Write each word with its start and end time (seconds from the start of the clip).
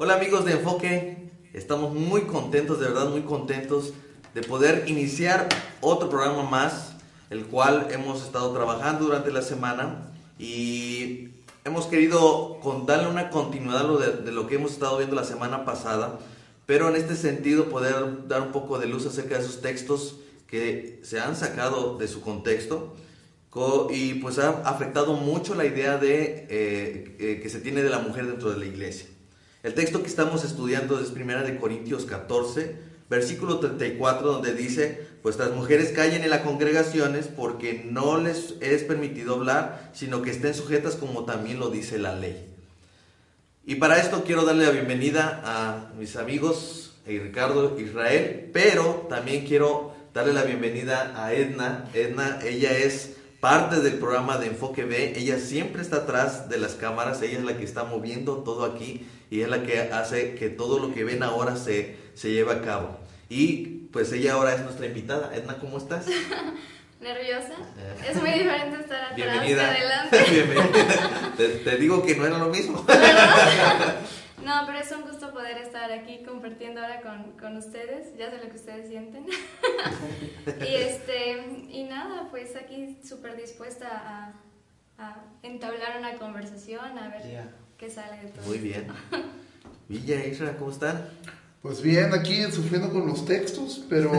Hola 0.00 0.14
amigos 0.14 0.44
de 0.44 0.52
Enfoque, 0.52 1.28
estamos 1.52 1.92
muy 1.92 2.20
contentos, 2.20 2.78
de 2.78 2.86
verdad 2.86 3.10
muy 3.10 3.22
contentos 3.22 3.94
de 4.32 4.42
poder 4.42 4.84
iniciar 4.86 5.48
otro 5.80 6.08
programa 6.08 6.48
más, 6.48 6.92
el 7.30 7.46
cual 7.46 7.88
hemos 7.90 8.22
estado 8.22 8.52
trabajando 8.52 9.06
durante 9.06 9.32
la 9.32 9.42
semana 9.42 10.12
y 10.38 11.30
hemos 11.64 11.86
querido 11.86 12.60
darle 12.86 13.08
una 13.08 13.30
continuidad 13.30 13.88
de, 13.98 14.22
de 14.22 14.30
lo 14.30 14.46
que 14.46 14.54
hemos 14.54 14.70
estado 14.70 14.98
viendo 14.98 15.16
la 15.16 15.24
semana 15.24 15.64
pasada, 15.64 16.20
pero 16.64 16.88
en 16.88 16.94
este 16.94 17.16
sentido 17.16 17.68
poder 17.68 18.28
dar 18.28 18.42
un 18.42 18.52
poco 18.52 18.78
de 18.78 18.86
luz 18.86 19.04
acerca 19.04 19.36
de 19.36 19.40
esos 19.42 19.62
textos 19.62 20.20
que 20.46 21.00
se 21.02 21.18
han 21.18 21.34
sacado 21.34 21.98
de 21.98 22.06
su 22.06 22.20
contexto 22.20 22.94
y 23.90 24.14
pues 24.14 24.38
ha 24.38 24.62
afectado 24.62 25.14
mucho 25.14 25.56
la 25.56 25.64
idea 25.64 25.98
de, 25.98 26.46
eh, 26.48 27.16
eh, 27.18 27.40
que 27.42 27.50
se 27.50 27.58
tiene 27.58 27.82
de 27.82 27.90
la 27.90 27.98
mujer 27.98 28.28
dentro 28.28 28.52
de 28.52 28.58
la 28.58 28.66
iglesia. 28.66 29.17
El 29.62 29.74
texto 29.74 30.02
que 30.02 30.08
estamos 30.08 30.44
estudiando 30.44 31.00
es 31.00 31.10
primera 31.10 31.42
de 31.42 31.56
Corintios 31.56 32.04
14, 32.04 32.76
versículo 33.10 33.58
34, 33.58 34.32
donde 34.32 34.54
dice, 34.54 35.08
las 35.36 35.50
mujeres 35.50 35.92
callen 35.92 36.22
en 36.22 36.30
las 36.30 36.40
congregaciones 36.40 37.26
porque 37.26 37.84
no 37.84 38.18
les 38.18 38.54
es 38.60 38.82
permitido 38.84 39.34
hablar, 39.34 39.90
sino 39.92 40.22
que 40.22 40.30
estén 40.30 40.54
sujetas 40.54 40.94
como 40.94 41.24
también 41.24 41.58
lo 41.58 41.68
dice 41.68 41.98
la 41.98 42.14
ley. 42.14 42.46
Y 43.66 43.74
para 43.74 43.98
esto 43.98 44.24
quiero 44.24 44.46
darle 44.46 44.64
la 44.64 44.70
bienvenida 44.70 45.42
a 45.44 45.92
mis 45.98 46.16
amigos 46.16 46.94
eh, 47.04 47.20
Ricardo 47.22 47.78
Israel, 47.78 48.48
pero 48.52 49.06
también 49.10 49.44
quiero 49.44 49.92
darle 50.14 50.32
la 50.32 50.44
bienvenida 50.44 51.12
a 51.22 51.34
Edna. 51.34 51.90
Edna, 51.92 52.38
ella 52.42 52.70
es 52.78 53.16
parte 53.40 53.80
del 53.80 53.94
programa 53.94 54.38
de 54.38 54.48
Enfoque 54.48 54.84
B. 54.84 55.14
Ella 55.16 55.38
siempre 55.38 55.82
está 55.82 55.98
atrás 55.98 56.48
de 56.48 56.58
las 56.58 56.74
cámaras, 56.74 57.22
ella 57.22 57.38
es 57.38 57.44
la 57.44 57.56
que 57.56 57.64
está 57.64 57.84
moviendo 57.84 58.38
todo 58.38 58.64
aquí 58.64 59.06
y 59.30 59.42
es 59.42 59.48
la 59.48 59.62
que 59.62 59.80
hace 59.80 60.34
que 60.34 60.48
todo 60.48 60.78
lo 60.78 60.92
que 60.92 61.04
ven 61.04 61.22
ahora 61.22 61.56
se, 61.56 61.96
se 62.14 62.30
lleve 62.30 62.52
a 62.52 62.62
cabo. 62.62 62.98
Y 63.28 63.88
pues 63.92 64.12
ella 64.12 64.34
ahora 64.34 64.54
es 64.54 64.62
nuestra 64.62 64.86
invitada. 64.86 65.34
Edna, 65.34 65.58
¿cómo 65.58 65.78
estás? 65.78 66.06
¿Nerviosa? 67.00 67.52
Eh. 67.78 68.10
Es 68.10 68.16
muy 68.20 68.30
diferente 68.30 68.80
estar 68.80 69.02
atrás 69.02 69.16
Bienvenida. 69.16 69.70
que 69.70 69.76
adelante. 69.76 70.24
Bienvenida. 70.30 71.32
Te, 71.36 71.48
te, 71.48 71.76
digo 71.76 72.04
que 72.04 72.16
no 72.16 72.26
era 72.26 72.38
lo 72.38 72.48
mismo. 72.48 72.84
No, 74.48 74.62
pero 74.64 74.78
es 74.78 74.90
un 74.92 75.02
gusto 75.02 75.30
poder 75.34 75.58
estar 75.58 75.92
aquí 75.92 76.22
compartiendo 76.24 76.80
ahora 76.80 77.02
con, 77.02 77.32
con 77.38 77.58
ustedes. 77.58 78.16
Ya 78.18 78.30
sé 78.30 78.38
lo 78.42 78.48
que 78.48 78.56
ustedes 78.56 78.88
sienten. 78.88 79.26
y, 80.46 80.74
este, 80.74 81.66
y 81.68 81.84
nada, 81.84 82.28
pues 82.30 82.56
aquí 82.56 82.96
súper 83.04 83.36
dispuesta 83.36 83.88
a, 83.90 84.32
a, 84.96 85.22
entablar 85.42 85.98
una 85.98 86.14
conversación, 86.14 86.96
a 86.96 87.08
ver 87.08 87.28
yeah. 87.28 87.54
qué 87.76 87.90
sale 87.90 88.22
de 88.22 88.28
todo. 88.30 88.46
Muy 88.46 88.56
bien. 88.56 88.86
Villa, 89.88 90.24
Isra, 90.24 90.56
¿cómo 90.56 90.70
están? 90.70 91.10
Pues 91.60 91.82
bien, 91.82 92.14
aquí 92.14 92.42
sufriendo 92.44 92.90
con 92.90 93.06
los 93.06 93.26
textos, 93.26 93.84
pero 93.90 94.10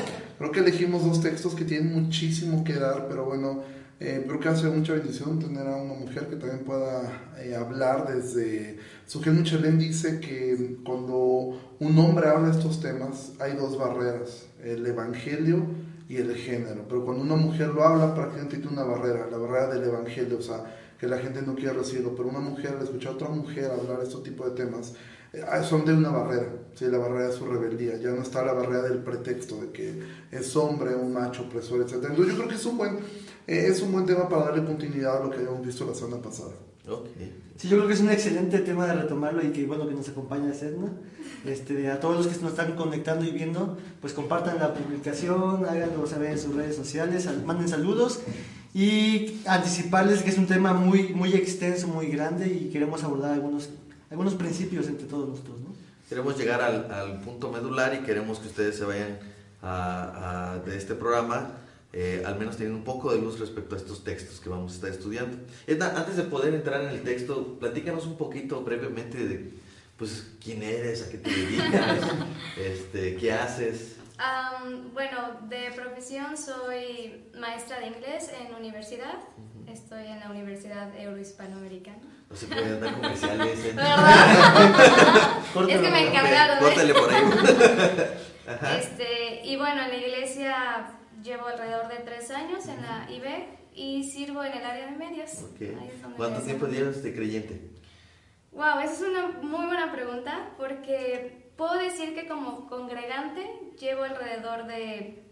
creo 0.38 0.52
que 0.52 0.60
elegimos 0.60 1.02
dos 1.02 1.22
textos 1.22 1.54
que 1.54 1.64
tienen 1.64 1.94
muchísimo 1.94 2.62
que 2.62 2.74
dar, 2.74 3.08
pero 3.08 3.24
bueno, 3.24 3.64
eh, 4.00 4.22
creo 4.26 4.38
que 4.38 4.48
hace 4.50 4.66
mucha 4.66 4.92
bendición 4.92 5.38
tener 5.38 5.66
a 5.66 5.76
una 5.76 5.94
mujer 5.94 6.28
que 6.28 6.36
también 6.36 6.62
pueda 6.66 7.32
eh, 7.38 7.56
hablar 7.56 8.06
desde... 8.14 8.97
Sujel 9.08 9.32
Michelin 9.32 9.78
dice 9.78 10.20
que 10.20 10.80
cuando 10.84 11.58
un 11.80 11.98
hombre 11.98 12.28
habla 12.28 12.50
estos 12.50 12.78
temas 12.78 13.32
hay 13.40 13.54
dos 13.54 13.78
barreras, 13.78 14.48
el 14.62 14.84
evangelio 14.86 15.64
y 16.10 16.16
el 16.16 16.36
género, 16.36 16.84
pero 16.86 17.06
cuando 17.06 17.22
una 17.22 17.36
mujer 17.36 17.68
lo 17.68 17.84
habla 17.84 18.14
prácticamente 18.14 18.58
tiene 18.58 18.70
una 18.70 18.84
barrera, 18.84 19.26
la 19.30 19.38
barrera 19.38 19.68
del 19.68 19.84
evangelio, 19.84 20.36
o 20.36 20.42
sea, 20.42 20.62
que 21.00 21.06
la 21.06 21.16
gente 21.16 21.40
no 21.40 21.54
quiere 21.54 21.72
recibirlo, 21.72 22.14
pero 22.14 22.28
una 22.28 22.40
mujer, 22.40 22.74
al 22.76 22.82
escuchar 22.82 23.12
a 23.12 23.14
otra 23.14 23.28
mujer 23.30 23.70
hablar 23.70 24.00
de 24.00 24.08
este 24.08 24.18
tipo 24.18 24.46
de 24.46 24.50
temas, 24.50 24.92
eh, 25.32 25.42
son 25.66 25.86
de 25.86 25.94
una 25.94 26.10
barrera, 26.10 26.52
¿sí? 26.74 26.84
la 26.88 26.98
barrera 26.98 27.28
de 27.28 27.32
su 27.32 27.46
rebeldía, 27.46 27.96
ya 27.96 28.10
no 28.10 28.20
está 28.20 28.44
la 28.44 28.52
barrera 28.52 28.82
del 28.82 28.98
pretexto 28.98 29.58
de 29.58 29.70
que 29.70 30.02
es 30.30 30.54
hombre, 30.54 30.94
un 30.94 31.14
macho 31.14 31.44
opresor, 31.44 31.80
etc. 31.80 31.94
Entonces 31.94 32.26
yo 32.26 32.34
creo 32.36 32.48
que 32.48 32.56
es 32.56 32.66
un 32.66 32.76
buen, 32.76 32.96
eh, 33.46 33.68
es 33.68 33.80
un 33.80 33.90
buen 33.90 34.04
tema 34.04 34.28
para 34.28 34.46
darle 34.46 34.66
continuidad 34.66 35.16
a 35.16 35.24
lo 35.24 35.30
que 35.30 35.38
habíamos 35.38 35.64
visto 35.64 35.86
la 35.86 35.94
semana 35.94 36.20
pasada. 36.20 36.52
Okay. 36.86 37.47
Sí, 37.58 37.68
yo 37.68 37.76
creo 37.76 37.88
que 37.88 37.94
es 37.94 38.00
un 38.00 38.10
excelente 38.10 38.60
tema 38.60 38.86
de 38.86 38.94
retomarlo 38.94 39.44
y 39.44 39.50
que 39.50 39.66
bueno 39.66 39.86
que 39.86 39.94
nos 39.94 40.08
acompaña 40.08 40.54
Sedna. 40.54 40.92
Este, 41.44 41.90
a 41.90 42.00
todos 42.00 42.16
los 42.16 42.26
que 42.28 42.40
nos 42.40 42.52
están 42.52 42.76
conectando 42.76 43.24
y 43.24 43.30
viendo, 43.30 43.76
pues 44.00 44.12
compartan 44.12 44.58
la 44.58 44.72
publicación, 44.74 45.66
háganlo 45.66 46.06
saber 46.06 46.32
en 46.32 46.38
sus 46.38 46.54
redes 46.54 46.76
sociales, 46.76 47.28
manden 47.44 47.68
saludos 47.68 48.20
y 48.74 49.40
anticiparles 49.46 50.22
que 50.22 50.30
es 50.30 50.38
un 50.38 50.46
tema 50.46 50.72
muy, 50.72 51.14
muy 51.14 51.32
extenso, 51.34 51.88
muy 51.88 52.06
grande 52.06 52.48
y 52.48 52.70
queremos 52.70 53.02
abordar 53.02 53.32
algunos 53.32 53.68
algunos 54.10 54.34
principios 54.34 54.86
entre 54.86 55.06
todos 55.06 55.28
nosotros. 55.28 55.60
¿no? 55.60 55.74
Queremos 56.08 56.38
llegar 56.38 56.62
al, 56.62 56.90
al, 56.90 57.20
punto 57.20 57.50
medular 57.50 57.94
y 57.94 58.04
queremos 58.04 58.38
que 58.38 58.48
ustedes 58.48 58.76
se 58.76 58.84
vayan 58.84 59.18
a, 59.62 60.52
a, 60.52 60.58
de 60.60 60.76
este 60.76 60.94
programa, 60.94 61.50
eh, 61.92 62.22
al 62.26 62.38
menos 62.38 62.56
teniendo 62.56 62.78
un 62.78 62.84
poco 62.84 63.12
de 63.12 63.20
luz 63.20 63.40
respecto 63.40 63.74
a 63.74 63.78
estos 63.78 64.04
textos 64.04 64.40
que 64.40 64.48
vamos 64.48 64.72
a 64.72 64.74
estar 64.74 64.90
estudiando. 64.90 65.38
Edna, 65.66 65.94
antes 65.96 66.16
de 66.16 66.24
poder 66.24 66.54
entrar 66.54 66.82
en 66.82 66.90
el 66.90 67.02
texto, 67.02 67.58
platícanos 67.58 68.06
un 68.06 68.18
poquito 68.18 68.62
brevemente 68.62 69.26
de 69.26 69.52
pues, 69.96 70.34
quién 70.42 70.62
eres, 70.62 71.02
a 71.02 71.10
qué 71.10 71.18
te 71.18 71.30
dedicas, 71.30 71.98
este, 72.58 73.16
qué 73.16 73.32
haces. 73.32 73.96
Um, 74.18 74.92
bueno, 74.92 75.40
de 75.48 75.70
profesión 75.74 76.36
soy 76.36 77.30
maestra 77.38 77.80
de 77.80 77.86
inglés 77.86 78.30
en 78.38 78.54
universidad. 78.54 79.14
Uh 79.14 79.64
-huh. 79.64 79.72
Estoy 79.72 80.06
en 80.06 80.20
la 80.20 80.30
Universidad 80.30 80.94
Eurohispanoamericana. 80.98 82.02
No 82.28 82.36
se 82.36 82.46
pueden 82.46 82.80
dar 82.80 82.94
comerciales. 82.94 83.58
¿eh? 83.64 83.74
es 85.68 85.80
que 85.80 85.90
me 85.90 86.08
encargaron. 86.08 86.58
Córtale 86.58 86.94
por 86.94 87.10
ahí. 87.10 87.22
este, 88.80 89.46
y 89.46 89.56
bueno, 89.56 89.82
en 89.84 89.88
la 89.88 89.96
iglesia 89.96 90.97
llevo 91.28 91.46
alrededor 91.46 91.88
de 91.88 91.96
tres 91.96 92.30
años 92.30 92.66
en 92.68 92.82
la 92.82 93.06
IB 93.10 93.24
y 93.74 94.02
sirvo 94.10 94.42
en 94.42 94.52
el 94.52 94.64
área 94.64 94.86
de 94.86 94.96
medios. 94.96 95.44
Okay. 95.54 95.76
¿Cuánto 96.16 96.40
tiempo 96.40 96.66
llevas 96.66 97.02
de 97.02 97.14
creyente? 97.14 97.70
Wow, 98.52 98.80
esa 98.82 98.92
es 98.92 99.02
una 99.02 99.28
muy 99.42 99.66
buena 99.66 99.92
pregunta 99.92 100.54
porque 100.56 101.52
puedo 101.56 101.74
decir 101.74 102.14
que 102.14 102.26
como 102.26 102.66
congregante 102.66 103.46
llevo 103.78 104.04
alrededor 104.04 104.66
de 104.66 105.22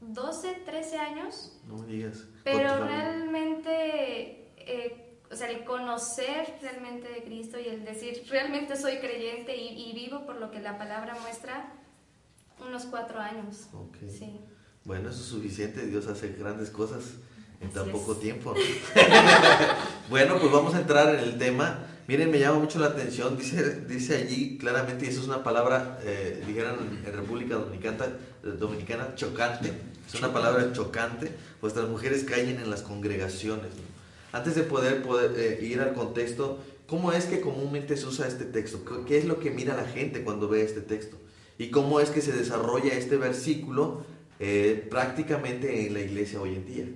12, 0.00 0.62
13 0.66 0.98
años. 0.98 1.58
No 1.66 1.78
me 1.78 1.86
digas. 1.86 2.26
Pero 2.42 2.84
realmente, 2.84 4.52
eh, 4.58 5.20
o 5.30 5.34
sea, 5.34 5.48
el 5.48 5.64
conocer 5.64 6.58
realmente 6.60 7.08
de 7.08 7.22
Cristo 7.22 7.58
y 7.58 7.68
el 7.68 7.84
decir, 7.84 8.24
realmente 8.28 8.76
soy 8.76 8.98
creyente 8.98 9.56
y, 9.56 9.90
y 9.90 9.94
vivo 9.94 10.26
por 10.26 10.36
lo 10.36 10.50
que 10.50 10.60
la 10.60 10.76
palabra 10.76 11.16
muestra, 11.22 11.72
unos 12.60 12.84
cuatro 12.86 13.20
años. 13.20 13.68
Okay. 13.72 14.10
Sí. 14.10 14.40
Bueno, 14.86 15.10
eso 15.10 15.20
es 15.20 15.26
suficiente. 15.26 15.84
Dios 15.86 16.06
hace 16.06 16.28
grandes 16.38 16.70
cosas 16.70 17.02
en 17.60 17.70
tan 17.70 17.82
Así 17.82 17.90
poco 17.90 18.12
es. 18.12 18.20
tiempo. 18.20 18.54
bueno, 20.08 20.38
pues 20.38 20.52
vamos 20.52 20.74
a 20.74 20.80
entrar 20.80 21.12
en 21.16 21.20
el 21.20 21.38
tema. 21.38 21.86
Miren, 22.06 22.30
me 22.30 22.38
llama 22.38 22.60
mucho 22.60 22.78
la 22.78 22.86
atención, 22.86 23.36
dice, 23.36 23.80
dice 23.80 24.16
allí 24.16 24.58
claramente, 24.58 25.06
y 25.06 25.08
eso 25.08 25.22
es 25.22 25.26
una 25.26 25.42
palabra, 25.42 25.98
eh, 26.04 26.40
dijeran 26.46 26.76
en 27.04 27.12
República 27.12 27.56
Dominicana, 27.56 28.06
Dominicana, 28.44 29.16
chocante, 29.16 29.72
es 30.06 30.14
una 30.14 30.32
palabra 30.32 30.72
chocante, 30.72 31.32
pues 31.60 31.74
las 31.74 31.88
mujeres 31.88 32.22
caen 32.22 32.60
en 32.60 32.70
las 32.70 32.82
congregaciones. 32.82 33.72
¿no? 33.74 34.38
Antes 34.38 34.54
de 34.54 34.62
poder, 34.62 35.02
poder 35.02 35.32
eh, 35.36 35.66
ir 35.66 35.80
al 35.80 35.94
contexto, 35.94 36.60
¿cómo 36.86 37.10
es 37.10 37.24
que 37.24 37.40
comúnmente 37.40 37.96
se 37.96 38.06
usa 38.06 38.28
este 38.28 38.44
texto? 38.44 38.84
¿Qué 39.04 39.18
es 39.18 39.24
lo 39.24 39.40
que 39.40 39.50
mira 39.50 39.74
la 39.74 39.88
gente 39.88 40.22
cuando 40.22 40.46
ve 40.48 40.62
este 40.62 40.82
texto? 40.82 41.16
¿Y 41.58 41.70
cómo 41.70 41.98
es 41.98 42.10
que 42.10 42.20
se 42.20 42.30
desarrolla 42.30 42.92
este 42.92 43.16
versículo 43.16 44.04
eh, 44.38 44.86
prácticamente 44.90 45.86
en 45.86 45.94
la 45.94 46.00
iglesia 46.00 46.40
hoy 46.40 46.54
en 46.54 46.66
día? 46.66 46.86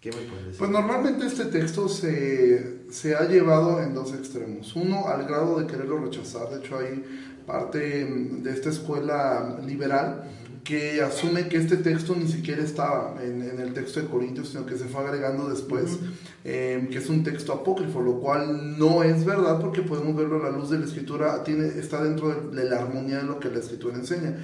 ¿Qué 0.00 0.10
me 0.10 0.22
puedes 0.22 0.46
decir? 0.46 0.58
Pues 0.58 0.70
normalmente 0.70 1.26
este 1.26 1.46
texto 1.46 1.88
se, 1.88 2.90
se, 2.90 3.14
ha 3.14 3.28
llevado 3.28 3.82
en 3.82 3.94
dos 3.94 4.14
extremos. 4.14 4.74
Uno, 4.74 5.08
al 5.08 5.26
grado 5.26 5.60
de 5.60 5.66
quererlo 5.66 5.98
rechazar. 5.98 6.48
De 6.48 6.64
hecho, 6.64 6.78
hay 6.78 7.04
parte 7.46 7.78
de 7.78 8.50
esta 8.50 8.70
escuela 8.70 9.58
liberal 9.66 10.24
que 10.64 11.02
asume 11.02 11.48
que 11.48 11.56
este 11.56 11.76
texto 11.78 12.14
ni 12.14 12.28
siquiera 12.28 12.62
estaba 12.62 13.16
en, 13.22 13.42
en 13.42 13.60
el 13.60 13.72
texto 13.72 14.00
de 14.00 14.06
Corintios, 14.06 14.50
sino 14.50 14.66
que 14.66 14.76
se 14.76 14.84
fue 14.84 15.02
agregando 15.02 15.48
después, 15.48 15.92
uh 15.92 15.96
-huh. 15.96 16.10
eh, 16.44 16.88
que 16.90 16.98
es 16.98 17.08
un 17.08 17.24
texto 17.24 17.52
apócrifo, 17.52 18.00
lo 18.00 18.20
cual 18.20 18.78
no 18.78 19.02
es 19.02 19.24
verdad 19.24 19.60
porque 19.60 19.82
podemos 19.82 20.14
verlo 20.14 20.36
a 20.36 20.50
la 20.50 20.56
luz 20.56 20.70
de 20.70 20.78
la 20.78 20.84
escritura, 20.84 21.42
tiene, 21.44 21.66
está 21.66 22.02
dentro 22.02 22.28
de, 22.28 22.62
de 22.62 22.70
la 22.70 22.78
armonía 22.78 23.18
de 23.18 23.24
lo 23.24 23.40
que 23.40 23.50
la 23.50 23.58
escritura 23.58 23.96
enseña. 23.96 24.36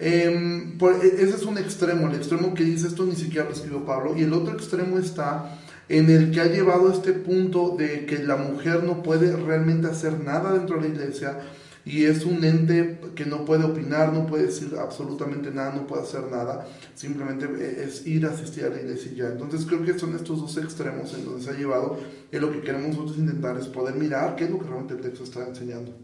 Eh, 0.00 0.74
por, 0.78 0.94
ese 1.04 1.34
es 1.34 1.42
un 1.42 1.58
extremo, 1.58 2.08
el 2.08 2.16
extremo 2.16 2.54
que 2.54 2.64
dice 2.64 2.86
esto 2.86 3.04
ni 3.04 3.16
siquiera 3.16 3.46
lo 3.46 3.52
escribió 3.52 3.84
Pablo, 3.84 4.16
y 4.16 4.22
el 4.22 4.32
otro 4.32 4.54
extremo 4.54 4.98
está 4.98 5.58
en 5.88 6.10
el 6.10 6.30
que 6.30 6.40
ha 6.40 6.46
llevado 6.46 6.92
este 6.92 7.12
punto 7.12 7.74
de 7.76 8.06
que 8.06 8.18
la 8.18 8.36
mujer 8.36 8.84
no 8.84 9.02
puede 9.02 9.34
realmente 9.36 9.88
hacer 9.88 10.20
nada 10.20 10.52
dentro 10.52 10.76
de 10.76 10.88
la 10.88 10.94
iglesia 10.94 11.38
y 11.84 12.04
es 12.04 12.26
un 12.26 12.44
ente 12.44 13.00
que 13.14 13.24
no 13.24 13.46
puede 13.46 13.64
opinar, 13.64 14.12
no 14.12 14.26
puede 14.26 14.46
decir 14.46 14.74
absolutamente 14.78 15.50
nada, 15.50 15.74
no 15.74 15.86
puede 15.86 16.02
hacer 16.02 16.24
nada, 16.30 16.66
simplemente 16.94 17.46
eh, 17.46 17.84
es 17.86 18.06
ir 18.06 18.26
a 18.26 18.30
asistir 18.30 18.64
a 18.64 18.68
la 18.68 18.80
iglesia 18.80 19.10
y 19.10 19.16
ya. 19.16 19.28
Entonces 19.28 19.64
creo 19.64 19.82
que 19.82 19.98
son 19.98 20.14
estos 20.14 20.40
dos 20.40 20.56
extremos 20.58 21.14
en 21.14 21.24
donde 21.24 21.42
se 21.42 21.50
ha 21.50 21.54
llevado, 21.54 21.98
y 22.30 22.38
lo 22.38 22.52
que 22.52 22.60
queremos 22.60 22.88
nosotros 22.88 23.16
intentar 23.16 23.56
es 23.58 23.66
poder 23.68 23.94
mirar 23.94 24.36
qué 24.36 24.44
es 24.44 24.50
lo 24.50 24.58
que 24.58 24.66
realmente 24.66 24.94
el 24.94 25.00
texto 25.00 25.24
está 25.24 25.48
enseñando. 25.48 25.96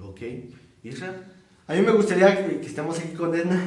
Ok, 0.00 0.20
Israel. 0.82 1.31
A 1.68 1.74
mí 1.74 1.82
me 1.82 1.92
gustaría 1.92 2.44
que, 2.44 2.66
estemos 2.66 2.98
aquí 2.98 3.14
con 3.14 3.34
Edna, 3.34 3.60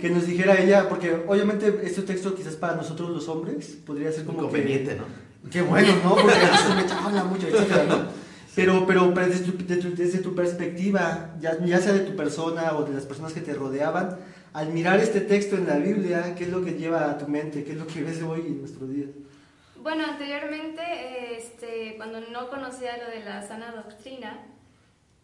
que 0.00 0.10
nos 0.10 0.26
dijera 0.26 0.60
ella, 0.60 0.88
porque 0.88 1.24
obviamente 1.26 1.80
este 1.82 2.02
texto 2.02 2.34
quizás 2.34 2.54
para 2.54 2.76
nosotros 2.76 3.10
los 3.10 3.28
hombres 3.28 3.78
podría 3.86 4.12
ser 4.12 4.24
como 4.24 4.42
conveniente, 4.42 4.96
¿no? 4.96 5.04
Qué 5.50 5.62
bueno, 5.62 5.94
¿no? 6.04 6.16
Porque 6.16 6.32
eso 6.32 6.74
me 6.74 6.92
habla 7.06 7.24
mucho, 7.24 7.48
etcétera, 7.48 7.84
¿no? 7.84 8.20
Pero, 8.54 8.86
pero, 8.86 9.10
desde, 9.12 9.52
tu, 9.52 9.64
desde, 9.94 10.18
tu, 10.18 10.34
perspectiva, 10.34 11.34
ya, 11.40 11.58
ya 11.64 11.78
sea 11.78 11.92
de 11.92 12.00
tu 12.00 12.14
persona 12.14 12.76
o 12.76 12.84
de 12.84 12.92
las 12.92 13.06
personas 13.06 13.32
que 13.32 13.40
te 13.40 13.54
rodeaban, 13.54 14.18
al 14.52 14.72
mirar 14.72 14.98
este 14.98 15.20
texto 15.20 15.56
en 15.56 15.66
la 15.66 15.76
Biblia, 15.76 16.34
¿qué 16.36 16.44
es 16.44 16.50
lo 16.50 16.62
que 16.62 16.72
lleva 16.72 17.10
a 17.10 17.16
tu 17.16 17.28
mente? 17.28 17.64
¿Qué 17.64 17.72
es 17.72 17.78
lo 17.78 17.86
que 17.86 18.02
ves 18.02 18.20
hoy 18.22 18.40
en 18.40 18.58
nuestros 18.58 18.90
días? 18.90 19.08
Bueno, 19.76 20.04
anteriormente, 20.04 20.82
este, 21.38 21.94
cuando 21.96 22.20
no 22.20 22.50
conocía 22.50 22.98
lo 22.98 23.08
de 23.08 23.24
la 23.24 23.40
sana 23.46 23.72
doctrina, 23.72 24.44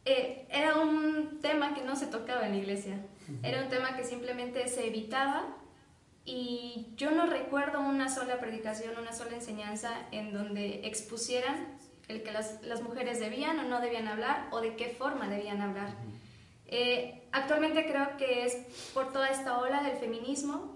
eh, 0.07 0.47
era 0.51 0.77
un 0.77 1.41
tema 1.43 1.75
que 1.75 1.83
no 1.83 1.97
se 1.97 2.07
tocaba 2.07 2.47
en 2.47 2.53
la 2.53 2.59
iglesia. 2.59 3.05
Era 3.43 3.63
un 3.63 3.69
tema 3.69 3.97
que 3.97 4.05
simplemente 4.05 4.69
se 4.69 4.87
evitaba 4.87 5.57
y 6.25 6.87
yo 6.97 7.11
no 7.11 7.27
recuerdo 7.27 7.81
una 7.81 8.09
sola 8.09 8.39
predicación, 8.39 8.97
una 8.99 9.13
sola 9.13 9.35
enseñanza 9.35 9.91
en 10.13 10.33
donde 10.33 10.87
expusieran 10.87 11.77
el 12.07 12.23
que 12.23 12.31
las, 12.31 12.63
las 12.63 12.83
mujeres 12.83 13.19
debían 13.19 13.59
o 13.59 13.65
no 13.65 13.81
debían 13.81 14.07
hablar 14.07 14.47
o 14.53 14.61
de 14.61 14.77
qué 14.77 14.91
forma 14.91 15.29
debían 15.29 15.61
hablar. 15.61 15.89
Eh, 16.69 17.23
actualmente 17.33 17.85
creo 17.87 18.17
que 18.17 18.45
es 18.45 18.55
por 18.95 19.13
toda 19.13 19.29
esta 19.29 19.59
ola 19.59 19.83
del 19.83 19.97
feminismo 19.97 20.76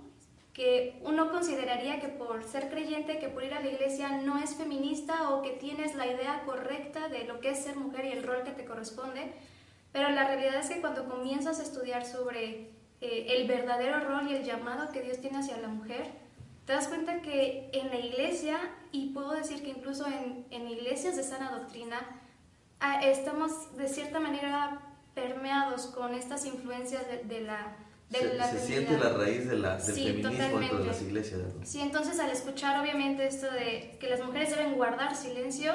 que 0.60 1.00
uno 1.04 1.30
consideraría 1.30 2.00
que 2.00 2.08
por 2.08 2.44
ser 2.44 2.68
creyente, 2.68 3.18
que 3.18 3.30
por 3.30 3.42
ir 3.42 3.54
a 3.54 3.60
la 3.60 3.70
iglesia 3.70 4.18
no 4.18 4.36
es 4.36 4.56
feminista 4.56 5.30
o 5.30 5.40
que 5.40 5.52
tienes 5.52 5.94
la 5.94 6.06
idea 6.06 6.42
correcta 6.44 7.08
de 7.08 7.24
lo 7.24 7.40
que 7.40 7.52
es 7.52 7.64
ser 7.64 7.76
mujer 7.76 8.04
y 8.04 8.12
el 8.12 8.22
rol 8.22 8.42
que 8.44 8.50
te 8.50 8.66
corresponde, 8.66 9.32
pero 9.90 10.10
la 10.10 10.26
realidad 10.26 10.56
es 10.56 10.68
que 10.68 10.82
cuando 10.82 11.08
comienzas 11.08 11.60
a 11.60 11.62
estudiar 11.62 12.04
sobre 12.04 12.72
eh, 13.00 13.26
el 13.30 13.48
verdadero 13.48 14.00
rol 14.00 14.30
y 14.30 14.34
el 14.34 14.44
llamado 14.44 14.92
que 14.92 15.00
Dios 15.00 15.18
tiene 15.22 15.38
hacia 15.38 15.56
la 15.56 15.68
mujer, 15.68 16.10
te 16.66 16.74
das 16.74 16.88
cuenta 16.88 17.22
que 17.22 17.70
en 17.72 17.88
la 17.88 17.96
iglesia, 17.98 18.58
y 18.92 19.14
puedo 19.14 19.30
decir 19.30 19.62
que 19.62 19.70
incluso 19.70 20.04
en, 20.06 20.68
iglesias 20.68 21.16
de 21.16 21.22
sana 21.22 21.52
doctrina, 21.52 22.20
ah, 22.80 23.00
estamos 23.02 23.78
de 23.78 23.88
cierta 23.88 24.20
manera 24.20 24.82
permeados 25.14 25.86
con 25.86 26.12
estas 26.12 26.44
influencias 26.44 27.06
de, 27.24 27.40
la... 27.40 27.78
Se, 28.10 28.34
la 28.34 28.50
se 28.50 28.66
siente 28.66 28.98
la 28.98 29.10
raíz 29.10 29.48
de 29.48 29.56
la, 29.56 29.76
del 29.76 29.94
feminismo 29.94 30.58
dentro 30.58 30.78
de 30.78 30.86
las 30.86 31.02
iglesias. 31.02 31.40
Sí, 31.62 31.80
entonces 31.80 32.18
al 32.18 32.30
escuchar 32.30 32.80
obviamente 32.80 33.24
esto 33.26 33.50
de 33.52 33.96
que 34.00 34.08
las 34.08 34.24
mujeres 34.24 34.50
deben 34.50 34.74
guardar 34.74 35.14
silencio, 35.14 35.74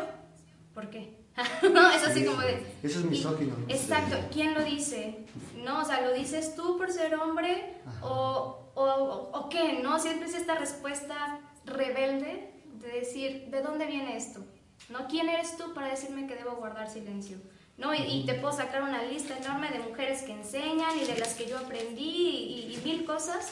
¿por 0.73 0.89
qué? 0.89 1.25
no, 1.73 1.91
es 1.91 2.03
así 2.03 2.25
como 2.25 2.41
de... 2.41 2.65
Eso 2.83 2.99
es 2.99 3.05
misógino. 3.05 3.55
Exacto, 3.67 4.17
¿quién 4.31 4.53
lo 4.53 4.63
dice? 4.63 5.25
No, 5.63 5.81
o 5.81 5.85
sea, 5.85 6.01
¿lo 6.01 6.13
dices 6.13 6.55
tú 6.55 6.77
por 6.77 6.91
ser 6.91 7.15
hombre 7.15 7.75
o, 8.01 8.71
o, 8.73 9.29
o, 9.33 9.49
qué? 9.49 9.79
¿No? 9.81 9.99
Siempre 9.99 10.27
es 10.27 10.35
esta 10.35 10.55
respuesta 10.55 11.39
rebelde 11.65 12.51
de 12.81 12.87
decir, 12.99 13.47
¿de 13.49 13.61
dónde 13.61 13.85
viene 13.85 14.15
esto? 14.15 14.41
¿No? 14.89 15.07
¿Quién 15.07 15.29
eres 15.29 15.57
tú 15.57 15.73
para 15.73 15.89
decirme 15.89 16.27
que 16.27 16.35
debo 16.35 16.55
guardar 16.55 16.89
silencio? 16.89 17.37
¿No? 17.77 17.93
Y, 17.93 18.23
te 18.25 18.35
puedo 18.35 18.55
sacar 18.55 18.83
una 18.83 19.03
lista 19.03 19.37
enorme 19.37 19.69
de 19.69 19.79
mujeres 19.79 20.21
que 20.21 20.31
enseñan 20.31 20.97
y 20.97 21.05
de 21.05 21.17
las 21.17 21.33
que 21.33 21.47
yo 21.47 21.57
aprendí 21.57 22.71
y, 22.73 22.81
mil 22.83 23.05
cosas. 23.05 23.49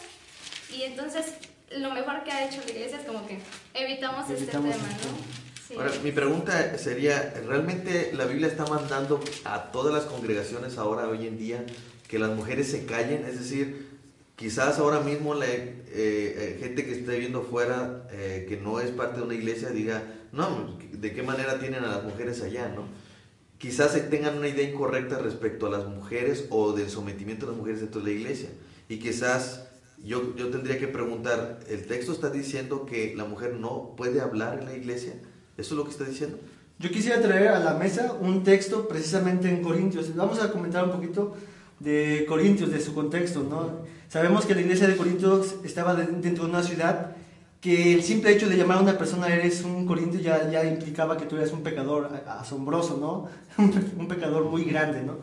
Y 0.74 0.84
entonces 0.84 1.34
lo 1.78 1.92
mejor 1.92 2.24
que 2.24 2.32
ha 2.32 2.48
hecho 2.48 2.62
la 2.66 2.72
iglesia 2.72 3.00
es 3.00 3.06
como 3.06 3.28
que 3.28 3.40
evitamos, 3.74 4.30
este 4.30 4.46
tema, 4.46 4.68
¿no? 4.68 5.44
Ahora, 5.78 5.92
mi 6.04 6.12
pregunta 6.12 6.78
sería, 6.78 7.34
¿realmente 7.48 8.12
la 8.14 8.26
Biblia 8.26 8.48
está 8.48 8.66
mandando 8.66 9.20
a 9.46 9.72
todas 9.72 9.94
las 9.94 10.04
congregaciones 10.04 10.78
ahora, 10.78 11.08
hoy 11.08 11.26
en 11.26 11.38
día, 11.38 11.66
que 12.08 12.20
las 12.20 12.30
mujeres 12.30 12.70
se 12.70 12.86
callen? 12.86 13.26
Es 13.26 13.40
decir, 13.40 13.88
quizás 14.36 14.78
ahora 14.78 15.00
mismo 15.00 15.34
la 15.34 15.48
eh, 15.48 15.74
eh, 15.96 16.58
gente 16.60 16.86
que 16.86 16.92
esté 16.92 17.18
viendo 17.18 17.42
fuera, 17.44 18.08
eh, 18.12 18.46
que 18.48 18.58
no 18.58 18.80
es 18.80 18.92
parte 18.92 19.18
de 19.18 19.24
una 19.24 19.34
iglesia, 19.34 19.70
diga, 19.70 20.04
no, 20.32 20.78
¿de 20.92 21.14
qué 21.14 21.24
manera 21.24 21.60
tienen 21.60 21.84
a 21.84 21.88
las 21.88 22.04
mujeres 22.04 22.42
allá? 22.42 22.68
¿no? 22.68 22.84
Quizás 23.64 23.98
tengan 24.10 24.38
una 24.40 24.50
idea 24.50 24.70
incorrecta 24.70 25.20
respecto 25.20 25.68
a 25.68 25.70
las 25.70 25.88
mujeres 25.88 26.48
o 26.50 26.74
del 26.74 26.90
sometimiento 26.90 27.46
de 27.46 27.54
las 27.54 27.58
mujeres 27.58 27.80
dentro 27.80 28.02
de 28.02 28.08
la 28.08 28.20
iglesia. 28.20 28.50
Y 28.90 29.00
quizás 29.00 29.70
yo, 30.04 30.36
yo 30.36 30.50
tendría 30.50 30.78
que 30.78 30.90
preguntar, 30.90 31.62
¿el 31.70 31.88
texto 31.88 32.12
está 32.12 32.30
diciendo 32.30 32.86
que 32.86 33.16
la 33.16 33.24
mujer 33.24 33.54
no 33.54 33.94
puede 33.96 34.20
hablar 34.20 34.60
en 34.60 34.66
la 34.66 34.76
iglesia? 34.76 35.14
¿Eso 35.58 35.76
es 35.76 35.78
lo 35.78 35.86
que 35.86 35.92
está 35.92 36.04
diciendo? 36.04 36.40
Yo 36.78 36.90
quisiera 36.92 37.22
traer 37.22 37.48
a 37.48 37.60
la 37.60 37.76
mesa 37.76 38.18
un 38.20 38.44
texto 38.44 38.86
precisamente 38.90 39.48
en 39.48 39.64
Corintios. 39.64 40.14
Vamos 40.14 40.42
a 40.42 40.52
comentar 40.52 40.84
un 40.84 40.92
poquito 40.92 41.34
de 41.80 42.26
Corintios, 42.28 42.70
de 42.70 42.82
su 42.82 42.94
contexto, 42.94 43.44
¿no? 43.44 43.86
Sabemos 44.10 44.46
que 44.46 44.56
la 44.56 44.62
iglesia 44.62 44.90
de 44.90 44.98
Corintios 44.98 45.56
estaba 45.64 45.96
dentro 45.96 46.44
de 46.44 46.50
una 46.50 46.64
ciudad 46.64 47.16
que 47.64 47.94
el 47.94 48.04
simple 48.04 48.34
hecho 48.34 48.50
de 48.50 48.58
llamar 48.58 48.80
a 48.80 48.82
una 48.82 48.98
persona 48.98 49.34
eres 49.34 49.64
un 49.64 49.86
corintio 49.86 50.20
ya, 50.20 50.52
ya 50.52 50.66
implicaba 50.66 51.16
que 51.16 51.26
tú 51.26 51.38
eras 51.38 51.54
un 51.54 51.64
pecador 51.64 52.10
asombroso, 52.28 52.98
¿no? 52.98 53.30
un 53.98 54.08
pecador 54.10 54.44
muy 54.44 54.66
grande, 54.66 55.02
¿no? 55.02 55.20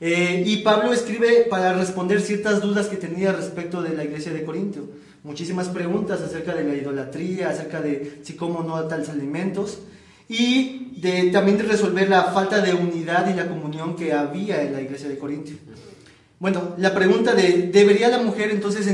Eh, 0.00 0.44
y 0.46 0.58
Pablo 0.58 0.92
escribe 0.92 1.46
para 1.50 1.72
responder 1.72 2.20
ciertas 2.20 2.62
dudas 2.62 2.86
que 2.86 2.96
tenía 2.96 3.32
respecto 3.32 3.82
de 3.82 3.94
la 3.96 4.04
iglesia 4.04 4.32
de 4.32 4.44
Corintio. 4.44 4.84
Muchísimas 5.24 5.68
preguntas 5.68 6.22
acerca 6.22 6.54
de 6.54 6.62
la 6.62 6.74
idolatría, 6.74 7.50
acerca 7.50 7.80
de 7.80 8.20
si 8.22 8.34
cómo 8.34 8.62
no 8.62 8.76
a 8.76 8.86
tales 8.86 9.08
alimentos 9.08 9.80
y 10.28 10.92
de, 11.00 11.30
también 11.32 11.58
de 11.58 11.64
resolver 11.64 12.08
la 12.08 12.26
falta 12.26 12.60
de 12.60 12.72
unidad 12.72 13.28
y 13.28 13.34
la 13.34 13.48
comunión 13.48 13.96
que 13.96 14.12
había 14.12 14.62
en 14.62 14.72
la 14.72 14.80
iglesia 14.80 15.08
de 15.08 15.18
Corintio. 15.18 15.56
Bueno, 16.40 16.74
la 16.78 16.94
pregunta 16.94 17.34
de, 17.34 17.68
¿debería 17.70 18.08
la 18.08 18.22
mujer 18.22 18.50
entonces 18.50 18.86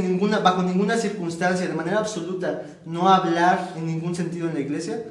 bajo 0.43 0.65
ninguna 0.65 0.97
circunstancia, 0.97 1.69
de 1.69 1.75
manera 1.75 2.01
absoluta, 2.01 2.65
no 2.85 3.09
hablar 3.09 3.73
en 3.77 3.87
ningún 3.87 4.17
sentido 4.17 4.49
en 4.49 4.55
la 4.55 4.61
iglesia? 4.61 5.05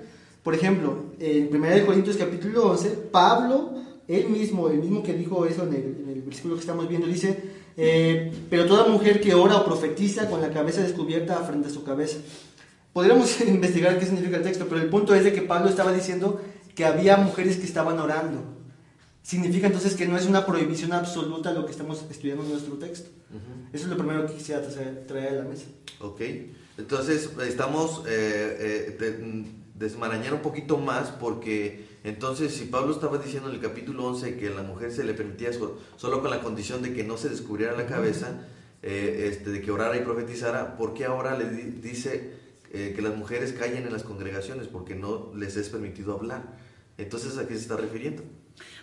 Por 0.44 0.54
ejemplo, 0.54 1.14
en 1.18 1.48
1 1.50 1.86
Corintios 1.86 2.18
capítulo 2.18 2.72
11, 2.72 2.90
Pablo, 3.10 3.76
él 4.10 4.28
mismo, 4.28 4.68
el 4.68 4.80
mismo 4.80 5.02
que 5.02 5.14
dijo 5.14 5.46
eso 5.46 5.64
en 5.64 5.76
el, 5.76 6.22
versículo 6.24 6.56
que 6.56 6.60
estamos 6.60 6.90
viendo, 6.90 7.08
dice, 7.08 7.42
eh, 7.78 8.34
pero 8.50 8.66
toda 8.66 8.90
mujer 8.90 9.22
que 9.22 9.34
ora 9.34 9.56
o 9.56 9.64
profetiza 9.64 10.30
con 10.30 10.42
la 10.42 10.50
cabeza 10.50 10.82
descubierta 10.82 11.38
frente 11.38 11.70
a 11.70 11.72
su 11.72 11.86
cabeza. 11.86 12.18
Podríamos 12.92 13.40
investigar 13.48 13.98
qué 13.98 14.08
significa 14.08 14.36
el 14.36 14.44
texto, 14.44 14.66
pero 14.68 14.82
el 14.82 14.90
punto 14.90 15.16
es 15.16 15.24
de 15.24 15.32
que 15.32 15.42
Pablo 15.42 15.70
estaba 15.70 15.94
diciendo 15.94 16.42
que 16.76 16.84
había 16.84 17.16
mujeres 17.16 17.56
que 17.56 17.66
estaban 17.66 17.98
orando 17.98 18.55
significa 19.26 19.68
entonces 19.68 19.96
que 19.96 20.08
no 20.08 20.16
es 20.16 20.28
una 20.28 20.46
prohibición 20.46 20.94
absoluta 20.94 21.52
lo 21.52 21.66
que 21.66 21.72
estamos 21.72 22.06
estudiando 22.12 22.44
en 22.44 22.52
nuestro 22.52 22.76
texto. 22.76 23.10
Eso 23.74 23.86
es 23.86 23.90
lo 23.90 23.98
primero 23.98 24.28
que 24.28 24.36
quisiera 24.36 24.62
traer, 25.08 25.30
a 25.30 25.44
la 25.44 25.44
mesa. 25.44 25.66
Ok, 26.00 26.22
entonces 26.78 27.32
estamos 27.42 28.04
eh, 28.08 28.96
eh, 29.00 29.46
desmarañar 29.74 30.36
un 30.36 30.42
poquito 30.42 30.78
más 30.78 31.10
porque 31.10 31.88
entonces 32.04 32.54
si 32.54 32.66
Pablo 32.66 32.94
estaba 32.94 33.18
diciendo 33.18 33.50
en 33.50 33.56
el 33.56 33.62
capítulo 33.62 34.06
11 34.06 34.38
que 34.38 34.50
a 34.50 34.52
la 34.52 34.62
mujer 34.62 34.92
se 34.92 35.04
le 35.04 35.16
permitía 35.16 35.50
solo 35.52 36.22
con 36.22 36.30
la 36.30 36.42
condición 36.42 36.84
de 36.84 36.94
que 36.94 37.04
no 37.04 37.18
se 37.18 37.30
descubriera 37.30 37.76
la 37.76 37.88
cabeza, 37.88 38.42
eh, 38.84 39.30
este, 39.32 39.50
de 39.50 39.62
que 39.62 39.72
orara 39.72 39.98
y 39.98 40.02
profetizara, 40.02 40.78
¿por 40.78 40.94
qué 40.94 41.06
ahora 41.06 41.36
le 41.36 41.50
dice 41.50 42.34
eh, 42.72 42.94
que 42.96 43.02
las 43.02 43.18
mujeres 43.18 43.54
callen 43.54 43.88
en 43.88 43.92
las 43.92 44.04
congregaciones? 44.04 44.68
Porque 44.68 44.94
no 44.94 45.32
les 45.36 45.58
es 45.58 45.70
permitido 45.70 46.14
hablar. 46.14 46.44
Entonces, 47.00 47.40
¿a 47.40 47.48
qué 47.48 47.56
se 47.56 47.62
está 47.62 47.76
refiriendo? 47.76 48.22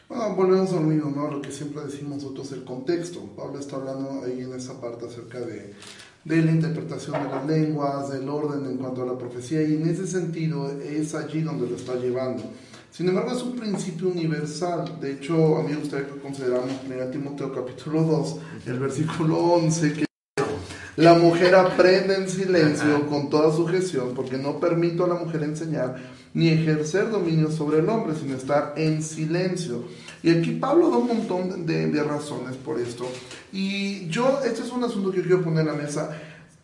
Bueno, 0.08 0.34
volvemos 0.36 0.70
a 0.72 0.76
lo 0.76 0.82
mismo, 0.82 1.10
¿no? 1.10 1.30
Lo 1.30 1.40
que 1.40 1.50
siempre 1.50 1.82
decimos 1.84 2.22
nosotros, 2.22 2.52
el 2.52 2.64
contexto. 2.64 3.20
Pablo 3.36 3.58
está 3.58 3.76
hablando 3.76 4.22
ahí 4.24 4.40
en 4.40 4.52
esa 4.54 4.80
parte 4.80 5.06
acerca 5.06 5.40
de, 5.40 5.74
de 6.24 6.42
la 6.42 6.50
interpretación 6.50 7.22
de 7.22 7.28
las 7.30 7.46
lenguas, 7.46 8.10
del 8.10 8.28
orden 8.28 8.66
en 8.66 8.76
cuanto 8.76 9.02
a 9.02 9.06
la 9.06 9.16
profecía, 9.16 9.62
y 9.62 9.74
en 9.76 9.88
ese 9.88 10.06
sentido 10.06 10.70
es 10.80 11.14
allí 11.14 11.40
donde 11.40 11.68
lo 11.68 11.76
está 11.76 11.94
llevando. 11.96 12.42
Sin 12.90 13.08
embargo, 13.08 13.32
es 13.32 13.42
un 13.42 13.56
principio 13.56 14.08
universal. 14.08 14.98
De 15.00 15.12
hecho, 15.12 15.56
a 15.56 15.62
mí 15.62 15.70
me 15.70 15.76
gustaría 15.76 16.06
que 16.08 16.20
consideramos 16.20 16.70
1 16.84 17.06
Timoteo 17.10 17.50
capítulo 17.54 18.02
2, 18.02 18.36
el 18.66 18.78
versículo 18.78 19.38
11, 19.38 19.92
que 19.94 20.11
la 20.96 21.14
mujer 21.14 21.54
aprende 21.54 22.16
en 22.16 22.28
silencio 22.28 23.06
con 23.08 23.30
toda 23.30 23.54
sujeción, 23.54 24.12
porque 24.14 24.36
no 24.36 24.60
permito 24.60 25.04
a 25.04 25.08
la 25.08 25.14
mujer 25.14 25.42
enseñar 25.42 25.96
ni 26.34 26.48
ejercer 26.48 27.10
dominio 27.10 27.50
sobre 27.50 27.78
el 27.78 27.88
hombre, 27.88 28.14
sino 28.14 28.36
estar 28.36 28.74
en 28.76 29.02
silencio. 29.02 29.84
Y 30.22 30.30
aquí 30.30 30.52
Pablo 30.52 30.90
da 30.90 30.98
un 30.98 31.08
montón 31.08 31.66
de, 31.66 32.02
razones 32.02 32.56
por 32.56 32.78
esto. 32.78 33.06
Y 33.52 34.06
yo, 34.08 34.40
este 34.44 34.62
es 34.62 34.70
un 34.70 34.84
asunto 34.84 35.10
que 35.10 35.22
quiero 35.22 35.42
poner 35.42 35.60
en 35.60 35.66
la 35.66 35.74
mesa. 35.74 36.10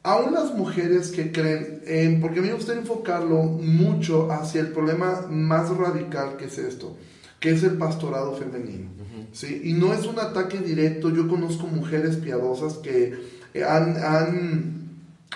Aún 0.02 0.32
las 0.32 0.54
mujeres 0.54 1.10
que 1.10 1.32
creen, 1.32 2.20
porque 2.20 2.38
a 2.38 2.42
mí 2.42 2.48
me 2.48 2.54
gusta 2.54 2.72
enfocarlo 2.72 3.42
mucho 3.42 4.30
hacia 4.30 4.60
el 4.60 4.68
problema 4.68 5.26
más 5.28 5.70
radical 5.70 6.36
que 6.36 6.46
es 6.46 6.58
esto. 6.58 6.96
que 7.40 7.50
es 7.50 7.62
el 7.62 7.78
pastorado 7.78 8.34
femenino. 8.34 8.90
¿sí? 9.32 9.62
Y 9.64 9.72
no 9.72 9.92
es 9.92 10.06
un 10.06 10.18
ataque 10.18 10.58
directo, 10.58 11.10
yo 11.10 11.28
conozco 11.28 11.66
mujeres 11.66 12.16
piadosas 12.16 12.74
que 12.74 13.37
han, 13.64 13.96
han 13.96 14.90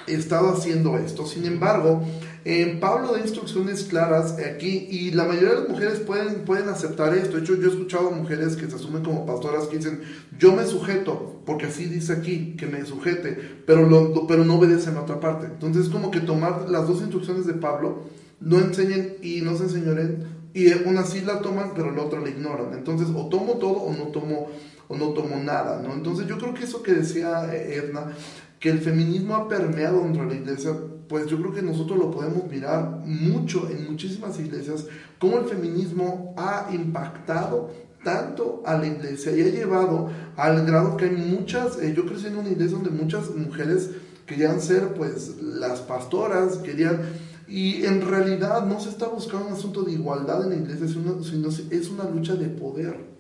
estado 0.07 0.55
haciendo 0.55 0.99
esto, 0.99 1.27
sin 1.27 1.47
embargo, 1.47 2.03
en 2.45 2.81
Pablo 2.81 3.13
da 3.13 3.21
instrucciones 3.21 3.85
claras 3.85 4.37
aquí 4.39 4.89
y 4.91 5.13
la 5.13 5.25
mayoría 5.25 5.51
de 5.51 5.61
las 5.61 5.69
mujeres 5.69 6.01
pueden, 6.01 6.45
pueden 6.45 6.69
aceptar 6.69 7.15
esto. 7.15 7.37
De 7.37 7.43
hecho, 7.43 7.55
yo 7.55 7.69
he 7.69 7.73
escuchado 7.73 8.11
mujeres 8.11 8.57
que 8.57 8.69
se 8.69 8.75
asumen 8.75 9.05
como 9.05 9.25
pastoras 9.27 9.67
que 9.67 9.77
dicen, 9.77 10.01
yo 10.41 10.53
me 10.53 10.67
sujeto, 10.67 11.41
porque 11.47 11.67
así 11.67 11.85
dice 11.85 12.13
aquí, 12.13 12.57
que 12.57 12.67
me 12.67 12.85
sujete, 12.85 13.39
pero, 13.65 13.89
lo, 13.89 14.27
pero 14.27 14.45
no 14.45 14.57
obedecen 14.57 14.97
a 14.97 15.03
otra 15.03 15.21
parte. 15.21 15.47
Entonces, 15.47 15.89
como 15.89 16.11
que 16.11 16.21
tomar 16.21 16.69
las 16.69 16.89
dos 16.89 17.01
instrucciones 17.01 17.47
de 17.47 17.55
Pablo, 17.55 18.03
no 18.41 18.59
enseñen 18.59 19.19
y 19.23 19.41
no 19.43 19.57
se 19.57 19.65
enseñoren, 19.65 20.25
y 20.53 20.67
una 20.85 21.05
sí 21.05 21.21
la 21.21 21.41
toman, 21.41 21.73
pero 21.77 21.93
la 21.93 22.03
otra 22.03 22.21
la 22.21 22.29
ignoran. 22.29 22.75
Entonces, 22.75 23.07
o 23.15 23.29
tomo 23.29 23.55
todo 23.55 23.75
o 23.75 23.93
no 23.93 24.07
tomo, 24.09 24.49
o 24.89 24.97
no 24.97 25.09
tomo 25.11 25.37
nada, 25.37 25.81
¿no? 25.83 25.93
Entonces, 25.95 26.27
yo 26.27 26.39
creo 26.39 26.55
que 26.55 26.65
eso 26.65 26.83
que 26.83 26.93
decía 26.93 27.53
Edna, 27.55 28.13
que 28.59 28.71
el 28.71 28.81
feminismo 28.81 29.35
ha 29.35 29.49
permeado 29.49 30.03
dentro 30.03 30.23
de 30.23 30.31
la 30.31 30.41
iglesia, 30.41 30.73
pues 31.09 31.27
yo 31.27 31.37
creo 31.39 31.53
que 31.53 31.63
nosotros 31.63 31.99
lo 31.99 32.11
podemos 32.11 32.45
mirar 32.51 33.03
mucho 33.05 33.69
en 33.69 33.91
muchísimas 33.91 34.39
iglesias, 34.39 34.87
cómo 35.19 35.39
el 35.39 35.45
feminismo 35.47 36.35
ha 36.39 36.69
impactado 36.73 37.71
tanto 38.05 38.63
a 38.65 38.77
la 38.77 38.87
iglesia 38.87 39.37
y 39.37 39.43
ha 39.43 39.49
llevado 39.49 40.11
al 40.37 40.65
grado 40.67 40.97
que 40.97 41.07
hay 41.07 41.17
muchas, 41.17 41.79
eh, 41.79 41.93
yo 41.97 42.07
crecí 42.07 42.27
en 42.27 42.37
una 42.37 42.51
iglesia 42.51 42.77
donde 42.77 42.91
muchas 42.91 43.35
mujeres 43.35 43.91
querían 44.27 44.61
ser 44.61 44.95
pues 44.95 45.37
las 45.43 45.81
pastoras, 45.81 46.57
querían, 46.59 47.01
y 47.49 47.85
en 47.85 48.01
realidad 48.01 48.65
no 48.67 48.81
se 48.81 48.89
está 48.89 49.07
buscando 49.09 49.49
un 49.49 49.53
asunto 49.53 49.83
de 49.83 49.93
igualdad 49.93 50.45
en 50.45 50.51
la 50.51 50.57
iglesia, 50.57 50.89
sino 50.89 51.51
es 51.71 51.89
una 51.91 52.05
lucha 52.09 52.35
de 52.35 52.49
poder, 52.49 53.12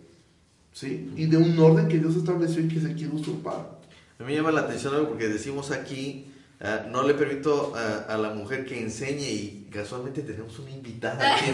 ¿sí? 0.73 1.12
Y 1.17 1.26
de 1.26 1.37
un 1.37 1.59
orden 1.59 1.88
que 1.88 1.99
Dios 1.99 2.17
estableció 2.17 2.62
y 2.62 2.69
que 2.69 2.81
se 2.81 2.95
quiere 2.95 3.14
usurpar. 3.14 3.81
A 4.19 4.23
mí 4.23 4.26
me 4.26 4.35
llama 4.35 4.52
la 4.52 4.62
atención 4.62 4.95
algo 4.95 5.09
porque 5.09 5.29
decimos 5.29 5.71
aquí 5.71 6.33
Ah, 6.64 6.87
no 6.88 7.02
le 7.02 7.14
permito 7.14 7.73
a, 7.75 8.17
la 8.17 8.31
mujer 8.31 8.64
que 8.64 8.81
enseñe 8.81 9.29
y 9.29 9.69
casualmente 9.69 10.23
tenemos 10.23 10.57
una 10.61 10.71
invitada 10.71 11.35
aquí 11.35 11.50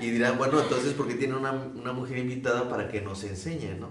y 0.00 0.10
dirán, 0.12 0.38
bueno, 0.38 0.62
entonces 0.62 0.94
porque 0.94 1.12
tiene 1.12 1.34
una, 1.36 1.52
una, 1.52 1.92
mujer 1.92 2.16
invitada 2.16 2.66
para 2.66 2.88
que 2.88 3.02
nos 3.02 3.22
enseñe, 3.22 3.78
¿no? 3.78 3.90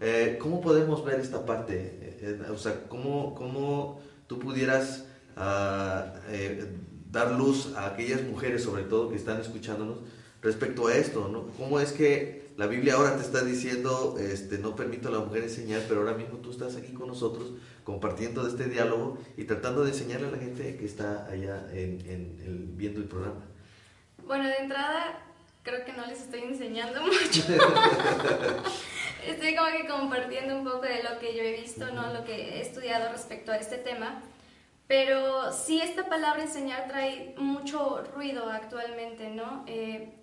Eh, 0.00 0.38
¿Cómo 0.40 0.60
podemos 0.60 1.04
ver 1.04 1.18
esta 1.18 1.44
parte? 1.44 2.18
Eh, 2.22 2.40
o 2.52 2.56
sea, 2.56 2.84
¿cómo, 2.86 3.34
cómo 3.34 4.00
tú 4.28 4.38
pudieras 4.38 5.06
ah, 5.36 6.14
eh, 6.28 6.68
dar 7.10 7.32
luz 7.32 7.74
a 7.74 7.86
aquellas 7.86 8.22
mujeres, 8.22 8.62
sobre 8.62 8.84
todo, 8.84 9.10
que 9.10 9.16
están 9.16 9.40
escuchándonos 9.40 9.98
respecto 10.40 10.86
a 10.86 10.94
esto, 10.94 11.28
¿no? 11.32 11.48
¿Cómo 11.58 11.80
es 11.80 11.90
que 11.90 12.39
la 12.56 12.66
Biblia 12.66 12.94
ahora 12.94 13.16
te 13.16 13.22
está 13.22 13.42
diciendo, 13.42 14.16
este, 14.18 14.58
no 14.58 14.76
permito 14.76 15.08
a 15.08 15.12
la 15.12 15.20
mujer 15.20 15.44
enseñar, 15.44 15.82
pero 15.88 16.00
ahora 16.00 16.14
mismo 16.14 16.38
tú 16.38 16.50
estás 16.50 16.76
aquí 16.76 16.92
con 16.92 17.08
nosotros 17.08 17.52
compartiendo 17.84 18.44
de 18.44 18.50
este 18.50 18.64
diálogo 18.64 19.18
y 19.36 19.44
tratando 19.44 19.82
de 19.82 19.90
enseñarle 19.90 20.28
a 20.28 20.30
la 20.32 20.38
gente 20.38 20.76
que 20.76 20.84
está 20.84 21.26
allá 21.26 21.66
en, 21.72 22.76
viendo 22.76 23.00
el 23.00 23.06
programa? 23.06 23.44
Bueno, 24.26 24.46
de 24.46 24.56
entrada, 24.56 25.24
creo 25.62 25.84
que 25.84 25.92
no 25.92 26.06
les 26.06 26.20
estoy 26.20 26.42
enseñando 26.42 27.00
mucho. 27.06 27.42
estoy 29.26 29.56
como 29.56 29.70
que 29.76 29.88
compartiendo 29.88 30.56
un 30.56 30.64
poco 30.64 30.82
de 30.82 31.02
lo 31.02 31.18
que 31.18 31.34
yo 31.34 31.42
he 31.42 31.60
visto, 31.60 31.90
¿no? 31.92 32.12
Lo 32.12 32.24
que 32.24 32.34
he 32.34 32.60
estudiado 32.60 33.10
respecto 33.10 33.52
a 33.52 33.56
este 33.56 33.78
tema. 33.78 34.22
Pero 34.86 35.52
sí, 35.52 35.80
esta 35.80 36.08
palabra 36.08 36.42
enseñar 36.42 36.88
trae 36.88 37.34
mucho 37.38 38.02
ruido 38.14 38.50
actualmente, 38.50 39.30
¿no? 39.30 39.64
Eh, 39.66 40.19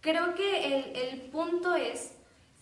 creo 0.00 0.34
que 0.34 0.66
el, 0.66 0.96
el 0.96 1.20
punto 1.22 1.74
es 1.74 2.12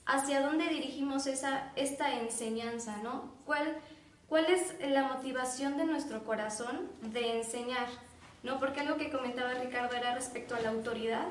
hacia 0.07 0.41
dónde 0.41 0.69
dirigimos 0.69 1.27
esa, 1.27 1.73
esta 1.77 2.21
enseñanza, 2.21 2.97
¿no? 3.03 3.33
¿Cuál, 3.45 3.77
¿Cuál 4.29 4.47
es 4.47 4.75
la 4.91 5.05
motivación 5.05 5.77
de 5.77 5.85
nuestro 5.85 6.25
corazón 6.25 6.91
de 7.03 7.39
enseñar? 7.39 7.89
¿no? 8.43 8.59
Porque 8.59 8.81
algo 8.81 8.97
que 8.97 9.11
comentaba 9.11 9.55
Ricardo 9.55 9.97
era 9.97 10.15
respecto 10.15 10.55
a 10.55 10.61
la 10.61 10.71
autoridad 10.71 11.27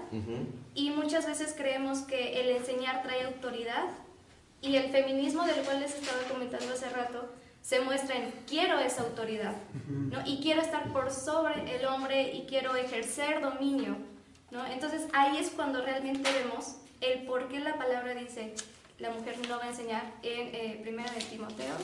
y 0.75 0.89
muchas 0.91 1.25
veces 1.25 1.53
creemos 1.55 1.99
que 1.99 2.41
el 2.41 2.49
enseñar 2.49 3.01
trae 3.03 3.23
autoridad 3.23 3.85
y 4.61 4.75
el 4.75 4.91
feminismo 4.91 5.45
del 5.45 5.63
cual 5.63 5.79
les 5.79 5.95
estaba 5.95 6.21
comentando 6.29 6.73
hace 6.73 6.89
rato 6.89 7.29
se 7.61 7.79
muestra 7.81 8.15
en 8.15 8.31
quiero 8.47 8.79
esa 8.79 9.03
autoridad 9.03 9.53
¿no? 9.87 10.19
y 10.25 10.41
quiero 10.41 10.61
estar 10.61 10.91
por 10.91 11.11
sobre 11.11 11.75
el 11.75 11.85
hombre 11.85 12.33
y 12.33 12.45
quiero 12.45 12.75
ejercer 12.75 13.41
dominio. 13.41 13.97
¿No? 14.51 14.65
Entonces 14.65 15.03
ahí 15.13 15.37
es 15.37 15.49
cuando 15.49 15.81
realmente 15.83 16.29
vemos 16.31 16.77
el 17.01 17.25
por 17.25 17.47
qué 17.47 17.59
la 17.59 17.77
palabra 17.77 18.13
dice 18.15 18.53
la 18.99 19.11
mujer 19.11 19.35
no 19.47 19.59
va 19.59 19.65
a 19.65 19.69
enseñar 19.69 20.03
en 20.23 20.55
eh, 20.55 20.79
Primera 20.81 21.11
de 21.11 21.21
Timoteo. 21.21 21.75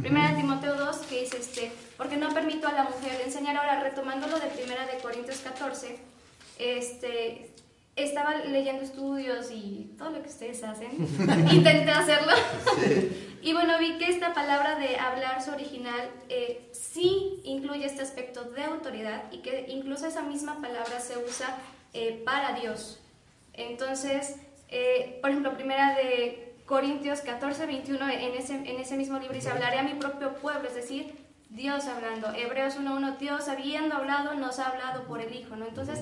Primera 0.00 0.30
de 0.30 0.36
Timoteo 0.36 0.76
2, 0.76 0.96
que 1.08 1.22
dice, 1.22 1.38
este, 1.38 1.72
porque 1.96 2.16
no 2.16 2.32
permito 2.32 2.68
a 2.68 2.72
la 2.72 2.84
mujer 2.84 3.20
enseñar. 3.24 3.56
Ahora, 3.56 3.80
retomándolo 3.80 4.38
de 4.38 4.46
Primera 4.46 4.86
de 4.86 4.98
Corintios 4.98 5.38
14, 5.38 5.98
este, 6.58 7.50
estaba 7.96 8.36
leyendo 8.36 8.82
estudios 8.82 9.50
y 9.50 9.94
todo 9.98 10.10
lo 10.10 10.22
que 10.22 10.28
ustedes 10.28 10.62
hacen. 10.64 10.90
Intenté 11.52 11.90
hacerlo. 11.90 12.32
y 13.42 13.52
bueno, 13.52 13.78
vi 13.78 13.98
que 13.98 14.08
esta 14.08 14.32
palabra 14.32 14.78
de 14.78 14.96
hablar 14.96 15.42
su 15.42 15.50
original 15.50 16.10
eh, 16.28 16.68
sí 16.72 17.40
incluye 17.44 17.84
este 17.84 18.02
aspecto 18.02 18.44
de 18.44 18.64
autoridad 18.64 19.24
y 19.30 19.38
que 19.38 19.66
incluso 19.68 20.06
esa 20.06 20.22
misma 20.22 20.60
palabra 20.60 21.00
se 21.00 21.18
usa 21.18 21.58
eh, 21.92 22.22
para 22.24 22.58
Dios. 22.58 23.00
Entonces, 23.52 24.36
eh, 24.68 25.18
por 25.20 25.30
ejemplo, 25.30 25.52
primera 25.54 25.94
de 25.94 26.54
Corintios 26.64 27.20
14, 27.20 27.66
21, 27.66 28.08
en 28.08 28.34
ese, 28.34 28.54
en 28.54 28.80
ese 28.80 28.96
mismo 28.96 29.18
libro 29.18 29.34
dice, 29.34 29.50
hablaré 29.50 29.78
a 29.78 29.82
mi 29.82 29.94
propio 29.94 30.34
pueblo, 30.36 30.66
es 30.66 30.74
decir, 30.74 31.12
Dios 31.50 31.84
hablando. 31.84 32.32
Hebreos 32.32 32.78
1.1, 32.78 33.18
Dios 33.18 33.48
habiendo 33.48 33.96
hablado, 33.96 34.34
nos 34.34 34.58
ha 34.58 34.68
hablado 34.68 35.04
por 35.04 35.20
el 35.20 35.34
Hijo, 35.34 35.54
¿no? 35.54 35.66
Entonces, 35.66 35.98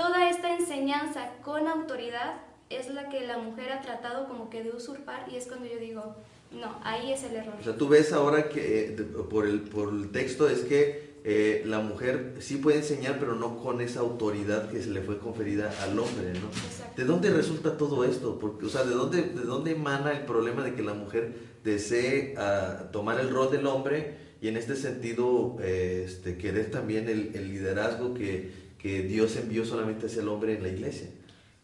toda 0.00 0.30
esta 0.30 0.56
enseñanza 0.56 1.28
con 1.44 1.68
autoridad 1.68 2.40
es 2.70 2.88
la 2.88 3.10
que 3.10 3.26
la 3.26 3.36
mujer 3.36 3.70
ha 3.70 3.82
tratado 3.82 4.26
como 4.28 4.48
que 4.48 4.62
de 4.62 4.70
usurpar 4.70 5.26
y 5.30 5.36
es 5.36 5.46
cuando 5.46 5.66
yo 5.66 5.78
digo, 5.78 6.16
no, 6.52 6.78
ahí 6.82 7.12
es 7.12 7.22
el 7.24 7.36
error. 7.36 7.54
O 7.60 7.62
sea, 7.62 7.76
tú 7.76 7.88
ves 7.88 8.12
ahora 8.14 8.48
que 8.48 8.86
eh, 8.86 8.92
por, 9.28 9.46
el, 9.46 9.60
por 9.60 9.92
el 9.92 10.10
texto 10.10 10.48
es 10.48 10.60
que 10.60 11.10
eh, 11.22 11.62
la 11.66 11.80
mujer 11.80 12.36
sí 12.38 12.56
puede 12.56 12.78
enseñar, 12.78 13.18
pero 13.20 13.34
no 13.34 13.58
con 13.58 13.82
esa 13.82 14.00
autoridad 14.00 14.70
que 14.70 14.82
se 14.82 14.88
le 14.88 15.02
fue 15.02 15.18
conferida 15.18 15.70
al 15.82 15.98
hombre, 15.98 16.32
¿no? 16.32 16.48
¿De 16.96 17.04
dónde 17.04 17.28
resulta 17.28 17.76
todo 17.76 18.04
esto? 18.04 18.38
Porque, 18.38 18.64
o 18.64 18.68
sea, 18.70 18.84
¿de 18.84 18.94
dónde, 18.94 19.20
¿de 19.20 19.42
dónde 19.42 19.72
emana 19.72 20.12
el 20.12 20.24
problema 20.24 20.62
de 20.62 20.74
que 20.74 20.82
la 20.82 20.94
mujer 20.94 21.34
desee 21.62 22.34
ah, 22.38 22.88
tomar 22.90 23.20
el 23.20 23.28
rol 23.28 23.50
del 23.50 23.66
hombre 23.66 24.30
y 24.40 24.48
en 24.48 24.56
este 24.56 24.76
sentido 24.76 25.58
eh, 25.60 26.04
este, 26.06 26.38
querer 26.38 26.70
también 26.70 27.10
el, 27.10 27.52
liderazgo 27.52 28.14
que, 28.14 28.69
que, 28.80 29.02
Dios 29.02 29.36
envió 29.36 29.64
solamente 29.64 30.06
hacia 30.06 30.22
el 30.22 30.28
hombre 30.28 30.56
en 30.56 30.62
la 30.62 30.68
iglesia? 30.68 31.08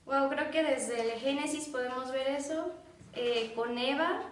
Bueno, 0.04 0.28
creo 0.28 0.50
que 0.50 0.62
desde 0.62 1.14
el 1.14 1.20
Génesis 1.20 1.68
podemos 1.68 2.11
ver 2.12 2.28
eso. 2.28 2.73
Eh, 3.14 3.52
con 3.54 3.78
Eva, 3.78 4.23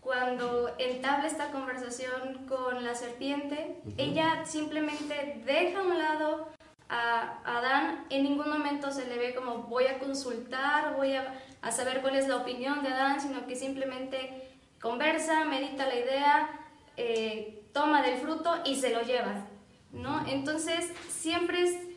cuando 0.00 0.74
entabla 0.78 1.26
esta 1.26 1.50
conversación 1.50 2.46
con 2.48 2.84
la 2.84 2.94
serpiente, 2.94 3.76
ella 3.96 4.44
simplemente 4.44 5.40
deja 5.46 5.78
a 5.78 5.82
un 5.82 5.98
lado 5.98 6.48
a 6.88 7.40
Adán, 7.44 8.04
en 8.10 8.24
ningún 8.24 8.50
momento 8.50 8.90
se 8.90 9.06
le 9.06 9.16
ve 9.16 9.34
como 9.34 9.62
voy 9.62 9.86
a 9.86 9.98
consultar, 9.98 10.96
voy 10.96 11.14
a, 11.14 11.40
saber 11.70 12.02
cuál 12.02 12.16
es 12.16 12.28
la 12.28 12.36
opinión 12.36 12.82
de 12.82 12.90
Adán, 12.90 13.20
sino 13.20 13.46
que 13.46 13.56
simplemente 13.56 14.50
conversa, 14.80 15.44
medita 15.46 15.86
la 15.86 15.94
idea, 15.94 16.50
eh, 16.96 17.62
toma 17.72 18.02
del 18.02 18.18
fruto 18.18 18.52
y 18.66 18.76
se 18.76 18.90
lo 18.90 19.02
lleva. 19.02 19.46
¿no? 19.92 20.26
Entonces, 20.26 20.92
siempre 21.08 21.62
es 21.62 21.93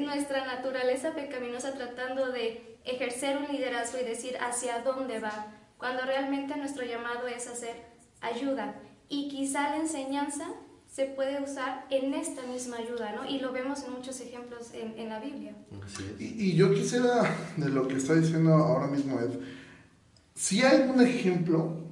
nuestra 0.00 0.44
naturaleza 0.44 1.14
pecaminosa 1.14 1.72
tratando 1.72 2.30
de 2.30 2.78
ejercer 2.84 3.38
un 3.38 3.54
liderazgo 3.54 3.98
y 4.00 4.04
decir 4.04 4.36
hacia 4.40 4.80
dónde 4.80 5.18
va 5.18 5.46
cuando 5.78 6.02
realmente 6.02 6.56
nuestro 6.56 6.84
llamado 6.84 7.26
es 7.28 7.46
hacer 7.46 7.76
ayuda. 8.20 8.80
Y 9.08 9.28
quizá 9.28 9.70
la 9.70 9.76
enseñanza 9.76 10.46
se 10.90 11.04
puede 11.04 11.42
usar 11.42 11.86
en 11.90 12.14
esta 12.14 12.42
misma 12.42 12.78
ayuda, 12.78 13.12
¿no? 13.12 13.28
Y 13.28 13.40
lo 13.40 13.52
vemos 13.52 13.84
en 13.84 13.92
muchos 13.92 14.20
ejemplos 14.20 14.72
en, 14.72 15.08
la 15.08 15.20
Biblia. 15.20 15.54
Y, 16.18 16.54
yo 16.54 16.74
quisiera, 16.74 17.22
de 17.56 17.68
lo 17.68 17.86
que 17.86 17.96
está 17.96 18.14
diciendo 18.14 18.52
ahora 18.52 18.88
mismo 18.88 19.20
Ed, 19.20 19.30
si 20.34 20.62
hay 20.62 20.88
un 20.88 21.00
ejemplo 21.00 21.88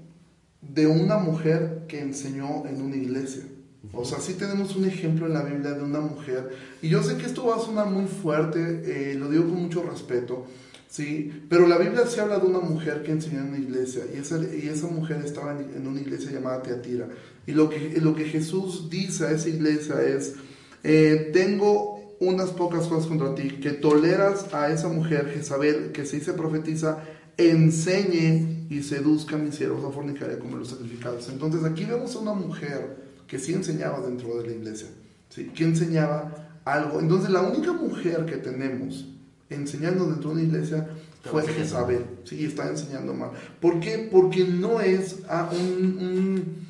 de 0.60 0.86
una 0.86 1.18
mujer 1.18 1.84
que 1.88 2.00
enseñó 2.00 2.66
en 2.66 2.82
una 2.82 2.96
iglesia. 2.96 3.44
O 3.92 4.04
sea, 4.04 4.18
sí 4.20 4.34
tenemos 4.34 4.76
un 4.76 4.84
ejemplo 4.84 5.26
en 5.26 5.34
la 5.34 5.42
Biblia 5.42 5.72
de 5.72 5.82
una 5.82 6.00
mujer. 6.00 6.50
Y 6.82 6.88
yo 6.88 7.02
sé 7.02 7.16
que 7.16 7.26
esto 7.26 7.46
va 7.46 7.56
a 7.56 7.60
sonar 7.60 7.88
muy 7.90 8.06
fuerte, 8.06 8.82
eh, 8.84 9.14
lo 9.14 9.28
digo 9.28 9.44
con 9.44 9.62
mucho 9.62 9.82
respeto, 9.82 10.46
Sí, 10.88 11.42
pero 11.50 11.66
la 11.66 11.78
Biblia 11.78 12.06
se 12.06 12.20
habla 12.20 12.38
de 12.38 12.46
una 12.46 12.60
mujer 12.60 13.02
que 13.02 13.10
enseñó 13.10 13.40
en 13.40 13.48
una 13.48 13.58
iglesia 13.58 14.04
y 14.14 14.18
esa, 14.18 14.38
y 14.38 14.68
esa 14.68 14.86
mujer 14.86 15.20
estaba 15.24 15.52
en, 15.52 15.86
una 15.86 16.00
iglesia 16.00 16.30
llamada 16.30 16.62
Teatira. 16.62 17.08
Y 17.46 17.52
lo 17.52 17.68
que, 17.68 18.00
lo 18.00 18.14
que 18.14 18.24
Jesús 18.24 18.88
dice 18.88 19.26
a 19.26 19.32
esa 19.32 19.48
iglesia 19.48 20.00
es, 20.02 20.36
eh, 20.84 21.30
tengo 21.32 22.16
unas 22.20 22.50
pocas 22.50 22.86
cosas 22.86 23.08
contra 23.08 23.34
ti, 23.34 23.58
que 23.60 23.72
toleras 23.72 24.54
a 24.54 24.70
esa 24.70 24.88
mujer, 24.88 25.30
Jezabel, 25.34 25.92
que 25.92 26.06
se 26.06 26.18
dice 26.18 26.32
profetiza, 26.32 27.04
enseñe 27.36 28.66
y 28.70 28.82
seduzca 28.82 29.36
a 29.36 29.38
mis 29.38 29.56
siervos 29.56 29.84
a 29.84 29.90
fornicar 29.90 30.32
y 30.34 30.40
como 30.40 30.56
los 30.56 30.68
sacrificados. 30.68 31.28
Entonces 31.28 31.64
aquí 31.64 31.84
vemos 31.84 32.16
a 32.16 32.20
una 32.20 32.32
mujer 32.32 33.05
que 33.26 33.38
sí 33.38 33.54
enseñaba 33.54 34.00
dentro 34.00 34.40
de 34.40 34.48
la 34.48 34.52
iglesia, 34.54 34.88
¿sí? 35.28 35.46
que 35.54 35.64
enseñaba 35.64 36.60
algo. 36.64 37.00
Entonces 37.00 37.30
la 37.30 37.42
única 37.42 37.72
mujer 37.72 38.24
que 38.26 38.36
tenemos 38.36 39.06
enseñando 39.48 40.06
dentro 40.06 40.30
de 40.30 40.36
una 40.36 40.42
iglesia 40.44 40.88
fue 41.30 41.46
Jezabel, 41.46 42.04
sí, 42.24 42.44
está 42.44 42.68
enseñando 42.68 43.12
mal. 43.14 43.30
¿Por 43.60 43.80
qué? 43.80 44.08
Porque 44.10 44.44
no 44.44 44.80
es 44.80 45.16
a 45.28 45.50
un, 45.50 46.66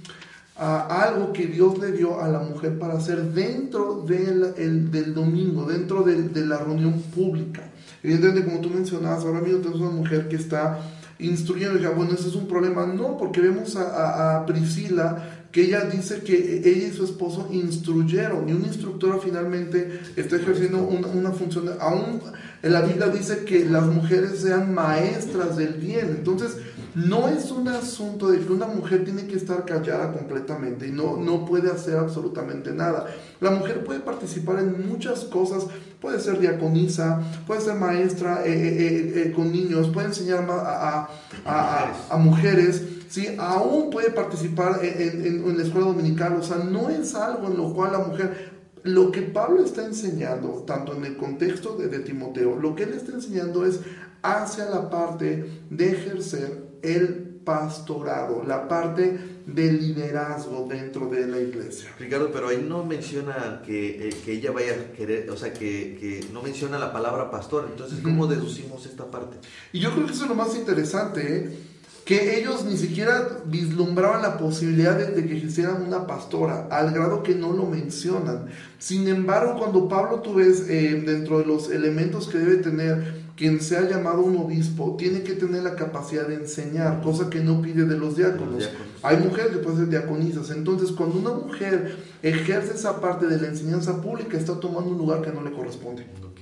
algo 0.57 1.33
que 1.33 1.47
Dios 1.47 1.79
le 1.79 1.93
dio 1.93 2.21
a 2.21 2.29
la 2.29 2.41
mujer 2.41 2.79
para 2.79 2.95
hacer 2.95 3.23
dentro 3.33 4.03
del, 4.03 4.91
del 4.91 5.15
domingo, 5.15 5.67
dentro 5.67 6.03
de, 6.03 6.47
la 6.47 6.59
reunión 6.59 7.01
pública. 7.15 7.71
Evidentemente, 8.03 8.49
como 8.49 8.61
tú 8.61 8.71
mencionabas, 8.71 9.25
ahora 9.25 9.41
mismo 9.41 9.59
tenemos 9.59 9.81
una 9.81 9.91
mujer 9.91 10.29
que 10.29 10.37
está 10.37 10.81
instruyendo, 11.19 11.79
y 11.79 11.87
bueno, 11.95 12.13
ese 12.13 12.29
es 12.29 12.35
un 12.35 12.47
problema. 12.47 12.87
No, 12.87 13.17
porque 13.17 13.41
vemos 13.41 13.77
a, 13.77 14.39
a 14.39 14.47
Priscila 14.47 15.47
que 15.57 15.63
ella 15.63 15.85
dice 15.87 16.21
que 16.21 16.59
ella 16.59 16.89
y 16.89 16.93
su 16.93 17.05
esposo 17.05 17.49
instruyeron 17.51 18.47
y 18.47 18.53
una 18.53 18.67
instructora 18.67 19.17
finalmente 19.19 20.01
está 20.15 20.37
ejerciendo 20.37 20.83
una, 20.83 21.09
una 21.09 21.31
función, 21.31 21.71
aún 21.81 22.21
en 22.63 22.73
la 22.75 22.83
Biblia 22.83 23.07
dice 23.07 23.45
que 23.47 23.65
las 23.65 23.87
mujeres 23.87 24.41
sean 24.41 24.75
maestras 24.75 25.57
del 25.57 25.75
bien, 25.75 26.09
entonces 26.19 26.59
no 26.95 27.29
es 27.29 27.51
un 27.51 27.69
asunto 27.69 28.29
de 28.29 28.41
que 28.41 28.53
una 28.53 28.67
mujer 28.67 29.05
tiene 29.05 29.27
que 29.27 29.37
estar 29.37 29.65
callada 29.65 30.13
completamente 30.13 30.89
y 30.89 30.93
no, 30.93 31.17
no 31.17 31.45
puede 31.45 31.71
hacer 31.71 31.97
absolutamente 31.97 32.73
nada. 32.73 33.07
La 33.41 33.51
mujer 33.51 33.85
puede 33.85 34.01
participar 34.01 34.59
en 34.59 34.87
muchas 34.89 35.25
cosas, 35.25 35.67
puede 36.01 36.21
ser 36.21 36.39
diaconisa, 36.39 37.21
puede 37.47 37.61
ser 37.61 37.75
maestra 37.75 38.45
eh, 38.45 38.53
eh, 38.53 39.13
eh, 39.17 39.33
con 39.33 39.53
niños, 39.53 39.89
puede 39.89 40.09
enseñar 40.09 40.47
a, 40.51 41.09
a, 41.45 41.93
a, 42.11 42.17
mujeres, 42.17 42.83
¿sí? 43.09 43.29
aún 43.39 43.91
puede 43.91 44.11
participar 44.11 44.81
en, 44.83 45.45
en, 45.47 45.57
la 45.57 45.63
escuela 45.63 45.87
dominical, 45.87 46.37
o 46.39 46.43
sea, 46.43 46.59
no 46.59 46.91
es 46.91 47.15
algo 47.15 47.49
en 47.49 47.57
lo 47.57 47.73
cual 47.73 47.93
la 47.93 47.99
mujer 47.99 48.57
lo 48.83 49.11
que 49.11 49.23
Pablo 49.23 49.65
está 49.65 49.85
enseñando, 49.85 50.65
tanto 50.67 50.95
en 50.95 51.05
el 51.05 51.17
contexto 51.17 51.77
de, 51.77 51.89
de, 51.89 51.99
Timoteo, 52.01 52.57
lo 52.57 52.77
que 52.77 52.85
él 52.85 52.93
está 52.93 53.13
enseñando 53.13 53.67
es 53.67 53.81
hacia 54.23 54.67
la 54.67 54.91
parte 54.91 55.63
de 55.71 55.93
ejercer 55.93 56.67
el 56.83 57.41
pastorado, 57.45 58.45
la 58.47 58.69
parte 58.69 59.36
del 59.47 59.79
liderazgo 59.79 60.67
dentro 60.69 61.09
de 61.09 61.27
la 61.27 61.39
iglesia. 61.39 61.89
Ricardo, 61.99 62.31
pero 62.33 62.49
ahí 62.49 62.65
no 62.69 62.85
menciona 62.85 63.63
que, 63.65 64.09
eh, 64.09 64.17
que 64.25 64.33
ella 64.33 64.51
vaya 64.51 64.73
a 64.73 64.97
querer, 64.97 65.31
o 65.31 65.37
sea, 65.37 65.53
que, 65.53 65.97
que, 66.01 66.27
no 66.33 66.43
menciona 66.43 66.79
la 66.79 66.93
palabra 66.93 67.31
pastor. 67.31 67.69
Entonces, 67.71 68.01
¿cómo 68.03 68.27
deducimos 68.27 68.85
esta 68.87 69.09
parte? 69.09 69.37
Y 69.73 69.79
yo 69.79 69.93
creo 69.93 70.07
que 70.07 70.13
eso 70.13 70.25
es 70.25 70.29
lo 70.29 70.35
más 70.35 70.57
interesante, 70.57 71.37
¿eh? 71.37 71.57
que 72.05 72.39
ellos 72.39 72.65
ni 72.65 72.77
siquiera 72.77 73.41
vislumbraban 73.47 74.23
la 74.23 74.39
posibilidad 74.39 74.97
de, 74.97 75.27
que 75.27 75.35
hicieran 75.35 75.83
una 75.83 76.07
pastora, 76.07 76.69
al 76.71 76.93
grado 76.93 77.25
que 77.25 77.35
no 77.35 77.53
lo 77.53 77.67
mencionan. 77.67 78.47
Sin 78.79 79.09
embargo, 79.09 79.57
cuando 79.59 79.89
Pablo 79.89 80.21
tú 80.21 80.35
ves 80.35 80.69
eh, 80.69 81.03
dentro 81.05 81.41
de 81.41 81.47
los 81.47 81.69
elementos 81.69 82.29
que 82.29 82.39
debe 82.39 82.57
tener 82.59 83.26
quien 83.37 83.61
sea 83.61 83.83
llamado 83.83 84.23
un 84.23 84.37
obispo 84.39 84.97
tiene 84.99 85.23
que 85.23 85.35
tener 85.35 85.63
la 85.63 85.77
capacidad 85.77 86.27
de 86.27 86.37
enseñar, 86.37 87.03
cosa 87.03 87.29
que 87.29 87.41
no 87.41 87.61
pide 87.61 87.85
de 87.85 87.99
los 87.99 88.17
diáconos. 88.17 88.69
Hay 89.03 89.19
mujeres 89.19 89.53
que 89.53 89.59
pueden 89.59 89.81
ser 89.81 89.89
diaconisas. 89.91 90.51
Entonces, 90.51 90.91
cuando 90.91 91.19
una 91.19 91.33
mujer 91.33 91.97
ejerce 92.23 92.75
esa 92.75 92.99
parte 92.99 93.27
de 93.27 93.39
la 93.39 93.49
enseñanza 93.49 94.01
pública, 94.01 94.39
está 94.39 94.59
tomando 94.59 94.91
un 94.91 94.99
lugar 94.99 95.21
que 95.21 95.33
no 95.33 95.43
le 95.43 95.53
corresponde. 95.53 96.07
Ok. 96.25 96.41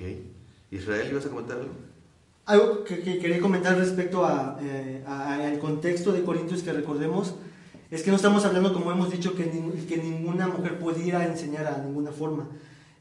Israel, 0.71 1.09
¿ibas 1.11 1.27
a 1.27 1.31
comentar 1.31 1.59
algo? 1.59 1.73
Algo 2.47 2.85
que, 2.85 3.03
quería 3.03 3.41
comentar 3.41 3.77
respecto 3.77 4.25
eh, 4.63 5.03
al 5.07 5.59
contexto 5.59 6.13
de 6.13 6.23
Corintios 6.23 6.63
que 6.63 6.73
recordemos 6.73 7.35
es 7.91 8.03
que 8.03 8.11
no 8.11 8.17
estamos 8.17 8.45
hablando, 8.45 8.73
como 8.73 8.93
hemos 8.93 9.11
dicho, 9.11 9.35
que, 9.35 9.51
que 9.89 9.97
ninguna 9.97 10.47
mujer 10.47 10.79
puede 10.79 11.05
ir 11.05 11.17
a 11.17 11.27
enseñar 11.27 11.67
a 11.67 11.79
ninguna 11.79 12.13
forma. 12.13 12.49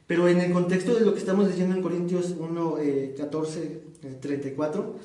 Pero 0.06 0.28
en 0.28 0.40
el 0.40 0.52
contexto 0.52 0.94
de 0.94 1.00
lo 1.00 1.14
que 1.14 1.20
estamos 1.20 1.48
diciendo 1.48 1.74
en 1.74 1.82
Corintios 1.82 2.34
1, 2.38 2.76
14, 3.16 3.83
34, 4.20 4.96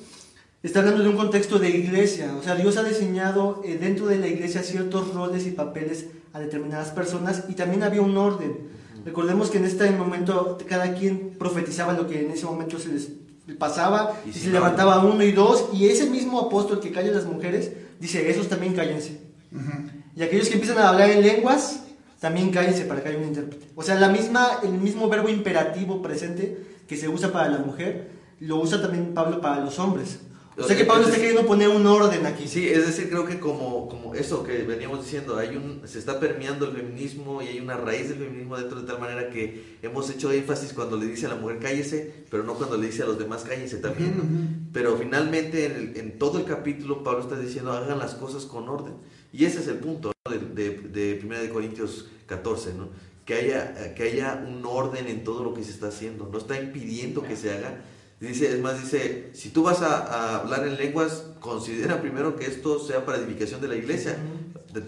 está 0.62 0.80
hablando 0.80 1.02
de 1.02 1.08
un 1.08 1.16
contexto 1.16 1.58
de 1.58 1.70
iglesia. 1.70 2.34
O 2.38 2.42
sea, 2.42 2.54
Dios 2.54 2.76
ha 2.76 2.84
diseñado 2.84 3.62
eh, 3.64 3.78
dentro 3.80 4.06
de 4.06 4.18
la 4.18 4.26
iglesia 4.26 4.62
ciertos 4.62 5.14
roles 5.14 5.46
y 5.46 5.52
papeles 5.52 6.06
a 6.32 6.40
determinadas 6.40 6.90
personas 6.90 7.44
y 7.48 7.54
también 7.54 7.82
había 7.82 8.02
un 8.02 8.16
orden. 8.16 8.68
Recordemos 9.04 9.50
que 9.50 9.58
en 9.58 9.64
este 9.64 9.90
momento 9.90 10.58
cada 10.68 10.94
quien 10.94 11.30
profetizaba 11.38 11.94
lo 11.94 12.06
que 12.06 12.20
en 12.20 12.30
ese 12.30 12.44
momento 12.44 12.78
se 12.78 12.88
les 12.88 13.08
pasaba 13.58 14.20
y, 14.26 14.32
se 14.32 14.50
levantaba 14.50 15.04
uno 15.04 15.24
y 15.24 15.32
dos 15.32 15.70
y 15.72 15.86
ese 15.86 16.08
mismo 16.08 16.38
apóstol 16.40 16.80
que 16.80 16.92
calla 16.92 17.10
a 17.10 17.14
las 17.14 17.24
mujeres 17.24 17.72
dice, 17.98 18.30
esos 18.30 18.48
también 18.48 18.74
cállense. 18.74 19.20
Y 20.16 20.22
aquellos 20.22 20.48
que 20.48 20.54
empiezan 20.54 20.78
a 20.78 20.90
hablar 20.90 21.10
en 21.10 21.22
lenguas, 21.22 21.84
también 22.20 22.50
cállense 22.50 22.84
para 22.84 23.02
que 23.02 23.08
haya 23.08 23.18
un 23.18 23.24
intérprete. 23.24 23.66
O 23.74 23.82
sea, 23.82 23.94
la 23.94 24.08
misma, 24.08 24.60
el 24.62 24.72
mismo 24.72 25.08
verbo 25.08 25.28
imperativo 25.28 26.02
presente 26.02 26.58
que 26.86 26.96
se 26.96 27.08
usa 27.08 27.32
para 27.32 27.48
la 27.48 27.58
mujer, 27.58 28.10
lo 28.40 28.56
usa 28.56 28.82
también 28.82 29.14
Pablo 29.14 29.40
para 29.40 29.60
los 29.60 29.78
hombres. 29.78 30.20
O 30.56 30.64
sea 30.64 30.76
que 30.76 30.84
Pablo 30.84 31.04
está 31.04 31.16
queriendo 31.16 31.46
poner 31.46 31.68
un 31.68 31.86
orden 31.86 32.26
aquí. 32.26 32.46
Sí, 32.46 32.68
es 32.68 32.86
decir, 32.86 33.08
creo 33.08 33.24
que 33.24 33.40
como, 33.40 33.88
como 33.88 34.14
eso 34.14 34.42
que 34.42 34.58
veníamos 34.64 35.02
diciendo, 35.02 35.38
hay 35.38 35.56
un, 35.56 35.80
se 35.86 35.98
está 35.98 36.20
permeando 36.20 36.66
el 36.66 36.76
feminismo 36.76 37.40
y 37.40 37.46
hay 37.46 37.60
una 37.60 37.76
raíz 37.76 38.10
del 38.10 38.18
feminismo 38.18 38.58
dentro 38.58 38.80
de 38.80 38.86
tal 38.86 39.00
manera 39.00 39.30
que 39.30 39.78
hemos 39.80 40.10
hecho 40.10 40.30
énfasis 40.32 40.72
cuando 40.74 40.96
le 40.96 41.06
dice 41.06 41.26
a 41.26 41.30
la 41.30 41.36
mujer 41.36 41.60
cállese, 41.60 42.26
pero 42.30 42.42
no 42.42 42.54
cuando 42.54 42.76
le 42.76 42.88
dice 42.88 43.02
a 43.04 43.06
los 43.06 43.18
demás 43.18 43.44
cállense 43.44 43.78
también. 43.78 44.68
Pero 44.72 44.96
finalmente 44.98 45.64
en, 45.64 45.92
en, 45.96 46.18
todo 46.18 46.38
el 46.38 46.44
capítulo 46.44 47.02
Pablo 47.02 47.20
está 47.20 47.38
diciendo 47.38 47.72
hagan 47.72 47.98
las 47.98 48.14
cosas 48.14 48.44
con 48.44 48.68
orden. 48.68 48.94
Y 49.32 49.44
ese 49.44 49.60
es 49.60 49.68
el 49.68 49.76
punto 49.76 50.12
de, 50.28 50.38
de, 50.38 50.78
de 50.88 51.20
1 51.24 51.38
de 51.38 51.48
Corintios 51.48 52.10
14, 52.26 52.74
¿no? 52.74 52.88
Que 53.24 53.34
haya, 53.34 53.94
que 53.94 54.02
haya 54.02 54.44
un 54.46 54.64
orden 54.66 55.06
en 55.06 55.24
todo 55.24 55.44
lo 55.44 55.54
que 55.54 55.62
se 55.62 55.70
está 55.70 55.88
haciendo. 55.88 56.28
No 56.30 56.38
está 56.38 56.60
impidiendo 56.60 57.22
que 57.22 57.36
se 57.36 57.52
haga. 57.52 57.80
Dice, 58.20 58.52
es 58.52 58.60
más, 58.60 58.78
dice, 58.78 59.30
si 59.32 59.48
tú 59.48 59.62
vas 59.62 59.80
a, 59.80 60.40
hablar 60.40 60.66
en 60.66 60.76
lenguas, 60.76 61.24
considera 61.40 62.02
primero 62.02 62.36
que 62.36 62.44
esto 62.44 62.78
sea 62.78 63.06
para 63.06 63.16
edificación 63.16 63.62
de 63.62 63.68
la 63.68 63.76
iglesia. 63.76 64.18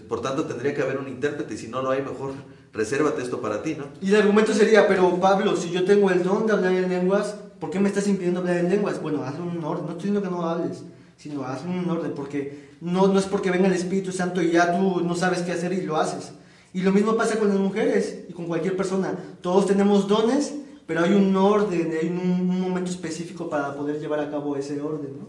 Por 0.07 0.21
tanto, 0.21 0.45
tendría 0.45 0.75
que 0.75 0.83
haber 0.83 0.99
un 0.99 1.07
intérprete. 1.07 1.55
Y 1.55 1.57
si 1.57 1.67
no 1.67 1.81
lo 1.81 1.89
hay, 1.89 2.03
mejor 2.03 2.33
resérvate 2.73 3.23
esto 3.23 3.41
para 3.41 3.63
ti, 3.63 3.75
¿no? 3.75 3.85
Y 4.01 4.09
el 4.09 4.21
argumento 4.21 4.53
sería, 4.53 4.87
pero 4.87 5.19
Pablo, 5.19 5.57
si 5.57 5.71
yo 5.71 5.83
tengo 5.83 6.11
el 6.11 6.23
don 6.23 6.45
de 6.45 6.53
hablar 6.53 6.73
en 6.73 6.89
lenguas, 6.89 7.35
¿por 7.59 7.71
qué 7.71 7.79
me 7.79 7.89
estás 7.89 8.07
impidiendo 8.07 8.41
hablar 8.41 8.57
en 8.57 8.69
lenguas? 8.69 9.01
Bueno, 9.01 9.23
hazlo 9.23 9.45
un 9.45 9.63
orden. 9.63 9.85
No 9.85 9.91
estoy 9.93 10.09
diciendo 10.09 10.21
que 10.21 10.29
no 10.29 10.47
hables, 10.47 10.83
sino 11.17 11.43
hazlo 11.43 11.71
un 11.71 11.89
orden, 11.89 12.13
porque 12.13 12.69
no, 12.81 13.07
no 13.07 13.17
es 13.17 13.25
porque 13.25 13.49
venga 13.49 13.67
el 13.67 13.73
Espíritu 13.73 14.11
Santo 14.11 14.43
y 14.43 14.51
ya 14.51 14.77
tú 14.77 15.01
no 15.01 15.15
sabes 15.15 15.41
qué 15.41 15.53
hacer 15.53 15.73
y 15.73 15.81
lo 15.81 15.97
haces. 15.97 16.33
Y 16.71 16.81
lo 16.81 16.91
mismo 16.91 17.15
pasa 17.15 17.39
con 17.39 17.49
las 17.49 17.57
mujeres 17.57 18.25
y 18.29 18.33
con 18.33 18.45
cualquier 18.45 18.77
persona. 18.77 19.17
Todos 19.41 19.65
tenemos 19.65 20.07
dones, 20.07 20.53
pero 20.85 21.01
hay 21.01 21.13
un 21.13 21.35
orden, 21.35 21.93
hay 21.99 22.07
un, 22.07 22.47
momento 22.47 22.91
específico 22.91 23.49
para 23.49 23.75
poder 23.75 23.99
llevar 23.99 24.19
a 24.19 24.29
cabo 24.29 24.55
ese 24.55 24.81
orden. 24.81 25.17
¿no? 25.19 25.27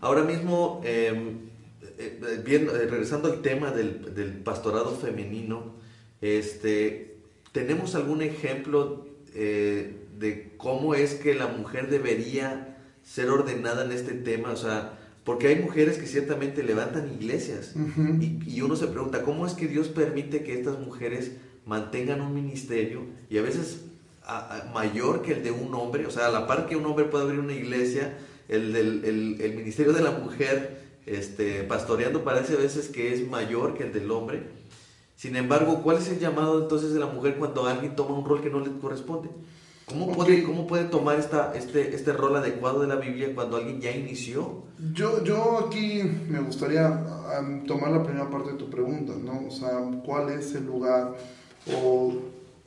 Ahora 0.00 0.22
mismo, 0.22 0.80
em, 0.84 1.38
eh, 1.98 2.20
eh, 2.20 2.42
bien, 2.44 2.68
eh, 2.68 2.86
regresando 2.88 3.32
al 3.32 3.42
tema 3.42 3.70
del, 3.70 4.14
del, 4.14 4.32
pastorado 4.38 4.90
femenino, 4.92 5.74
este, 6.20 7.18
¿tenemos 7.52 7.94
algún 7.94 8.22
ejemplo 8.22 9.06
de 9.34 10.54
cómo 10.56 10.94
es 10.94 11.14
que 11.14 11.34
la 11.34 11.46
mujer 11.46 11.90
debería 11.90 12.78
ser 13.02 13.28
ordenada 13.28 13.84
en 13.84 13.92
este 13.92 14.12
tema? 14.12 14.52
O 14.52 14.56
sea, 14.56 14.98
porque 15.24 15.48
hay 15.48 15.56
mujeres 15.56 15.98
que 15.98 16.06
ciertamente 16.06 16.62
levantan 16.62 17.12
iglesias 17.12 17.74
y, 18.46 18.60
uno 18.60 18.76
se 18.76 18.86
pregunta, 18.86 19.22
¿cómo 19.22 19.46
es 19.46 19.54
que 19.54 19.66
Dios 19.66 19.88
permite 19.88 20.42
que 20.42 20.54
estas 20.54 20.78
mujeres 20.78 21.32
mantengan 21.66 22.20
un 22.20 22.32
ministerio 22.32 23.02
y 23.28 23.38
a 23.38 23.42
veces 23.42 23.80
mayor 24.72 25.22
que 25.22 25.32
el 25.32 25.42
de 25.42 25.50
un 25.50 25.74
hombre? 25.74 26.06
O 26.06 26.10
sea, 26.10 26.26
a 26.26 26.30
la 26.30 26.46
par 26.46 26.66
que 26.66 26.76
un 26.76 26.84
hombre 26.86 27.04
puede 27.04 27.24
abrir 27.24 27.40
una 27.40 27.52
iglesia, 27.52 28.18
el, 28.48 28.72
del, 28.72 29.38
el, 29.40 29.54
ministerio 29.54 29.92
de 29.92 30.02
la 30.02 30.12
mujer 30.12 30.80
este, 31.06 31.62
pastoreando 31.64 32.24
parece 32.24 32.54
a 32.54 32.58
veces 32.58 32.88
que 32.88 33.12
es 33.12 33.28
mayor 33.28 33.74
que 33.74 33.84
el 33.84 33.92
del 33.92 34.10
hombre. 34.10 34.44
Sin 35.16 35.36
embargo, 35.36 35.82
¿cuál 35.82 35.98
es 35.98 36.08
el 36.08 36.18
llamado 36.18 36.62
entonces 36.62 36.92
de 36.92 37.00
la 37.00 37.06
mujer 37.06 37.36
cuando 37.38 37.66
alguien 37.66 37.96
toma 37.96 38.18
un 38.18 38.24
rol 38.24 38.42
que 38.42 38.50
no 38.50 38.60
le 38.60 38.70
corresponde? 38.78 39.30
¿Cómo 39.86 40.12
puede, 40.12 40.42
¿Cómo 40.42 40.66
puede 40.66 40.84
tomar 40.84 41.18
esta, 41.18 41.54
este, 41.54 41.94
este 41.94 42.12
rol 42.12 42.34
adecuado 42.34 42.80
de 42.80 42.88
la 42.88 42.96
Biblia 42.96 43.32
cuando 43.34 43.56
alguien 43.56 43.80
ya 43.80 43.92
inició? 43.92 44.64
Yo, 44.92 45.22
yo 45.22 45.66
aquí 45.66 46.02
me 46.28 46.40
gustaría 46.40 47.04
tomar 47.68 47.92
la 47.92 48.02
primera 48.02 48.28
parte 48.28 48.50
de 48.50 48.58
tu 48.58 48.68
pregunta, 48.68 49.12
¿no? 49.16 49.46
O 49.46 49.50
sea, 49.50 49.78
¿cuál 50.04 50.30
es 50.30 50.56
el 50.56 50.66
lugar 50.66 51.14
o, 51.72 52.14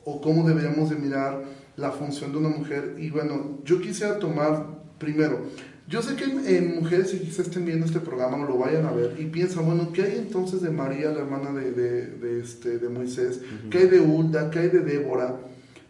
o 0.04 0.20
cómo 0.20 0.46
deberíamos 0.48 0.90
de 0.90 0.96
mirar 0.96 1.44
la 1.76 1.90
función 1.92 2.32
de 2.32 2.38
una 2.38 2.48
mujer? 2.48 2.96
Y 2.98 3.10
bueno, 3.10 3.58
yo 3.64 3.80
quisiera 3.80 4.18
tomar 4.18 4.80
primero, 4.98 5.46
yo 5.90 6.02
sé 6.02 6.14
que 6.14 6.24
en 6.24 6.76
mujeres 6.76 7.10
que 7.10 7.18
quizás 7.18 7.46
estén 7.46 7.64
viendo 7.64 7.84
este 7.84 7.98
programa 7.98 8.36
o 8.36 8.48
lo 8.48 8.58
vayan 8.58 8.86
a 8.86 8.92
ver 8.92 9.16
y 9.18 9.24
piensan, 9.24 9.66
bueno, 9.66 9.90
¿qué 9.92 10.02
hay 10.02 10.18
entonces 10.18 10.62
de 10.62 10.70
María, 10.70 11.10
la 11.10 11.18
hermana 11.18 11.52
de, 11.52 11.72
de, 11.72 12.06
de 12.06 12.40
este, 12.40 12.78
de 12.78 12.88
Moisés? 12.88 13.40
¿Qué 13.70 13.78
hay 13.78 13.88
de 13.88 13.98
Hulda? 13.98 14.50
¿Qué 14.50 14.60
hay 14.60 14.68
de 14.68 14.80
Débora? 14.80 15.40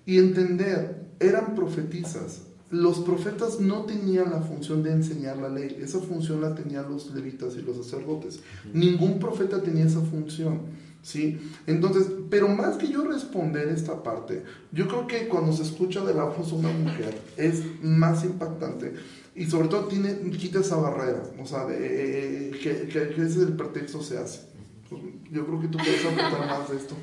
Y 0.06 0.16
entender 0.16 1.02
eran 1.20 1.54
profetizas. 1.54 2.44
Los 2.70 3.00
profetas 3.00 3.60
no 3.60 3.84
tenían 3.84 4.30
la 4.30 4.40
función 4.40 4.82
de 4.82 4.92
enseñar 4.92 5.36
la 5.36 5.50
ley, 5.50 5.76
esa 5.82 5.98
función 5.98 6.40
la 6.40 6.54
tenían 6.54 6.88
los 6.88 7.12
levitas 7.12 7.56
y 7.56 7.62
los 7.62 7.76
sacerdotes. 7.76 8.40
Ningún 8.72 9.18
profeta 9.18 9.62
tenía 9.62 9.84
esa 9.84 10.00
función. 10.00 10.62
¿Sí? 11.02 11.38
Entonces, 11.66 12.06
pero 12.30 12.48
más 12.48 12.76
que 12.76 12.88
yo 12.88 13.04
responder 13.04 13.68
esta 13.68 14.02
parte, 14.02 14.44
yo 14.72 14.86
creo 14.88 15.06
que 15.06 15.28
cuando 15.28 15.52
se 15.52 15.62
escucha 15.62 16.04
de 16.04 16.14
la 16.14 16.24
voz 16.24 16.50
de 16.50 16.56
una 16.56 16.70
mujer 16.70 17.18
es 17.36 17.62
más 17.82 18.24
impactante 18.24 18.94
y 19.34 19.46
sobre 19.46 19.68
todo 19.68 19.86
tiene, 19.86 20.30
quita 20.30 20.60
esa 20.60 20.76
barrera, 20.76 21.22
o 21.40 21.46
sea, 21.46 21.64
de, 21.64 22.50
que, 22.62 22.88
que, 22.88 23.08
que 23.10 23.22
ese 23.22 23.40
el 23.40 23.56
pretexto 23.56 24.02
se 24.02 24.18
hace. 24.18 24.50
Pues, 24.88 25.02
yo 25.30 25.46
creo 25.46 25.60
que 25.60 25.68
tú 25.68 25.78
puedes 25.78 26.04
aportar 26.04 26.46
más 26.48 26.68
de 26.68 26.76
esto. 26.76 26.96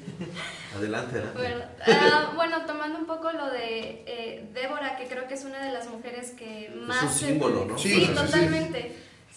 Adelante, 0.75 1.21
Bueno, 1.33 1.63
uh, 1.87 2.35
bueno, 2.35 2.65
tomando 2.65 2.99
un 2.99 3.05
poco 3.05 3.31
lo 3.31 3.49
de 3.49 4.03
eh, 4.05 4.49
Débora, 4.53 4.97
que 4.97 5.07
creo 5.07 5.25
que 5.27 5.35
es 5.35 5.45
una 5.45 5.63
de 5.65 5.71
las 5.71 5.89
mujeres 5.89 6.31
que 6.31 6.69
más... 6.85 7.03
Es 7.03 7.23
un 7.23 7.29
símbolo, 7.29 7.65
¿no? 7.65 7.77
Sí, 7.77 7.93
sí 7.93 8.07
totalmente. 8.13 8.81
Sí, 8.81 8.95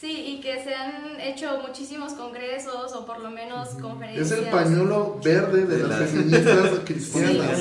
y 0.09 0.41
que 0.41 0.63
se 0.63 0.75
han 0.75 1.21
hecho 1.21 1.61
muchísimos 1.67 2.15
congresos 2.15 2.93
o 2.95 3.05
por 3.05 3.21
lo 3.21 3.31
menos 3.31 3.69
conferencias. 3.71 4.31
Es 4.31 4.39
el 4.39 4.51
pañuelo 4.51 5.21
verde 5.23 5.67
de, 5.67 5.77
de 5.77 5.89
las, 5.89 6.11
feministas 6.11 6.79
cristianas. 6.87 7.59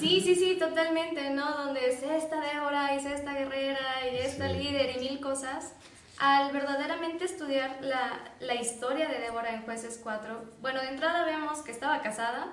Sí. 0.00 0.20
sí, 0.20 0.34
sí, 0.34 0.56
totalmente, 0.58 1.30
¿no? 1.30 1.64
Donde 1.64 1.90
es 1.90 2.02
esta 2.02 2.40
Débora, 2.40 2.94
y 2.94 2.98
es 2.98 3.06
esta 3.06 3.34
guerrera, 3.34 3.78
y 4.12 4.16
esta 4.16 4.48
líder, 4.48 4.96
y 4.96 5.00
mil 5.00 5.20
cosas. 5.20 5.74
Al 6.18 6.50
verdaderamente 6.50 7.26
estudiar 7.26 7.78
la, 7.80 8.18
la, 8.40 8.56
historia 8.56 9.06
de 9.06 9.20
Débora 9.20 9.54
en 9.54 9.62
Jueces 9.62 10.00
4, 10.02 10.42
bueno, 10.60 10.80
de 10.80 10.88
entrada 10.88 11.24
vemos 11.24 11.60
que 11.60 11.70
estaba 11.70 12.02
casada, 12.02 12.48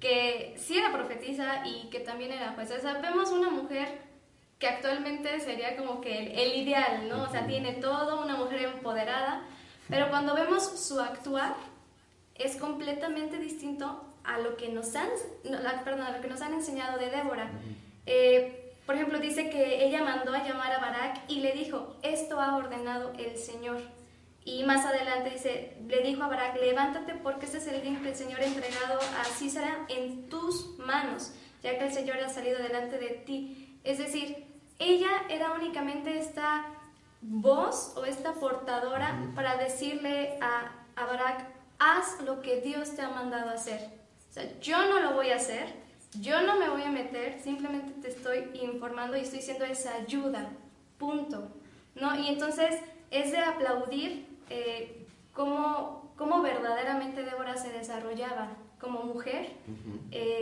que 0.00 0.56
sí 0.58 0.76
era 0.76 0.92
profetisa 0.92 1.64
y 1.64 1.88
que 1.90 2.00
también 2.00 2.32
era 2.32 2.54
jueza. 2.54 2.74
O 2.76 2.80
sea, 2.80 2.94
vemos 2.94 3.30
una 3.30 3.50
mujer 3.50 4.09
que 4.60 4.68
actualmente 4.68 5.40
sería 5.40 5.74
como 5.74 6.02
que 6.02 6.34
el, 6.34 6.54
ideal, 6.54 7.08
¿no? 7.08 7.22
O 7.22 7.30
sea, 7.30 7.46
tiene 7.46 7.72
todo, 7.72 8.22
una 8.22 8.36
mujer 8.36 8.62
empoderada, 8.62 9.42
pero 9.88 10.10
cuando 10.10 10.34
vemos 10.34 10.62
su 10.78 11.00
actuar 11.00 11.54
es 12.34 12.56
completamente 12.56 13.38
distinto 13.38 14.04
a 14.22 14.38
lo 14.38 14.58
que 14.58 14.68
nos 14.68 14.94
han, 14.94 15.08
perdón, 15.82 16.02
a 16.02 16.12
lo 16.12 16.20
que 16.20 16.28
nos 16.28 16.42
han 16.42 16.52
enseñado 16.52 16.98
de 16.98 17.08
Débora. 17.08 17.50
Eh, 18.04 18.74
por 18.84 18.96
ejemplo, 18.96 19.18
dice 19.18 19.48
que 19.48 19.82
ella 19.86 20.04
mandó 20.04 20.34
a 20.34 20.46
llamar 20.46 20.72
a 20.72 20.78
Barak 20.78 21.20
y 21.28 21.40
le 21.40 21.52
dijo, 21.52 21.96
esto 22.02 22.38
ha 22.38 22.56
ordenado 22.56 23.12
el 23.18 23.38
Señor. 23.38 23.80
Y 24.44 24.64
más 24.64 24.84
adelante 24.84 25.30
dice, 25.30 25.76
le 25.88 26.02
dijo 26.02 26.22
a 26.22 26.28
Barak, 26.28 26.60
levántate 26.60 27.14
porque 27.14 27.46
ese 27.46 27.58
es 27.58 27.66
el 27.66 27.80
día 27.80 27.98
que 28.02 28.10
el 28.10 28.16
Señor 28.16 28.40
ha 28.40 28.44
entregado 28.44 28.98
a 29.18 29.24
Císara 29.24 29.86
en 29.88 30.28
tus 30.28 30.78
manos, 30.78 31.32
ya 31.62 31.78
que 31.78 31.86
el 31.86 31.92
Señor 31.92 32.18
ha 32.18 32.28
salido 32.28 32.58
delante 32.58 32.98
de 32.98 33.08
ti. 33.10 33.78
Es 33.84 33.96
decir, 33.98 34.49
ella 34.80 35.10
era 35.28 35.52
únicamente 35.52 36.18
esta 36.18 36.64
voz 37.20 37.92
o 37.96 38.04
esta 38.04 38.32
portadora 38.32 39.30
para 39.34 39.56
decirle 39.56 40.38
a, 40.40 40.72
a 40.96 41.06
Barak, 41.06 41.46
haz 41.78 42.20
lo 42.22 42.40
que 42.40 42.60
Dios 42.62 42.96
te 42.96 43.02
ha 43.02 43.10
mandado 43.10 43.50
hacer. 43.50 43.90
O 44.30 44.32
sea, 44.32 44.58
yo 44.60 44.78
no 44.88 45.00
lo 45.00 45.12
voy 45.12 45.30
a 45.30 45.36
hacer, 45.36 45.74
yo 46.18 46.42
no 46.42 46.58
me 46.58 46.70
voy 46.70 46.82
a 46.82 46.90
meter, 46.90 47.40
simplemente 47.40 47.92
te 48.00 48.08
estoy 48.08 48.50
informando 48.62 49.16
y 49.16 49.20
estoy 49.20 49.42
siendo 49.42 49.64
esa 49.66 49.94
ayuda, 49.94 50.50
punto. 50.98 51.48
¿No? 51.94 52.18
Y 52.18 52.28
entonces 52.28 52.80
es 53.10 53.32
de 53.32 53.38
aplaudir 53.38 54.26
eh, 54.48 55.06
cómo, 55.34 56.12
cómo 56.16 56.40
verdaderamente 56.40 57.22
Débora 57.22 57.56
se 57.56 57.70
desarrollaba 57.70 58.48
como 58.80 59.02
mujer 59.02 59.50
eh, 60.10 60.39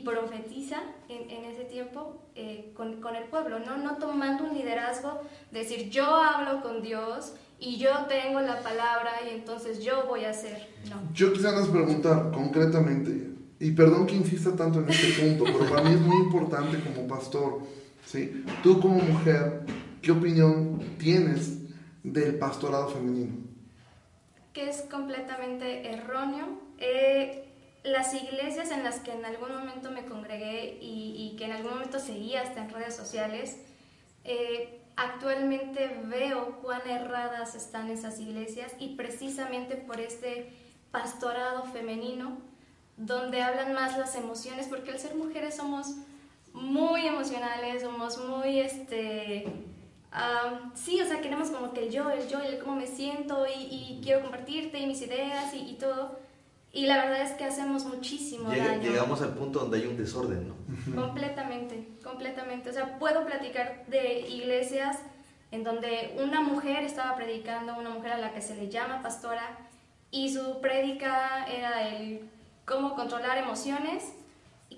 y 0.00 0.04
profetiza 0.04 0.82
en, 1.08 1.30
en 1.30 1.44
ese 1.44 1.64
tiempo 1.64 2.16
eh, 2.34 2.72
con, 2.74 3.00
con, 3.00 3.16
el 3.16 3.24
pueblo, 3.24 3.58
¿no? 3.58 3.76
no 3.76 3.96
tomando 3.96 4.44
un 4.44 4.56
liderazgo, 4.56 5.20
decir 5.50 5.90
yo 5.90 6.06
hablo 6.14 6.62
con 6.62 6.82
Dios 6.82 7.34
y 7.58 7.76
yo 7.76 7.90
tengo 8.08 8.40
la 8.40 8.62
palabra 8.62 9.10
y 9.26 9.34
entonces 9.34 9.82
yo 9.84 10.06
voy 10.06 10.24
a 10.24 10.30
hacer. 10.30 10.68
No. 10.88 10.96
Yo 11.12 11.32
quisiera 11.32 11.52
nos 11.58 11.68
preguntar 11.68 12.30
concretamente, 12.32 13.30
y 13.58 13.72
perdón 13.72 14.06
que 14.06 14.14
insista 14.14 14.56
tanto 14.56 14.80
en 14.80 14.88
este 14.88 15.22
punto, 15.22 15.44
pero 15.44 15.70
para 15.70 15.82
mí 15.82 15.94
es 15.94 16.00
muy 16.00 16.16
importante 16.16 16.80
como 16.80 17.06
pastor, 17.06 17.60
¿sí? 18.06 18.44
tú 18.62 18.80
como 18.80 18.96
mujer, 18.96 19.62
¿qué 20.00 20.12
opinión 20.12 20.80
tienes 20.98 21.58
del 22.02 22.36
pastorado 22.36 22.88
femenino? 22.88 23.34
Que 24.52 24.70
es 24.70 24.82
completamente 24.90 25.92
erróneo. 25.92 26.46
Eh, 26.78 27.49
las 27.82 28.12
iglesias 28.14 28.70
en 28.70 28.84
las 28.84 29.00
que 29.00 29.12
en 29.12 29.24
algún 29.24 29.54
momento 29.54 29.90
me 29.90 30.04
congregué 30.04 30.78
y, 30.80 31.34
que 31.38 31.46
en 31.46 31.52
algún 31.52 31.72
momento 31.72 31.98
seguía 31.98 32.42
hasta 32.42 32.62
en 32.62 32.70
redes 32.70 32.94
sociales, 32.94 33.58
eh, 34.24 34.80
actualmente 34.96 35.98
veo 36.04 36.58
cuán 36.60 36.86
erradas 36.86 37.54
están 37.54 37.88
esas 37.88 38.20
iglesias 38.20 38.72
y 38.78 38.96
precisamente 38.96 39.76
por 39.76 39.98
este 39.98 40.52
pastorado 40.90 41.64
femenino, 41.64 42.38
donde 42.98 43.40
hablan 43.40 43.72
más 43.72 43.96
las 43.96 44.14
emociones, 44.14 44.66
porque 44.68 44.90
al 44.90 44.98
ser 44.98 45.14
mujeres 45.14 45.56
somos 45.56 45.94
muy 46.52 47.06
emocionales, 47.06 47.82
somos 47.82 48.18
muy, 48.18 48.60
este, 48.60 49.46
sí, 50.74 51.00
o 51.00 51.06
sea, 51.06 51.22
queremos 51.22 51.48
como 51.48 51.72
que 51.72 51.86
el 51.86 51.90
yo, 51.90 52.10
el 52.10 52.28
yo, 52.28 52.40
el 52.40 52.58
cómo 52.58 52.76
me 52.76 52.86
siento 52.86 53.46
y, 53.46 54.00
quiero 54.02 54.20
compartirte 54.20 54.78
y 54.78 54.86
mis 54.86 55.00
ideas 55.00 55.54
y, 55.54 55.70
y 55.70 55.74
todo 55.74 56.18
y 56.72 56.86
la 56.86 57.04
verdad 57.04 57.22
es 57.22 57.32
que 57.32 57.44
hacemos 57.44 57.84
muchísimo 57.84 58.48
daño. 58.48 58.80
Llegamos 58.80 59.20
al 59.22 59.34
punto 59.34 59.60
donde 59.60 59.78
hay 59.78 59.86
un 59.86 59.96
desorden, 59.96 60.48
¿no? 60.48 60.54
Completamente, 60.94 61.88
completamente. 62.02 62.70
O 62.70 62.72
sea, 62.72 62.98
puedo 62.98 63.26
platicar 63.26 63.84
de 63.88 64.20
iglesias 64.28 64.98
en 65.50 65.64
donde 65.64 66.16
una 66.22 66.40
mujer 66.40 66.84
estaba 66.84 67.16
predicando, 67.16 67.76
una 67.76 67.90
mujer 67.90 68.12
a 68.12 68.18
la 68.18 68.32
que 68.32 68.40
se 68.40 68.54
le 68.54 68.68
llama 68.68 69.02
pastora, 69.02 69.58
y 70.12 70.32
su 70.32 70.60
prédica 70.60 71.44
era 71.46 71.88
el 71.88 72.28
cómo 72.64 72.94
controlar 72.94 73.38
emociones 73.38 74.04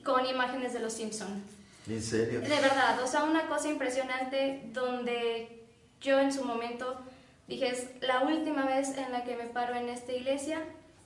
con 0.02 0.24
imágenes 0.26 0.72
de 0.72 0.81
los 0.81 0.94
Simpson. 0.94 1.42
¿En 1.88 2.02
serio? 2.02 2.40
De 2.40 2.48
verdad, 2.48 3.02
o 3.02 3.07
sea, 3.07 3.24
una 3.24 3.46
cosa 3.48 3.68
impresionante 3.68 4.62
donde 4.72 5.62
yo 6.00 6.20
en 6.20 6.33
su 6.33 6.44
momento 6.44 7.00
dije, 7.48 7.68
es 7.68 7.88
la 8.00 8.20
última 8.20 8.64
vez 8.64 8.96
en 8.96 9.12
la 9.12 9.24
que 9.24 9.37
me 9.37 9.44
paro 9.44 9.74
en 9.74 9.88
esta 9.88 10.12
iglesia 10.12 10.62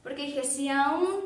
porque 0.06 0.22
dije, 0.22 0.44
si 0.44 0.68
aún 0.68 1.24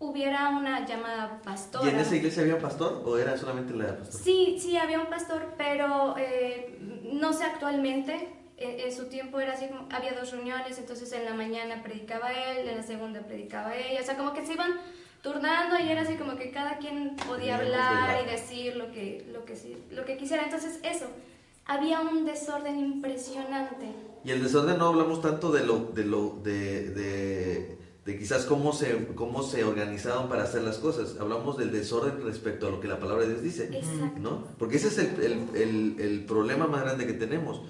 hubiera 0.00 0.48
una 0.48 0.84
llamada 0.84 1.40
pastora. 1.44 1.86
¿Y 1.86 1.94
en 1.94 2.00
esa 2.00 2.16
iglesia 2.16 2.42
había 2.42 2.56
un 2.56 2.60
pastor 2.60 3.04
o 3.06 3.16
era 3.18 3.36
solamente 3.38 3.72
la 3.72 3.96
pastora? 3.96 4.24
Sí, 4.24 4.58
sí, 4.60 4.76
había 4.76 4.98
un 4.98 5.06
pastor, 5.06 5.54
pero 5.56 6.16
eh, 6.18 6.76
no 7.12 7.32
sé 7.32 7.44
actualmente. 7.44 8.32
En, 8.56 8.92
su 8.92 9.04
tiempo 9.04 9.38
era 9.38 9.52
así, 9.52 9.66
había 9.90 10.14
dos 10.14 10.32
reuniones, 10.32 10.76
entonces 10.78 11.12
en 11.12 11.24
la 11.24 11.34
mañana 11.34 11.82
predicaba 11.84 12.32
él, 12.32 12.66
en 12.66 12.78
la 12.78 12.82
segunda 12.82 13.20
predicaba 13.20 13.76
ella, 13.76 14.00
o 14.00 14.04
sea, 14.04 14.16
como 14.16 14.32
que 14.32 14.44
se 14.44 14.54
iban 14.54 14.72
turnando 15.22 15.78
y 15.78 15.88
era 15.88 16.00
así 16.00 16.14
como 16.14 16.36
que 16.36 16.50
cada 16.50 16.78
quien 16.78 17.14
podía 17.28 17.58
hablar 17.58 18.24
y 18.24 18.30
decir 18.30 18.74
lo 18.74 18.90
que, 18.90 19.24
lo, 19.30 19.44
que, 19.44 19.54
lo 19.90 20.04
que 20.04 20.16
quisiera. 20.16 20.42
Entonces 20.42 20.80
eso, 20.82 21.06
había 21.66 22.00
un 22.00 22.24
desorden 22.24 22.80
impresionante. 22.80 23.86
Y 24.24 24.30
el 24.32 24.42
desorden 24.42 24.78
no 24.78 24.86
hablamos 24.86 25.20
tanto 25.20 25.52
de 25.52 25.64
lo, 25.64 25.78
de 25.92 26.04
lo, 26.04 26.30
de, 26.42 26.90
de 26.90 27.85
de 28.06 28.16
quizás 28.16 28.44
cómo 28.44 28.72
se, 28.72 29.08
cómo 29.16 29.42
se 29.42 29.64
organizaron 29.64 30.28
para 30.28 30.44
hacer 30.44 30.62
las 30.62 30.78
cosas. 30.78 31.16
Hablamos 31.18 31.58
del 31.58 31.72
desorden 31.72 32.24
respecto 32.24 32.68
a 32.68 32.70
lo 32.70 32.80
que 32.80 32.86
la 32.86 33.00
palabra 33.00 33.24
de 33.24 33.30
Dios 33.30 33.42
dice, 33.42 33.82
¿no? 34.20 34.44
Porque 34.58 34.76
ese 34.76 34.88
es 34.88 34.98
el, 34.98 35.48
el, 35.56 35.96
el, 35.98 36.24
problema 36.24 36.68
más 36.68 36.82
grande 36.82 37.04
que 37.04 37.14
tenemos. 37.14 37.62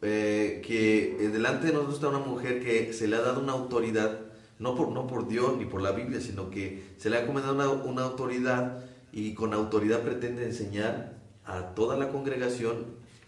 Eh, 0.00 0.62
que 0.64 1.28
delante 1.32 1.66
de 1.66 1.72
nosotros 1.72 1.96
está 1.96 2.08
una 2.08 2.20
mujer 2.20 2.60
que 2.62 2.92
se 2.92 3.08
le 3.08 3.16
ha 3.16 3.22
dado 3.22 3.40
una 3.40 3.52
autoridad, 3.52 4.20
no 4.60 4.76
por, 4.76 4.90
no 4.90 5.08
por 5.08 5.26
Dios 5.26 5.56
ni 5.58 5.64
por 5.64 5.82
la 5.82 5.90
Biblia, 5.90 6.20
sino 6.20 6.48
que 6.48 6.94
se 6.96 7.10
le 7.10 7.16
ha 7.16 7.22
encomendado 7.22 7.54
una, 7.54 7.68
una 7.68 8.02
autoridad 8.02 8.84
y 9.12 9.34
con 9.34 9.52
autoridad 9.52 10.02
pretende 10.02 10.44
enseñar 10.44 11.18
a 11.44 11.74
toda 11.74 11.96
la 11.96 12.10
congregación 12.10 12.86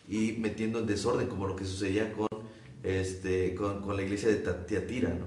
y 0.08 0.32
metiendo 0.38 0.78
en 0.78 0.86
desorden, 0.86 1.26
como 1.26 1.48
lo 1.48 1.56
que 1.56 1.64
sucedía 1.64 2.12
con, 2.12 2.28
este, 2.84 3.56
con, 3.56 3.82
con 3.82 3.96
la 3.96 4.02
iglesia 4.02 4.28
de 4.28 4.36
Tiatira, 4.36 5.10
¿no? 5.10 5.26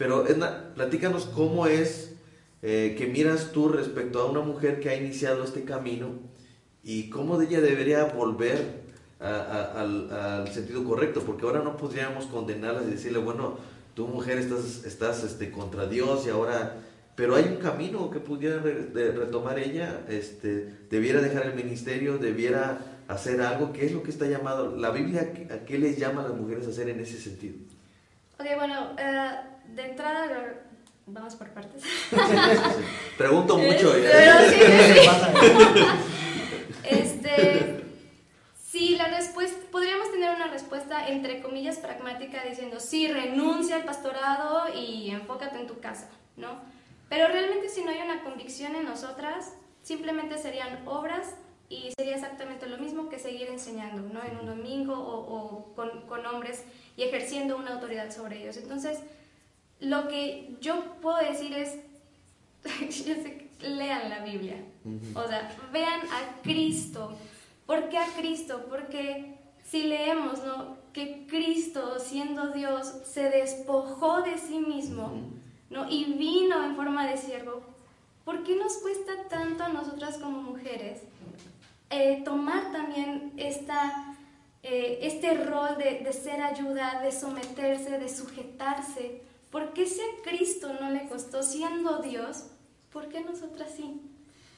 Pero 0.00 0.26
Edna, 0.26 0.72
platícanos 0.74 1.26
cómo 1.26 1.66
es 1.66 2.14
eh, 2.62 2.94
que 2.96 3.06
miras 3.06 3.52
tú 3.52 3.68
respecto 3.68 4.22
a 4.22 4.30
una 4.30 4.40
mujer 4.40 4.80
que 4.80 4.88
ha 4.88 4.96
iniciado 4.96 5.44
este 5.44 5.64
camino 5.64 6.12
y 6.82 7.10
cómo 7.10 7.38
ella 7.42 7.60
debería 7.60 8.04
volver 8.04 8.80
al, 9.20 10.48
sentido 10.50 10.84
correcto, 10.84 11.20
porque 11.26 11.44
ahora 11.44 11.60
no 11.60 11.76
podríamos 11.76 12.24
condenarla 12.24 12.82
y 12.82 12.92
decirle, 12.92 13.18
bueno, 13.18 13.58
tu 13.92 14.06
mujer 14.06 14.38
estás, 14.38 14.86
estás 14.86 15.22
este, 15.22 15.50
contra 15.50 15.86
Dios 15.86 16.26
y 16.26 16.30
ahora... 16.30 16.78
Pero 17.14 17.36
hay 17.36 17.44
un 17.44 17.56
camino 17.56 18.10
que 18.10 18.20
pudiera 18.20 18.56
retomar 18.56 19.58
ella, 19.58 20.06
este, 20.08 20.78
debiera 20.88 21.20
dejar 21.20 21.44
el 21.44 21.54
ministerio, 21.54 22.16
debiera 22.16 23.02
hacer 23.06 23.42
algo, 23.42 23.74
¿qué 23.74 23.84
es 23.84 23.92
lo 23.92 24.02
que 24.02 24.10
está 24.10 24.24
llamado? 24.24 24.74
¿La 24.74 24.92
Biblia 24.92 25.30
a 25.50 25.66
qué 25.66 25.78
les 25.78 25.98
llama 25.98 26.24
a 26.24 26.28
las 26.28 26.38
mujeres 26.38 26.66
a 26.66 26.70
hacer 26.70 26.88
en 26.88 27.00
ese 27.00 27.18
sentido? 27.20 27.56
Ok, 28.38 28.46
bueno, 28.56 28.92
uh 28.92 29.49
de 29.68 29.82
entrada, 29.86 30.54
vamos 31.06 31.34
por 31.34 31.50
partes. 31.50 31.82
Pregunto 33.18 33.58
este, 33.58 33.72
mucho. 33.72 33.92
Pero 33.92 34.38
sí, 34.48 34.56
sí. 34.94 35.84
este, 36.84 37.84
sí, 38.62 38.96
la 38.96 39.08
respuesta, 39.08 39.58
podríamos 39.70 40.10
tener 40.10 40.34
una 40.34 40.48
respuesta 40.48 41.08
entre 41.08 41.40
comillas 41.40 41.78
pragmática 41.78 42.42
diciendo, 42.44 42.80
sí, 42.80 43.08
renuncia 43.08 43.76
al 43.76 43.84
pastorado 43.84 44.64
y 44.74 45.10
enfócate 45.10 45.58
en 45.58 45.66
tu 45.66 45.80
casa, 45.80 46.08
¿no? 46.36 46.60
Pero 47.08 47.26
realmente 47.28 47.68
si 47.68 47.82
no 47.82 47.90
hay 47.90 48.00
una 48.02 48.22
convicción 48.22 48.76
en 48.76 48.84
nosotras, 48.84 49.52
simplemente 49.82 50.38
serían 50.38 50.86
obras 50.86 51.34
y 51.68 51.92
sería 51.96 52.16
exactamente 52.16 52.66
lo 52.66 52.78
mismo 52.78 53.08
que 53.08 53.18
seguir 53.18 53.48
enseñando, 53.48 54.02
¿no? 54.12 54.22
En 54.24 54.38
un 54.38 54.46
domingo 54.46 54.94
o, 54.94 55.18
o 55.18 55.74
con, 55.74 56.02
con 56.02 56.26
hombres 56.26 56.64
y 56.96 57.02
ejerciendo 57.02 57.56
una 57.56 57.74
autoridad 57.74 58.10
sobre 58.10 58.42
ellos. 58.42 58.56
Entonces, 58.56 58.98
lo 59.80 60.08
que 60.08 60.56
yo 60.60 60.96
puedo 61.00 61.18
decir 61.18 61.52
es, 61.54 61.76
lean 63.60 64.08
la 64.08 64.24
Biblia, 64.24 64.56
o 65.14 65.26
sea, 65.26 65.50
vean 65.72 66.00
a 66.00 66.42
Cristo. 66.42 67.16
¿Por 67.66 67.88
qué 67.88 67.98
a 67.98 68.06
Cristo? 68.16 68.66
Porque 68.68 69.36
si 69.64 69.84
leemos, 69.84 70.44
¿no? 70.44 70.76
Que 70.92 71.26
Cristo, 71.28 71.98
siendo 72.00 72.50
Dios, 72.50 72.92
se 73.04 73.30
despojó 73.30 74.22
de 74.22 74.38
sí 74.38 74.58
mismo, 74.58 75.12
¿no? 75.70 75.88
Y 75.88 76.04
vino 76.14 76.64
en 76.64 76.74
forma 76.74 77.06
de 77.06 77.16
siervo. 77.16 77.62
¿Por 78.24 78.42
qué 78.42 78.56
nos 78.56 78.74
cuesta 78.78 79.12
tanto 79.28 79.64
a 79.64 79.68
nosotras 79.68 80.18
como 80.18 80.42
mujeres 80.42 81.02
eh, 81.90 82.22
tomar 82.24 82.70
también 82.70 83.32
esta, 83.36 84.14
eh, 84.62 85.00
este 85.02 85.34
rol 85.34 85.76
de, 85.76 86.00
de, 86.04 86.12
ser 86.12 86.40
ayuda, 86.40 87.00
de 87.02 87.10
someterse, 87.10 87.98
de 87.98 88.08
sujetarse. 88.08 89.22
¿Por 89.50 89.72
qué 89.72 89.86
si 89.86 90.00
a 90.00 90.22
Cristo 90.22 90.72
no 90.80 90.90
le 90.90 91.08
costó 91.08 91.42
siendo 91.42 91.98
Dios? 91.98 92.46
¿Por 92.92 93.08
qué 93.08 93.20
nosotras 93.20 93.72
sí? 93.76 94.00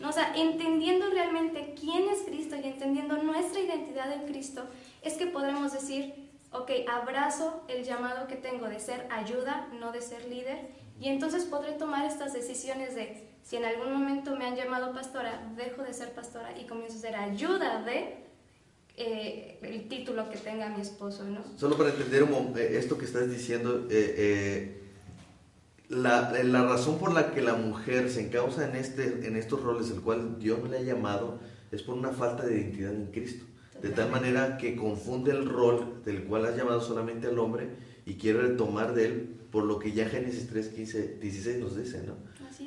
O 0.04 0.12
sea, 0.12 0.34
entendiendo 0.36 1.08
realmente 1.10 1.74
quién 1.78 2.08
es 2.08 2.22
Cristo 2.22 2.56
y 2.56 2.66
entendiendo 2.66 3.22
nuestra 3.22 3.60
identidad 3.60 4.12
en 4.12 4.26
Cristo, 4.26 4.64
es 5.02 5.14
que 5.14 5.26
podremos 5.26 5.72
decir, 5.72 6.14
ok, 6.50 6.70
abrazo 6.90 7.64
el 7.68 7.84
llamado 7.84 8.26
que 8.26 8.36
tengo 8.36 8.68
de 8.68 8.80
ser 8.80 9.06
ayuda, 9.10 9.68
no 9.78 9.92
de 9.92 10.02
ser 10.02 10.26
líder, 10.28 10.58
y 11.00 11.08
entonces 11.08 11.44
podré 11.44 11.72
tomar 11.72 12.04
estas 12.04 12.32
decisiones 12.32 12.94
de 12.94 13.28
si 13.42 13.56
en 13.56 13.64
algún 13.64 13.92
momento 13.92 14.36
me 14.36 14.44
han 14.44 14.56
llamado 14.56 14.92
pastora, 14.92 15.52
dejo 15.56 15.82
de 15.82 15.92
ser 15.94 16.12
pastora 16.12 16.56
y 16.58 16.66
comienzo 16.66 16.98
a 16.98 17.00
ser 17.00 17.16
ayuda 17.16 17.82
de 17.82 18.22
eh, 18.96 19.58
el 19.62 19.88
título 19.88 20.28
que 20.30 20.38
tenga 20.38 20.68
mi 20.68 20.80
esposo, 20.80 21.24
¿no? 21.24 21.42
Solo 21.56 21.76
para 21.76 21.90
entender 21.90 22.24
eh, 22.56 22.76
esto 22.78 22.98
que 22.98 23.06
estás 23.06 23.30
diciendo, 23.30 23.86
eh, 23.90 24.81
la, 25.92 26.32
la, 26.42 26.64
razón 26.64 26.98
por 26.98 27.12
la 27.12 27.32
que 27.32 27.42
la 27.42 27.54
mujer 27.54 28.10
se 28.10 28.26
encausa 28.26 28.68
en, 28.68 28.76
este, 28.76 29.26
en 29.26 29.36
estos 29.36 29.62
roles, 29.62 29.90
el 29.90 30.00
cual 30.00 30.38
Dios 30.38 30.58
no 30.62 30.70
le 30.70 30.78
ha 30.78 30.82
llamado, 30.82 31.38
es 31.70 31.82
por 31.82 31.96
una 31.96 32.10
falta 32.10 32.46
de 32.46 32.60
identidad 32.60 32.94
en 32.94 33.06
Cristo. 33.06 33.44
De 33.82 33.90
tal 33.90 34.10
manera 34.10 34.58
que 34.58 34.76
confunde 34.76 35.32
el 35.32 35.48
rol 35.48 36.02
del 36.04 36.24
cual 36.24 36.46
has 36.46 36.56
llamado 36.56 36.80
solamente 36.80 37.26
al 37.26 37.38
hombre 37.38 37.68
y 38.06 38.14
quiere 38.14 38.48
tomar 38.50 38.94
de 38.94 39.06
él 39.06 39.36
por 39.50 39.64
lo 39.64 39.78
que 39.78 39.92
ya 39.92 40.08
Génesis 40.08 40.48
3, 40.48 40.68
15, 40.68 41.18
16 41.20 41.58
nos 41.58 41.76
dice, 41.76 42.02
¿no? 42.06 42.14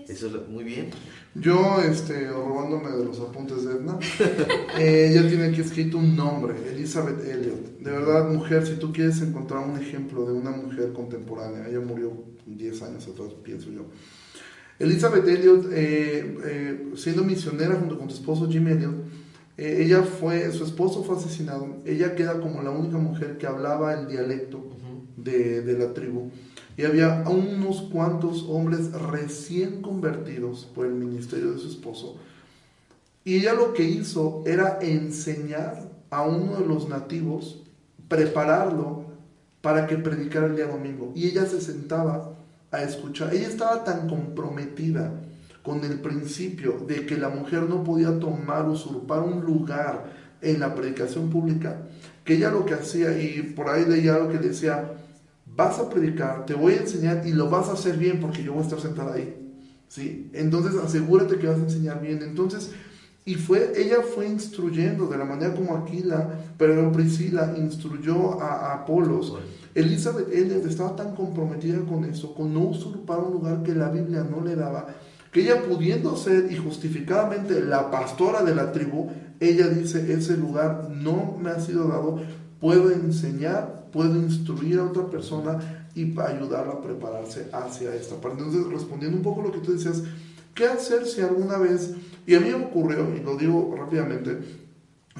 Eso 0.07 0.27
es 0.27 0.47
muy 0.47 0.63
bien. 0.63 0.91
Yo, 1.33 1.81
este, 1.81 2.27
robándome 2.27 2.91
de 2.91 3.05
los 3.05 3.19
apuntes 3.19 3.65
de 3.65 3.71
Edna, 3.71 3.97
eh, 4.79 5.09
ella 5.09 5.27
tiene 5.27 5.45
aquí 5.45 5.61
escrito 5.61 5.97
un 5.97 6.15
nombre, 6.15 6.53
Elizabeth 6.71 7.25
Elliot. 7.25 7.79
De 7.79 7.91
verdad, 7.91 8.29
mujer, 8.29 8.67
si 8.67 8.75
tú 8.75 8.93
quieres 8.93 9.19
encontrar 9.21 9.67
un 9.67 9.79
ejemplo 9.79 10.25
de 10.25 10.33
una 10.33 10.51
mujer 10.51 10.93
contemporánea, 10.93 11.67
ella 11.67 11.79
murió 11.79 12.34
10 12.45 12.81
años 12.83 13.07
atrás, 13.07 13.29
pienso 13.43 13.69
yo. 13.71 13.85
Elizabeth 14.77 15.27
Elliot, 15.27 15.67
eh, 15.71 16.37
eh, 16.45 16.91
siendo 16.95 17.23
misionera 17.23 17.75
junto 17.75 17.97
con 17.97 18.09
su 18.09 18.17
esposo 18.17 18.49
Jim 18.49 18.67
Elliot, 18.67 18.95
ella 19.57 20.03
fue, 20.03 20.51
su 20.51 20.65
esposo 20.65 21.01
fue 21.03 21.15
asesinado, 21.15 21.77
ella 21.85 22.13
queda 22.13 22.41
como 22.41 22.61
la 22.61 22.71
única 22.71 22.97
mujer 22.97 23.37
que 23.37 23.47
hablaba 23.47 23.93
el 23.93 24.09
dialecto 24.09 24.67
de, 25.15 25.61
de 25.61 25.79
la 25.79 25.93
tribu 25.93 26.29
y 26.77 26.83
había 26.83 27.23
unos 27.27 27.83
cuantos 27.83 28.45
hombres 28.49 28.91
recién 28.91 29.81
convertidos 29.81 30.65
por 30.75 30.85
el 30.85 30.93
ministerio 30.93 31.51
de 31.51 31.59
su 31.59 31.69
esposo. 31.69 32.17
Y 33.23 33.35
ella 33.35 33.53
lo 33.53 33.73
que 33.73 33.83
hizo 33.83 34.43
era 34.45 34.79
enseñar 34.81 35.89
a 36.09 36.23
uno 36.23 36.57
de 36.57 36.67
los 36.67 36.89
nativos, 36.89 37.61
prepararlo 38.07 39.04
para 39.65 39.87
que 39.87 39.97
predicara 39.97 40.45
el 40.45 40.55
día 40.55 40.67
domingo. 40.67 41.11
Y 41.15 41.25
ella 41.25 41.47
se 41.47 41.59
sentaba 41.59 42.35
a 42.69 42.83
escuchar. 42.83 43.33
Ella 43.33 43.47
estaba 43.47 43.83
tan 43.83 44.07
comprometida 44.07 45.11
con 45.63 45.83
el 45.83 46.01
principio 46.01 46.85
de 46.87 47.07
que 47.07 47.17
la 47.17 47.29
mujer 47.29 47.63
no 47.63 47.83
podía 47.83 48.19
tomar, 48.19 48.69
usurpar 48.69 49.21
un 49.21 49.43
lugar 49.43 50.13
en 50.39 50.59
la 50.59 50.75
predicación 50.75 51.31
pública, 51.31 51.77
que 52.23 52.35
ella 52.35 52.51
lo 52.51 52.63
que 52.63 52.75
hacía, 52.75 53.19
y 53.19 53.41
por 53.55 53.67
ahí 53.67 53.85
leía 53.85 54.19
lo 54.19 54.29
que 54.29 54.37
decía, 54.37 54.91
vas 55.47 55.79
a 55.79 55.89
predicar, 55.89 56.45
te 56.45 56.53
voy 56.53 56.73
a 56.73 56.81
enseñar 56.81 57.25
y 57.25 57.31
lo 57.31 57.49
vas 57.49 57.67
a 57.69 57.73
hacer 57.73 57.97
bien 57.97 58.19
porque 58.19 58.43
yo 58.43 58.53
voy 58.53 58.61
a 58.61 58.65
estar 58.65 58.79
sentada 58.79 59.15
ahí. 59.15 59.35
¿sí? 59.87 60.29
Entonces 60.33 60.79
asegúrate 60.79 61.39
que 61.39 61.47
vas 61.47 61.57
a 61.57 61.63
enseñar 61.63 62.03
bien. 62.03 62.21
Entonces, 62.21 62.69
y 63.25 63.35
fue, 63.35 63.73
ella 63.75 63.97
fue 64.03 64.27
instruyendo 64.27 65.07
de 65.07 65.17
la 65.17 65.25
manera 65.25 65.55
como 65.55 65.75
Aquila, 65.75 66.29
pero 66.57 66.91
Priscila 66.91 67.55
instruyó 67.57 68.39
a, 68.39 68.73
Apolos. 68.73 69.33
Elizabeth 69.73 70.31
Elliot 70.31 70.65
estaba 70.65 70.95
tan 70.95 71.15
comprometida 71.15 71.79
con 71.79 72.05
eso, 72.05 72.35
con 72.35 72.53
no 72.53 72.61
usurpar 72.61 73.19
un 73.19 73.33
lugar 73.33 73.63
que 73.63 73.73
la 73.73 73.89
Biblia 73.89 74.23
no 74.23 74.45
le 74.45 74.55
daba, 74.55 74.87
que 75.31 75.41
ella 75.41 75.63
pudiendo 75.63 76.15
ser 76.15 76.51
y 76.51 76.55
justificadamente 76.55 77.59
la 77.61 77.89
pastora 77.89 78.43
de 78.43 78.53
la 78.53 78.71
tribu, 78.71 79.09
ella 79.39 79.67
dice, 79.67 80.13
ese 80.13 80.37
lugar 80.37 80.89
no 80.91 81.35
me 81.41 81.49
ha 81.49 81.59
sido 81.59 81.87
dado, 81.87 82.21
puedo 82.59 82.91
enseñar 82.91 83.85
puedo 83.95 84.17
instruir 84.17 84.77
a 84.77 84.83
otra 84.83 85.09
persona 85.09 85.87
y 85.95 86.13
ayudarla 86.19 86.73
a 86.73 86.81
prepararse 86.81 87.47
hacia 87.53 87.95
esta 87.95 88.17
parte. 88.17 88.43
Entonces, 88.43 88.69
respondiendo 88.69 89.15
un 89.15 89.23
poco 89.23 89.41
lo 89.41 89.53
que 89.53 89.59
tú 89.59 89.71
decías, 89.71 90.03
¿qué 90.55 90.65
hacer 90.65 91.05
si 91.05 91.21
alguna 91.21 91.57
vez, 91.57 91.91
y 92.25 92.33
a 92.33 92.39
mí 92.39 92.49
me 92.49 92.65
ocurrió, 92.65 93.13
y 93.15 93.19
lo 93.19 93.37
digo 93.37 93.75
rápidamente, 93.77 94.39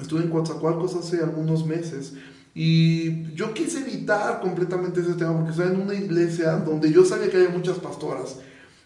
estuve 0.00 0.22
en 0.22 0.30
Coatzacoalcos 0.30 0.96
hace 0.96 1.22
algunos 1.22 1.64
meses, 1.64 2.14
y 2.58 3.34
yo 3.34 3.52
quise 3.52 3.80
evitar 3.80 4.40
completamente 4.40 5.00
ese 5.00 5.12
tema 5.12 5.34
porque 5.34 5.50
estaba 5.50 5.70
en 5.70 5.82
una 5.82 5.94
iglesia 5.94 6.52
donde 6.52 6.90
yo 6.90 7.04
sabía 7.04 7.28
que 7.28 7.36
había 7.36 7.50
muchas 7.50 7.78
pastoras. 7.78 8.38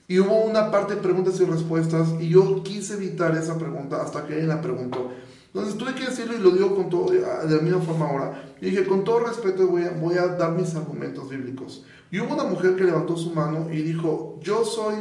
Y 0.09 0.19
hubo 0.19 0.43
una 0.43 0.73
parte 0.73 0.97
de 0.97 1.01
preguntas 1.01 1.39
y 1.41 1.45
respuestas 1.45 2.09
y 2.19 2.31
yo 2.31 2.65
quise 2.65 2.95
evitar 2.95 3.37
esa 3.37 3.57
pregunta 3.57 4.03
hasta 4.03 4.27
que 4.27 4.39
ella 4.39 4.57
la 4.57 4.61
preguntó. 4.61 5.13
Entonces 5.47 5.77
tuve 5.77 5.95
que 5.95 6.07
decirlo 6.07 6.35
y 6.35 6.41
lo 6.41 6.51
digo 6.51 6.75
con 6.75 6.91
todo, 6.91 7.13
de 7.13 7.21
la 7.21 7.63
misma 7.63 7.81
forma 7.81 8.09
ahora. 8.09 8.53
Y 8.61 8.71
dije, 8.71 8.85
con 8.87 9.05
todo 9.05 9.21
respeto 9.21 9.69
voy 9.69 9.85
a, 9.85 9.91
voy 9.91 10.17
a 10.17 10.27
dar 10.27 10.51
mis 10.51 10.75
argumentos 10.75 11.31
bíblicos. 11.31 11.85
Y 12.11 12.19
hubo 12.19 12.35
una 12.35 12.43
mujer 12.43 12.75
que 12.75 12.83
levantó 12.83 13.17
su 13.17 13.31
mano 13.31 13.69
y 13.73 13.83
dijo, 13.83 14.41
yo 14.43 14.65
soy 14.65 14.97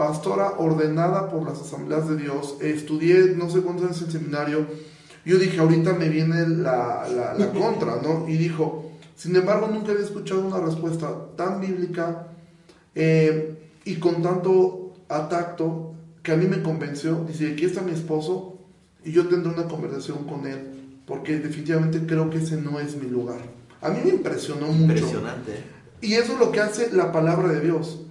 pastora 0.00 0.54
ordenada 0.56 1.28
por 1.28 1.44
las 1.44 1.60
asambleas 1.60 2.08
de 2.08 2.16
Dios, 2.16 2.56
estudié 2.62 3.34
no 3.36 3.50
sé 3.50 3.60
cuántos 3.60 3.84
años 3.84 4.00
en 4.00 4.10
seminario. 4.10 4.66
Yo 5.26 5.36
dije, 5.36 5.58
ahorita 5.58 5.92
me 5.92 6.08
viene 6.08 6.48
la, 6.48 7.06
la, 7.36 7.52
contra, 7.52 8.00
¿no? 8.00 8.26
Y 8.26 8.38
dijo, 8.38 8.92
sin 9.14 9.36
embargo, 9.36 9.68
nunca 9.70 9.92
había 9.92 10.02
escuchado 10.02 10.40
una 10.40 10.58
respuesta 10.58 11.14
tan 11.36 11.60
bíblica 11.60 12.28
eh, 12.94 13.58
y 13.84 13.96
con 13.96 14.22
tanto 14.22 14.94
atacto 15.06 15.92
que 16.22 16.32
a 16.32 16.36
mí 16.36 16.46
me 16.46 16.62
convenció. 16.62 17.22
Dice, 17.28 17.52
aquí 17.52 17.66
está 17.66 17.82
mi 17.82 17.92
esposo, 17.92 18.56
y 19.04 19.12
yo 19.12 19.28
tendré 19.28 19.52
una 19.52 19.68
conversación 19.68 20.24
con 20.24 20.46
él, 20.46 21.02
porque 21.04 21.40
definitivamente 21.40 22.06
creo 22.06 22.30
que 22.30 22.38
ese 22.38 22.56
no 22.56 22.80
es 22.80 22.96
mi 22.96 23.06
lugar. 23.06 23.40
A 23.82 23.90
mí 23.90 23.98
me 24.02 24.12
impresionó 24.12 24.68
mucho. 24.68 24.94
Impresionante. 24.94 25.62
Y 26.00 26.14
eso 26.14 26.32
es 26.32 26.38
lo 26.38 26.50
que 26.52 26.60
hace 26.60 26.90
la 26.90 27.12
palabra 27.12 27.48
de 27.48 27.60
Dios. 27.60 28.06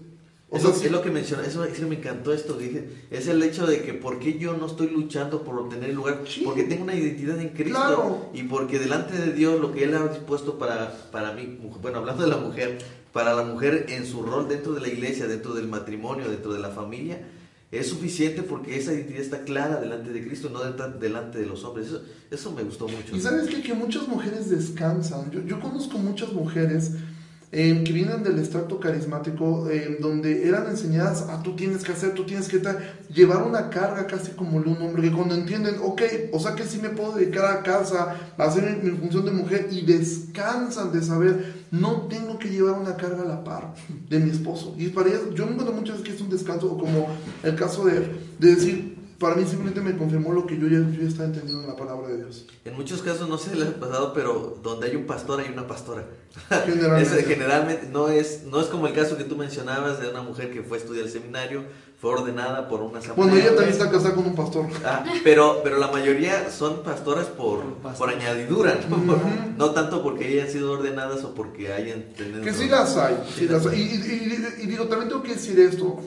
O 0.51 0.57
sea, 0.57 0.71
es 0.71 0.91
lo 0.91 1.03
que 1.03 1.11
menciona, 1.11 1.45
eso, 1.45 1.63
me 1.87 1.95
encantó 1.95 2.33
esto, 2.33 2.55
dije, 2.55 2.89
es 3.11 3.27
el 3.27 3.41
hecho 3.43 3.67
de 3.67 3.83
que 3.83 3.93
por 3.93 4.17
qué 4.17 4.39
yo 4.39 4.57
no 4.57 4.65
estoy 4.65 4.89
luchando 4.89 5.43
por 5.43 5.59
obtener 5.59 5.91
el 5.91 5.95
lugar, 5.95 6.23
porque 6.43 6.63
tengo 6.63 6.83
una 6.83 6.95
identidad 6.95 7.39
en 7.39 7.49
Cristo 7.49 8.31
y 8.33 8.43
porque 8.43 8.79
delante 8.79 9.15
de 9.15 9.31
Dios 9.33 9.61
lo 9.61 9.71
que 9.71 9.83
Él 9.83 9.93
ha 9.93 10.07
dispuesto 10.07 10.57
para, 10.57 10.91
para 11.11 11.33
mí, 11.33 11.59
bueno, 11.81 11.99
hablando 11.99 12.23
de 12.23 12.29
la 12.29 12.37
mujer, 12.37 12.79
para 13.13 13.35
la 13.35 13.43
mujer 13.43 13.85
en 13.89 14.07
su 14.07 14.23
rol 14.23 14.47
dentro 14.49 14.73
de 14.73 14.81
la 14.81 14.87
iglesia, 14.87 15.27
dentro 15.27 15.53
del 15.53 15.67
matrimonio, 15.67 16.27
dentro 16.27 16.51
de 16.51 16.59
la 16.59 16.69
familia, 16.69 17.21
es 17.71 17.87
suficiente 17.87 18.41
porque 18.41 18.75
esa 18.75 18.93
identidad 18.93 19.21
está 19.21 19.43
clara 19.43 19.79
delante 19.79 20.11
de 20.11 20.25
Cristo, 20.25 20.49
no 20.49 20.61
delante 20.61 21.37
de 21.37 21.45
los 21.45 21.63
hombres. 21.63 21.87
Eso, 21.87 22.01
eso 22.31 22.51
me 22.51 22.63
gustó 22.63 22.87
mucho. 22.87 23.15
Y 23.15 23.21
sabes 23.21 23.47
que, 23.47 23.61
que 23.61 23.75
muchas 23.75 24.07
mujeres 24.07 24.49
descansan. 24.49 25.29
Yo, 25.29 25.41
yo 25.43 25.59
conozco 25.59 25.99
muchas 25.99 26.33
mujeres 26.33 26.93
eh, 27.51 27.83
que 27.83 27.91
vienen 27.91 28.21
del 28.21 28.37
extracto 28.37 28.79
carismático, 28.79 29.67
eh, 29.71 29.97
donde 29.99 30.47
eran 30.47 30.67
enseñadas 30.67 31.23
a 31.23 31.41
tú 31.41 31.55
tienes 31.55 31.83
que 31.83 31.93
hacer, 31.93 32.13
tú 32.13 32.23
tienes 32.23 32.47
que 32.47 32.61
llevar 33.11 33.41
una 33.41 33.71
carga 33.71 34.05
casi 34.05 34.33
como 34.33 34.61
de 34.61 34.69
un 34.69 34.79
hombre, 34.79 35.01
que 35.01 35.11
cuando 35.11 35.33
entienden, 35.33 35.77
ok, 35.81 36.01
o 36.31 36.39
sea 36.39 36.53
que 36.53 36.63
sí 36.63 36.79
me 36.79 36.89
puedo 36.89 37.15
dedicar 37.15 37.45
a 37.45 37.63
casa, 37.63 38.15
hacer 38.37 38.79
mi, 38.83 38.91
función 38.91 39.25
de 39.25 39.31
mujer, 39.31 39.67
y 39.71 39.81
descansan 39.81 40.91
de 40.91 41.01
saber, 41.01 41.55
no 41.71 42.03
tengo 42.03 42.37
que 42.37 42.49
llevar 42.49 42.79
una 42.79 42.95
carga 42.95 43.23
a 43.23 43.25
la 43.25 43.43
par 43.43 43.73
de 44.07 44.19
mi 44.19 44.29
esposo. 44.29 44.75
Y 44.77 44.89
para 44.89 45.09
ellos, 45.09 45.33
yo 45.33 45.47
me 45.47 45.53
encuentro 45.53 45.73
muchas 45.73 45.97
veces 45.97 46.07
que 46.07 46.15
es 46.15 46.21
un 46.21 46.29
descanso, 46.29 46.77
como 46.77 47.07
el 47.41 47.55
caso 47.55 47.83
de, 47.85 48.11
de 48.37 48.55
decir, 48.55 48.98
para 49.19 49.35
mí 49.35 49.45
simplemente 49.45 49.81
me 49.81 49.97
confirmó 49.97 50.31
lo 50.33 50.45
que 50.47 50.57
yo 50.57 50.67
ya, 50.67 50.79
yo 50.79 51.01
ya 51.01 51.07
estaba 51.07 51.25
entendiendo 51.25 51.63
en 51.63 51.69
la 51.69 51.75
palabra 51.75 52.07
de 52.07 52.17
Dios. 52.17 52.45
En 52.65 52.75
muchos 52.75 53.01
casos, 53.01 53.27
no 53.29 53.37
sé 53.37 53.51
si 53.51 53.57
les 53.57 53.67
ha 53.69 53.73
pasado, 53.79 54.13
pero 54.13 54.57
donde 54.63 54.87
hay 54.87 54.95
un 54.95 55.05
pastor 55.05 55.39
hay 55.41 55.51
una 55.51 55.67
pastora. 55.67 56.05
Generalmente. 56.65 57.15
Es- 57.19 57.27
generalmente 57.27 57.87
no 57.91 58.07
es, 58.09 58.43
no 58.45 58.61
es 58.61 58.67
como 58.67 58.87
el 58.87 58.93
caso 58.93 59.17
que 59.17 59.23
tú 59.25 59.35
mencionabas 59.35 59.99
de 60.01 60.07
una 60.09 60.21
mujer 60.21 60.51
que 60.51 60.61
fue 60.63 60.77
a 60.77 60.81
estudiar 60.81 61.05
el 61.05 61.11
seminario, 61.11 61.63
fue 61.99 62.11
ordenada 62.11 62.69
por 62.69 62.81
una 62.81 62.99
asamblea. 62.99 63.15
Bueno, 63.27 63.35
ella 63.35 63.49
también 63.55 63.71
está 63.71 63.91
casada 63.91 64.15
con 64.15 64.25
un 64.25 64.35
pastor. 64.35 64.67
Ah, 64.85 65.03
pero, 65.23 65.59
pero 65.63 65.77
la 65.79 65.91
mayoría 65.91 66.49
son 66.49 66.81
pastoras 66.83 67.25
por, 67.27 67.59
Por 67.61 67.73
pastor. 67.79 68.07
por 68.07 68.15
añadidura, 68.17 68.79
¿no? 68.89 68.95
Ujú. 68.95 69.17
No 69.57 69.71
tanto 69.71 70.01
porque 70.01 70.25
hayan 70.25 70.49
sido 70.49 70.71
ordenadas 70.71 71.23
o 71.25 71.33
porque 71.35 71.73
hayan 71.73 72.03
tenido... 72.15 72.41
Que 72.41 72.53
sí 72.53 72.69
las 72.69 72.95
hay, 72.95 73.17
sí 73.35 73.47
las 73.49 73.65
hay. 73.65 73.79
Y, 73.81 73.83
y- 73.83 74.59
y- 74.61 74.63
y 74.63 74.67
digo, 74.67 74.85
también 74.87 75.09
tengo 75.09 75.21
que 75.23 75.33
decir 75.33 75.59
esto. 75.59 75.99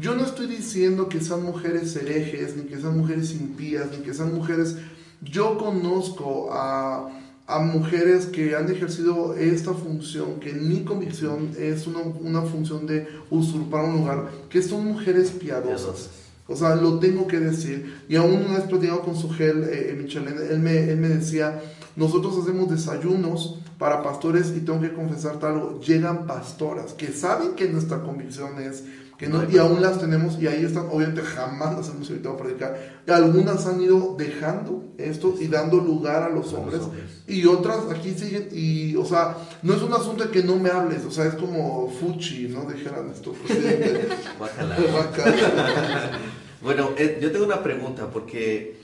Yo 0.00 0.14
no 0.14 0.24
estoy 0.24 0.46
diciendo 0.46 1.08
que 1.08 1.20
sean 1.20 1.42
mujeres 1.42 1.96
herejes, 1.96 2.56
ni 2.56 2.64
que 2.64 2.80
sean 2.80 2.96
mujeres 2.96 3.32
impías, 3.32 3.90
ni 3.90 4.04
que 4.04 4.14
sean 4.14 4.34
mujeres... 4.34 4.76
Yo 5.20 5.58
conozco 5.58 6.52
a, 6.52 7.08
a 7.48 7.58
mujeres 7.58 8.26
que 8.26 8.54
han 8.54 8.70
ejercido 8.70 9.34
esta 9.34 9.74
función, 9.74 10.38
que 10.38 10.50
en 10.50 10.68
mi 10.68 10.84
convicción 10.84 11.50
es 11.58 11.88
una, 11.88 12.00
una 12.00 12.42
función 12.42 12.86
de 12.86 13.08
usurpar 13.30 13.86
un 13.86 13.96
lugar, 13.96 14.30
que 14.48 14.62
son 14.62 14.84
mujeres 14.84 15.30
piadosas. 15.32 16.10
O 16.46 16.54
sea, 16.54 16.76
lo 16.76 17.00
tengo 17.00 17.26
que 17.26 17.40
decir. 17.40 17.96
Y 18.08 18.14
aún 18.14 18.34
una 18.34 18.58
vez 18.58 18.68
platicando 18.68 19.02
con 19.02 19.16
su 19.16 19.28
gel, 19.30 19.64
eh, 19.64 19.96
Michelén, 20.00 20.36
él 20.48 20.60
me, 20.60 20.90
él 20.90 20.96
me 20.98 21.08
decía, 21.08 21.60
nosotros 21.96 22.38
hacemos 22.40 22.70
desayunos 22.70 23.58
para 23.78 24.02
pastores 24.02 24.52
y 24.56 24.60
tengo 24.60 24.80
que 24.80 24.92
confesarte 24.92 25.46
algo, 25.46 25.80
llegan 25.80 26.26
pastoras 26.26 26.92
que 26.92 27.08
saben 27.08 27.54
que 27.54 27.68
nuestra 27.68 28.02
convicción 28.02 28.60
es 28.60 28.82
que 29.16 29.26
no, 29.26 29.42
y 29.50 29.58
aún 29.58 29.82
las 29.82 29.98
tenemos 29.98 30.40
y 30.40 30.46
ahí 30.46 30.64
están, 30.64 30.86
obviamente 30.92 31.22
jamás 31.22 31.76
las 31.76 31.88
hemos 31.88 32.08
evitado 32.08 32.36
predicar. 32.36 33.00
Algunas 33.08 33.66
han 33.66 33.80
ido 33.80 34.14
dejando 34.16 34.84
esto 34.96 35.34
y 35.40 35.48
dando 35.48 35.78
lugar 35.78 36.22
a 36.22 36.28
los 36.28 36.54
A 36.54 36.58
los 36.58 36.82
hombres 36.82 36.82
y 37.26 37.44
otras 37.46 37.78
aquí 37.90 38.14
siguen 38.14 38.48
y, 38.52 38.94
o 38.94 39.04
sea, 39.04 39.36
no 39.62 39.74
es 39.74 39.82
un 39.82 39.92
asunto 39.92 40.24
de 40.24 40.30
que 40.30 40.44
no 40.44 40.54
me 40.54 40.70
hables, 40.70 41.04
o 41.04 41.10
sea, 41.10 41.26
es 41.26 41.34
como 41.34 41.90
Fuchi, 41.90 42.46
¿no? 42.46 42.64
Dijeran 42.70 43.10
esto, 43.10 43.32
presidente. 43.32 44.08
Guácala. 44.38 44.76
Guácala. 44.76 46.18
Bueno, 46.60 46.90
eh, 46.96 47.20
yo 47.22 47.30
tengo 47.30 47.44
una 47.46 47.62
pregunta, 47.62 48.10
porque 48.10 48.80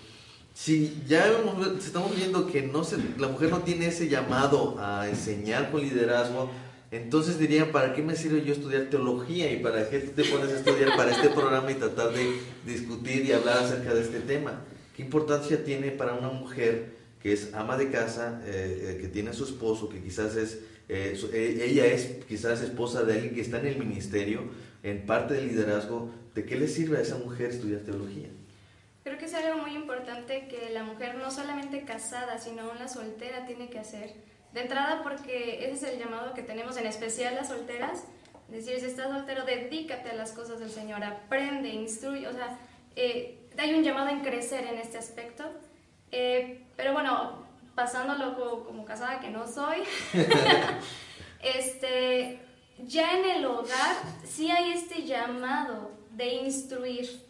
si 0.54 1.02
ya 1.08 1.26
estamos 1.78 2.16
viendo 2.16 2.46
que 2.46 2.62
no 2.62 2.84
se, 2.84 2.96
la 3.18 3.26
mujer 3.26 3.50
no 3.50 3.58
tiene 3.58 3.88
ese 3.88 4.08
llamado 4.08 4.76
a 4.78 5.08
enseñar 5.08 5.72
con 5.72 5.82
liderazgo, 5.82 6.48
entonces 6.92 7.40
dirían, 7.40 7.72
¿para 7.72 7.92
qué 7.92 8.02
me 8.02 8.14
sirve 8.14 8.44
yo 8.44 8.52
estudiar 8.52 8.84
teología 8.84 9.50
y 9.50 9.58
para 9.58 9.90
qué 9.90 9.98
te 9.98 10.22
pones 10.24 10.50
a 10.50 10.56
estudiar 10.58 10.96
para 10.96 11.10
este 11.10 11.28
programa 11.30 11.72
y 11.72 11.74
tratar 11.74 12.12
de 12.12 12.38
discutir 12.64 13.24
y 13.24 13.32
hablar 13.32 13.64
acerca 13.64 13.92
de 13.94 14.02
este 14.02 14.20
tema? 14.20 14.60
¿Qué 14.96 15.02
importancia 15.02 15.64
tiene 15.64 15.90
para 15.90 16.14
una 16.14 16.28
mujer 16.28 16.94
que 17.20 17.32
es 17.32 17.52
ama 17.52 17.76
de 17.76 17.90
casa, 17.90 18.40
eh, 18.46 18.90
eh, 18.92 18.98
que 19.00 19.08
tiene 19.08 19.30
a 19.30 19.32
su 19.32 19.42
esposo, 19.42 19.88
que 19.88 20.00
quizás 20.00 20.36
es, 20.36 20.60
eh, 20.88 21.18
ella 21.68 21.86
es 21.86 22.24
quizás 22.28 22.62
esposa 22.62 23.02
de 23.02 23.14
alguien 23.14 23.34
que 23.34 23.40
está 23.40 23.58
en 23.58 23.66
el 23.66 23.78
ministerio, 23.78 24.42
en 24.84 25.04
parte 25.04 25.34
del 25.34 25.48
liderazgo, 25.48 26.12
¿de 26.32 26.44
qué 26.44 26.54
le 26.54 26.68
sirve 26.68 26.98
a 26.98 27.00
esa 27.00 27.18
mujer 27.18 27.50
estudiar 27.50 27.80
teología? 27.80 28.28
Creo 29.04 29.18
que 29.18 29.26
es 29.26 29.34
algo 29.34 29.58
muy 29.60 29.74
importante 29.74 30.48
que 30.48 30.70
la 30.70 30.82
mujer 30.82 31.14
no 31.16 31.30
solamente 31.30 31.84
casada, 31.84 32.38
sino 32.38 32.62
aún 32.62 32.78
la 32.78 32.88
soltera 32.88 33.46
tiene 33.46 33.68
que 33.68 33.78
hacer. 33.78 34.14
De 34.52 34.62
entrada 34.62 35.02
porque 35.02 35.66
ese 35.66 35.72
es 35.72 35.82
el 35.94 35.98
llamado 35.98 36.32
que 36.34 36.42
tenemos, 36.42 36.76
en 36.78 36.86
especial 36.86 37.34
las 37.34 37.48
solteras. 37.48 38.04
Es 38.50 38.64
decir, 38.64 38.80
si 38.80 38.86
estás 38.86 39.10
soltero, 39.10 39.44
dedícate 39.44 40.10
a 40.10 40.14
las 40.14 40.32
cosas 40.32 40.58
del 40.58 40.70
Señor, 40.70 41.04
aprende, 41.04 41.68
instruye. 41.68 42.26
O 42.28 42.32
sea, 42.32 42.58
eh, 42.96 43.38
hay 43.58 43.74
un 43.74 43.82
llamado 43.84 44.08
en 44.08 44.20
crecer 44.20 44.66
en 44.66 44.78
este 44.78 44.96
aspecto. 44.98 45.44
Eh, 46.10 46.62
pero 46.76 46.92
bueno, 46.92 47.44
pasándolo 47.74 48.36
co- 48.36 48.64
como, 48.64 48.84
casada 48.84 49.20
que 49.20 49.28
no 49.30 49.46
soy, 49.46 49.78
este, 51.42 52.40
ya 52.78 53.18
en 53.18 53.24
el 53.24 53.44
hogar 53.44 53.96
sí 54.26 54.50
hay 54.50 54.72
este 54.72 55.02
llamado 55.04 55.90
de 56.12 56.26
instruir. 56.34 57.22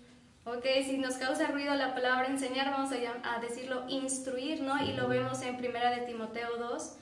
¿Ok? 0.45 0.65
Si 0.85 0.99
nos 0.99 1.15
causa 1.15 1.49
ruido 1.49 1.75
la 1.75 1.95
palabra 1.95 2.27
enseñar, 2.27 2.71
vamos 2.71 2.91
a, 2.93 3.35
a 3.35 3.41
decirlo 3.41 3.85
instruir, 3.89 4.63
¿no? 4.63 4.83
Y 4.85 4.93
lo 4.93 5.09
vemos 5.09 5.43
en 5.43 5.57
Primera 5.57 5.91
de 5.91 6.03
Timoteo 6.03 6.57
2, 6.59 6.93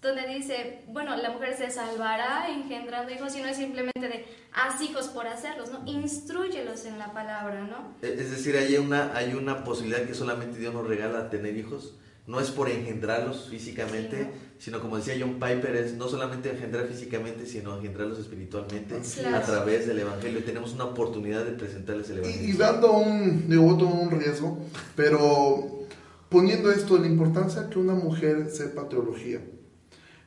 donde 0.00 0.26
dice, 0.26 0.82
bueno, 0.88 1.16
la 1.16 1.30
mujer 1.30 1.56
se 1.56 1.70
salvará 1.70 2.48
engendrando 2.50 3.12
hijos 3.12 3.36
y 3.36 3.40
no 3.40 3.48
es 3.48 3.56
simplemente 3.56 4.08
de 4.08 4.26
haz 4.52 4.80
hijos 4.80 5.08
por 5.08 5.26
hacerlos, 5.26 5.70
¿no? 5.70 5.82
Instruyelos 5.86 6.84
en 6.84 6.98
la 6.98 7.12
palabra, 7.12 7.62
¿no? 7.62 7.94
Es 8.02 8.30
decir, 8.30 8.56
hay 8.56 8.76
una, 8.76 9.16
hay 9.16 9.34
una 9.34 9.64
posibilidad 9.64 10.04
que 10.04 10.14
solamente 10.14 10.58
Dios 10.58 10.74
nos 10.74 10.86
regala 10.86 11.30
tener 11.30 11.56
hijos. 11.56 11.94
No 12.26 12.38
es 12.40 12.50
por 12.50 12.68
engendrarlos 12.70 13.48
físicamente, 13.50 14.16
Sí, 14.16 14.22
¿no? 14.24 14.52
sino 14.58 14.80
como 14.80 14.96
decía 14.96 15.14
John 15.18 15.34
Piper, 15.40 15.74
es 15.74 15.94
no 15.94 16.08
solamente 16.08 16.50
engendrar 16.50 16.86
físicamente, 16.86 17.46
sino 17.46 17.76
engendrarlos 17.76 18.18
espiritualmente 18.20 19.00
Claro. 19.18 19.36
a 19.36 19.42
través 19.42 19.88
del 19.88 19.98
Evangelio. 19.98 20.38
Y 20.38 20.42
tenemos 20.42 20.72
una 20.74 20.84
oportunidad 20.84 21.44
de 21.44 21.52
presentarles 21.52 22.08
el 22.10 22.16
Y, 22.16 22.20
Evangelio. 22.20 22.48
y 22.48 22.56
dando 22.56 22.92
un, 22.92 23.48
digo, 23.48 23.64
un 23.64 24.10
riesgo, 24.12 24.58
pero 24.94 25.80
poniendo 26.28 26.70
esto, 26.70 26.96
la 26.96 27.06
importancia 27.08 27.68
que 27.68 27.78
una 27.80 27.94
mujer 27.94 28.48
sepa 28.50 28.88
teología. 28.88 29.40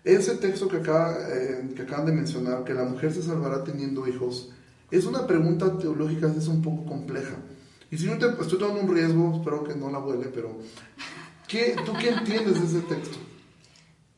Ese 0.04 0.36
texto 0.36 0.68
que, 0.68 0.78
acaba, 0.78 1.16
eh, 1.32 1.70
que 1.76 1.82
acaban 1.84 2.06
de 2.06 2.12
mencionar, 2.12 2.64
que 2.66 2.74
la 2.74 2.84
mujer 2.84 3.14
se 3.14 3.24
salvará 3.24 3.64
teniendo 3.64 4.06
hijos, 4.08 4.52
es 4.92 5.06
una 5.06 5.26
pregunta 5.26 5.78
teológica, 5.80 6.32
es 6.38 6.48
un 6.48 6.62
poco 6.62 6.86
compleja. 6.86 7.38
Y 7.90 7.98
si 7.98 8.06
yo 8.06 8.18
te, 8.18 8.28
estoy 8.42 8.60
tomando 8.60 8.82
un 8.82 8.94
riesgo, 8.94 9.34
espero 9.38 9.64
que 9.64 9.76
no 9.76 9.90
la 9.90 9.98
vuele, 10.00 10.26
pero 10.28 10.58
¿qué, 11.48 11.76
¿tú 11.86 11.94
qué 11.94 12.10
entiendes 12.10 12.60
de 12.62 12.80
ese 12.80 12.88
texto? 12.88 13.18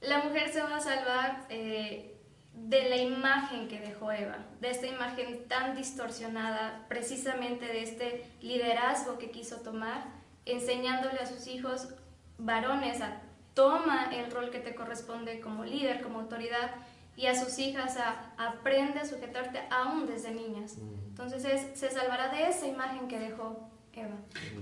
La 0.01 0.19
mujer 0.23 0.49
se 0.51 0.61
va 0.61 0.77
a 0.77 0.79
salvar 0.79 1.45
eh, 1.49 2.15
de 2.53 2.89
la 2.89 2.97
imagen 2.97 3.67
que 3.67 3.79
dejó 3.79 4.11
Eva, 4.11 4.37
de 4.61 4.69
esta 4.71 4.87
imagen 4.87 5.47
tan 5.47 5.75
distorsionada, 5.75 6.85
precisamente 6.87 7.65
de 7.65 7.83
este 7.83 8.25
liderazgo 8.41 9.17
que 9.17 9.31
quiso 9.31 9.57
tomar, 9.57 10.05
enseñándole 10.45 11.19
a 11.19 11.25
sus 11.25 11.47
hijos 11.47 11.89
varones 12.37 13.01
a 13.01 13.21
toma 13.53 14.09
el 14.13 14.31
rol 14.31 14.51
que 14.51 14.59
te 14.59 14.75
corresponde 14.75 15.39
como 15.39 15.65
líder, 15.65 16.01
como 16.01 16.19
autoridad, 16.19 16.71
y 17.15 17.25
a 17.25 17.33
sus 17.35 17.57
hijas 17.57 17.97
a 17.97 18.31
aprende 18.37 18.99
a 18.99 19.05
sujetarte 19.05 19.59
aún 19.71 20.05
desde 20.05 20.29
niñas. 20.31 20.75
Entonces 21.07 21.43
es- 21.45 21.79
se 21.79 21.89
salvará 21.89 22.27
de 22.29 22.47
esa 22.47 22.67
imagen 22.67 23.07
que 23.07 23.17
dejó. 23.17 23.67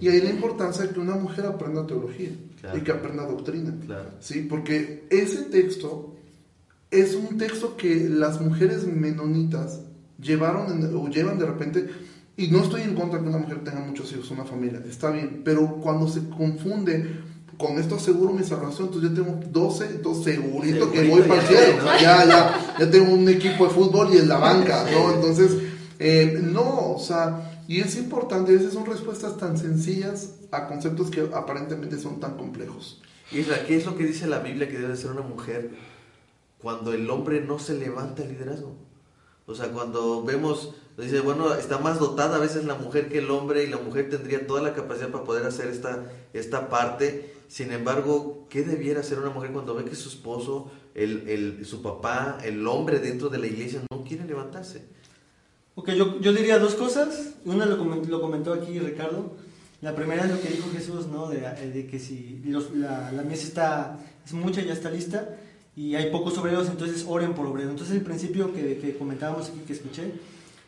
Y 0.01 0.09
ahí 0.09 0.21
la 0.21 0.29
importancia 0.29 0.85
de 0.85 0.89
que 0.93 0.99
una 0.99 1.15
mujer 1.15 1.45
aprenda 1.45 1.85
teología 1.87 2.29
Claro. 2.61 2.77
y 2.77 2.81
que 2.81 2.91
aprenda 2.91 3.25
doctrina. 3.25 3.73
Claro. 3.85 4.09
Sí, 4.19 4.45
porque 4.49 5.05
ese 5.09 5.43
texto 5.43 6.15
es 6.91 7.15
un 7.15 7.37
texto 7.37 7.75
que 7.77 8.07
las 8.09 8.41
mujeres 8.41 8.85
menonitas 8.85 9.81
llevaron 10.21 10.71
en- 10.83 10.95
o 10.95 11.07
llevan 11.09 11.37
de 11.39 11.45
repente, 11.45 11.89
y 12.37 12.47
no 12.47 12.59
estoy 12.63 12.81
en 12.81 12.95
contra 12.95 13.17
de 13.19 13.23
que 13.23 13.29
una 13.29 13.37
mujer 13.39 13.63
tenga 13.63 13.79
muchos 13.81 14.11
hijos, 14.13 14.31
una 14.31 14.45
familia, 14.45 14.81
está 14.89 15.11
bien, 15.11 15.41
pero 15.43 15.75
cuando 15.77 16.07
se 16.07 16.27
confunde 16.29 17.19
con 17.57 17.77
esto 17.79 17.95
aseguro 17.95 18.33
mi 18.33 18.43
salvación, 18.43 18.87
entonces 18.87 19.11
yo 19.11 19.23
tengo 19.23 19.39
12, 19.51 19.85
entonces 19.85 20.35
segurito 20.35 20.91
que 20.91 21.07
voy 21.09 21.21
para 21.21 21.41
el 21.41 21.47
ya, 21.49 21.57
cielo, 21.63 21.77
¿no? 21.83 22.01
ya, 22.01 22.25
ya, 22.25 22.75
ya 22.79 22.91
tengo 22.91 23.13
un 23.13 23.29
equipo 23.29 23.65
de 23.65 23.69
fútbol 23.73 24.09
y 24.13 24.17
en 24.17 24.27
la 24.27 24.37
banca, 24.37 24.85
¿no? 24.91 25.13
Entonces, 25.15 25.51
eh, 25.99 26.39
no, 26.43 26.91
o 26.95 26.99
sea, 26.99 27.54
y 27.67 27.79
es 27.81 27.95
importante, 27.97 28.53
esas 28.53 28.73
son 28.73 28.85
respuestas 28.85 29.37
tan 29.37 29.57
sencillas 29.57 30.35
a 30.51 30.67
conceptos 30.67 31.09
que 31.09 31.29
aparentemente 31.33 31.99
son 31.99 32.19
tan 32.19 32.37
complejos. 32.37 33.01
Isra, 33.31 33.65
¿qué 33.65 33.75
es 33.77 33.85
lo 33.85 33.95
que 33.97 34.05
dice 34.05 34.27
la 34.27 34.39
Biblia 34.39 34.67
que 34.69 34.77
debe 34.77 34.95
ser 34.95 35.11
una 35.11 35.21
mujer 35.21 35.71
cuando 36.61 36.93
el 36.93 37.09
hombre 37.09 37.41
no 37.41 37.59
se 37.59 37.73
levanta 37.73 38.23
el 38.23 38.29
liderazgo? 38.29 38.75
O 39.47 39.53
sea, 39.53 39.69
cuando 39.71 40.23
vemos, 40.23 40.73
dice, 40.97 41.19
bueno, 41.19 41.53
está 41.53 41.77
más 41.77 41.99
dotada 41.99 42.37
a 42.37 42.39
veces 42.39 42.65
la 42.65 42.75
mujer 42.75 43.09
que 43.09 43.19
el 43.19 43.29
hombre 43.29 43.63
y 43.63 43.67
la 43.67 43.77
mujer 43.77 44.09
tendría 44.09 44.47
toda 44.47 44.61
la 44.61 44.73
capacidad 44.73 45.09
para 45.09 45.23
poder 45.23 45.45
hacer 45.45 45.67
esta, 45.67 46.03
esta 46.33 46.69
parte. 46.69 47.31
Sin 47.47 47.71
embargo, 47.71 48.47
¿qué 48.49 48.63
debiera 48.63 49.01
hacer 49.01 49.19
una 49.19 49.29
mujer 49.29 49.51
cuando 49.51 49.75
ve 49.75 49.85
que 49.85 49.95
su 49.95 50.09
esposo, 50.09 50.71
el, 50.95 51.29
el- 51.29 51.65
su 51.65 51.83
papá, 51.83 52.39
el 52.43 52.65
hombre 52.65 52.97
dentro 52.99 53.29
de 53.29 53.37
la 53.37 53.45
iglesia 53.47 53.81
no 53.91 54.03
quiere 54.03 54.25
levantarse? 54.25 54.83
Ok, 55.75 55.91
yo, 55.91 56.19
yo 56.21 56.33
diría 56.33 56.57
dos 56.59 56.75
cosas. 56.75 57.33
Una 57.45 57.65
lo, 57.65 57.77
comen- 57.77 58.05
lo 58.07 58.21
comentó 58.21 58.53
aquí 58.53 58.79
Ricardo. 58.79 59.33
La 59.81 59.93
primera 59.95 60.23
es 60.23 60.31
lo 60.31 60.41
que 60.41 60.49
dijo 60.49 60.69
Jesús, 60.71 61.07
¿no? 61.07 61.27
De, 61.29 61.37
eh, 61.39 61.71
de 61.73 61.87
que 61.87 61.99
si 61.99 62.41
los- 62.45 62.73
la, 62.73 63.11
la 63.11 63.23
mies 63.23 63.43
está, 63.43 63.97
es 64.25 64.33
mucha, 64.33 64.61
ya 64.61 64.73
está 64.73 64.89
lista, 64.89 65.35
y 65.75 65.95
hay 65.95 66.09
pocos 66.11 66.37
obreros, 66.37 66.69
entonces 66.69 67.05
oren 67.07 67.33
por 67.33 67.45
obreros. 67.45 67.71
Entonces 67.71 67.95
el 67.95 68.01
principio 68.01 68.53
que, 68.53 68.77
que 68.77 68.97
comentábamos 68.97 69.49
aquí, 69.49 69.59
que 69.67 69.73
escuché, 69.73 70.13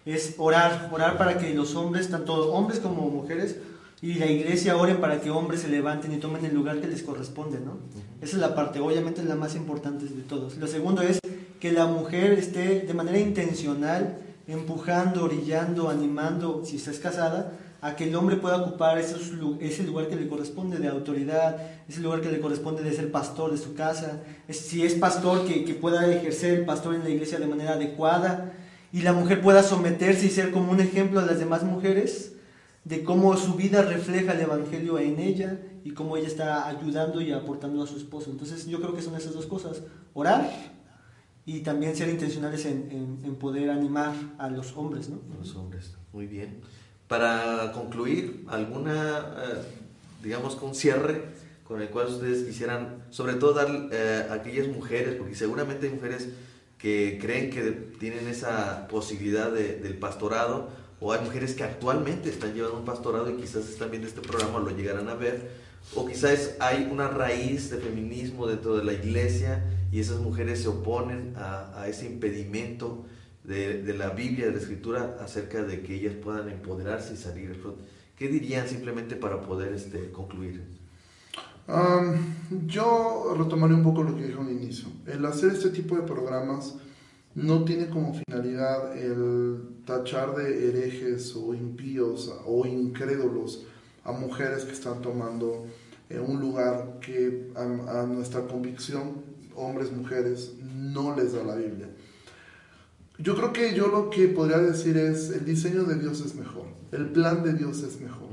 es 0.05 0.35
orar, 0.37 0.89
orar 0.91 1.17
para 1.17 1.37
que 1.37 1.53
los 1.53 1.75
hombres, 1.75 2.09
tanto 2.09 2.51
hombres 2.51 2.79
como 2.79 3.09
mujeres, 3.09 3.55
y 4.01 4.15
la 4.15 4.27
iglesia 4.27 4.77
oren 4.77 4.97
para 4.97 5.21
que 5.21 5.31
hombres 5.31 5.61
se 5.61 5.69
levanten 5.69 6.13
y 6.13 6.17
tomen 6.17 6.45
el 6.45 6.53
lugar 6.53 6.79
que 6.81 6.87
les 6.87 7.01
corresponde, 7.01 7.59
¿no? 7.59 7.77
Esa 8.21 8.35
es 8.35 8.41
la 8.41 8.53
parte, 8.53 8.79
obviamente 8.79 9.23
la 9.23 9.35
más 9.35 9.55
importante 9.55 10.05
de 10.05 10.21
todos. 10.21 10.57
Lo 10.57 10.67
segundo 10.67 11.01
es 11.01 11.19
que 11.59 11.71
la 11.71 11.87
mujer 11.87 12.33
esté 12.33 12.81
de 12.81 12.93
manera 12.93 13.17
intencional 13.17 14.19
empujando, 14.47 15.25
orillando, 15.25 15.89
animando, 15.89 16.63
si 16.65 16.77
estás 16.77 16.99
casada, 16.99 17.53
a 17.81 17.95
que 17.95 18.05
el 18.05 18.15
hombre 18.15 18.37
pueda 18.37 18.57
ocupar 18.57 18.97
esos, 18.97 19.31
ese 19.59 19.83
lugar 19.83 20.07
que 20.07 20.15
le 20.15 20.27
corresponde 20.27 20.77
de 20.77 20.87
autoridad, 20.87 21.57
ese 21.87 22.01
lugar 22.01 22.21
que 22.21 22.31
le 22.31 22.39
corresponde 22.39 22.81
de 22.81 22.93
ser 22.93 23.11
pastor 23.11 23.51
de 23.51 23.57
su 23.57 23.75
casa, 23.75 24.23
si 24.49 24.83
es 24.83 24.95
pastor 24.95 25.45
que, 25.45 25.63
que 25.63 25.75
pueda 25.75 26.11
ejercer 26.11 26.59
el 26.59 26.65
pastor 26.65 26.95
en 26.95 27.03
la 27.03 27.09
iglesia 27.09 27.39
de 27.39 27.45
manera 27.45 27.73
adecuada 27.73 28.53
y 28.91 29.01
la 29.01 29.13
mujer 29.13 29.41
pueda 29.41 29.61
someterse 29.61 30.25
y 30.25 30.29
ser 30.29 30.51
como 30.51 30.71
un 30.71 30.79
ejemplo 30.79 31.19
a 31.19 31.25
las 31.25 31.39
demás 31.39 31.63
mujeres 31.63 32.33
de 32.83 33.03
cómo 33.03 33.35
su 33.35 33.55
vida 33.55 33.81
refleja 33.81 34.31
el 34.31 34.41
Evangelio 34.41 34.97
en 34.97 35.19
ella 35.19 35.59
y 35.83 35.91
cómo 35.91 36.15
ella 36.15 36.27
está 36.27 36.67
ayudando 36.67 37.21
y 37.21 37.33
aportando 37.33 37.83
a 37.83 37.87
su 37.87 37.97
esposo. 37.97 38.31
Entonces 38.31 38.65
yo 38.65 38.79
creo 38.79 38.95
que 38.95 39.01
son 39.01 39.15
esas 39.15 39.33
dos 39.33 39.45
cosas, 39.45 39.83
orar 40.13 40.49
y 41.47 41.61
también 41.61 41.95
ser 41.95 42.09
intencionales 42.09 42.65
en, 42.65 43.19
en, 43.23 43.35
poder 43.35 43.69
animar 43.69 44.13
a 44.37 44.49
los 44.49 44.75
hombres. 44.75 45.07
¿no? 45.07 45.21
los 45.39 45.55
hombres, 45.55 45.93
muy 46.11 46.27
bien. 46.27 46.59
Para 47.07 47.71
concluir, 47.71 48.43
¿alguna, 48.49 49.33
eh, 49.37 49.61
digamos, 50.21 50.57
con 50.57 50.75
cierre 50.75 51.23
con 51.63 51.81
el 51.81 51.89
cual 51.89 52.07
ustedes 52.07 52.45
quisieran, 52.45 53.03
sobre 53.11 53.33
todo 53.35 53.53
dar 53.53 53.89
eh, 53.91 54.27
a 54.29 54.33
aquellas 54.33 54.67
mujeres, 54.67 55.15
porque 55.15 55.35
seguramente 55.35 55.87
hay 55.87 55.93
mujeres 55.93 56.29
que 56.77 57.17
creen 57.21 57.49
que 57.49 57.71
tienen 57.97 58.27
esa 58.27 58.87
posibilidad 58.89 59.49
de, 59.49 59.77
del 59.77 59.97
pastorado, 59.97 60.69
o 60.99 61.13
hay 61.13 61.23
mujeres 61.23 61.53
que 61.53 61.63
actualmente 61.63 62.29
están 62.29 62.53
llevando 62.53 62.79
un 62.79 62.85
pastorado 62.85 63.29
y 63.29 63.37
quizás 63.37 63.69
están 63.69 63.89
viendo 63.89 64.07
este 64.07 64.21
programa, 64.21 64.59
lo 64.59 64.71
llegarán 64.71 65.07
a 65.07 65.15
ver, 65.15 65.49
o 65.95 66.05
quizás 66.05 66.55
hay 66.59 66.89
una 66.91 67.07
raíz 67.07 67.69
de 67.69 67.77
feminismo 67.77 68.47
dentro 68.47 68.75
de 68.75 68.83
la 68.83 68.93
iglesia 68.93 69.63
y 69.91 69.99
esas 69.99 70.19
mujeres 70.19 70.61
se 70.61 70.67
oponen 70.67 71.33
a, 71.37 71.85
ese 71.87 72.05
impedimento 72.05 73.05
de, 73.43 73.93
la 73.97 74.09
Biblia, 74.09 74.47
de 74.47 74.51
la 74.53 74.57
Escritura, 74.57 75.17
acerca 75.21 75.63
de 75.63 75.81
que 75.81 75.95
ellas 75.95 76.13
puedan 76.21 76.49
empoderarse 76.49 77.13
y 77.13 77.17
salir. 77.17 77.61
¿Qué 78.17 78.27
dirían 78.27 78.67
simplemente 78.67 79.15
para 79.15 79.41
poder 79.41 79.73
este, 79.73 80.11
concluir? 80.11 80.63
yo 82.65 83.35
retomaré 83.37 83.73
un 83.73 83.83
poco 83.83 84.01
lo 84.01 84.15
que 84.15 84.23
dije 84.23 84.39
al 84.39 84.49
inicio. 84.49 84.87
El 85.05 85.25
hacer 85.25 85.51
este 85.51 85.69
tipo 85.69 85.97
de 85.97 86.03
programas 86.03 86.75
no 87.35 87.65
tiene 87.65 87.87
como 87.89 88.13
finalidad 88.13 88.97
el 88.97 89.59
tachar 89.85 90.35
de 90.35 90.69
herejes 90.69 91.35
o 91.35 91.53
impíos 91.53 92.33
o 92.45 92.65
incrédulos 92.65 93.65
a 94.03 94.11
mujeres 94.11 94.63
que 94.63 94.71
están 94.71 95.01
tomando 95.01 95.65
eh, 96.09 96.19
un 96.19 96.39
lugar 96.39 96.99
que 96.99 97.51
a, 97.55 98.05
nuestra 98.05 98.47
convicción, 98.47 99.26
hombres, 99.57 99.91
mujeres, 99.91 100.53
no 100.61 101.15
les 101.15 101.33
da 101.33 101.43
la 101.43 101.55
Biblia. 101.55 101.89
Yo 103.19 103.35
creo 103.35 103.51
que 103.51 103.73
yo 103.73 103.87
lo 103.87 104.09
que 104.09 104.27
podría 104.27 104.59
decir 104.59 104.95
es, 104.95 105.31
el 105.31 105.43
diseño 105.43 105.83
de 105.83 105.95
Dios 105.95 106.21
es 106.21 106.35
mejor, 106.35 106.67
el 106.91 107.07
plan 107.07 107.43
de 107.43 107.53
Dios 107.53 107.81
es 107.83 107.99
mejor. 107.99 108.29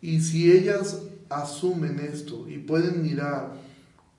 Y 0.00 0.20
si 0.20 0.50
ellas 0.50 1.02
asumen 1.28 2.00
esto 2.00 2.48
y 2.48 2.58
pueden 2.58 3.02
mirar 3.02 3.52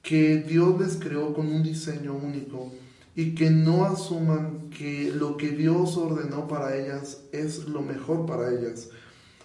que 0.04 0.38
Dios 0.38 0.80
les 0.80 0.96
creó 0.98 1.34
con 1.34 1.48
un 1.48 1.64
diseño 1.64 2.14
único 2.16 2.72
y 3.16 3.34
que 3.34 3.50
no 3.50 3.86
asuman 3.86 4.70
que 4.70 5.12
lo 5.12 5.38
que 5.38 5.50
Dios 5.50 5.98
ordenó 5.98 6.48
para 6.48 6.78
ellas 6.78 7.22
es 7.32 7.68
lo 7.68 7.82
mejor 7.82 8.26
para 8.26 8.52
ellas 8.52 8.90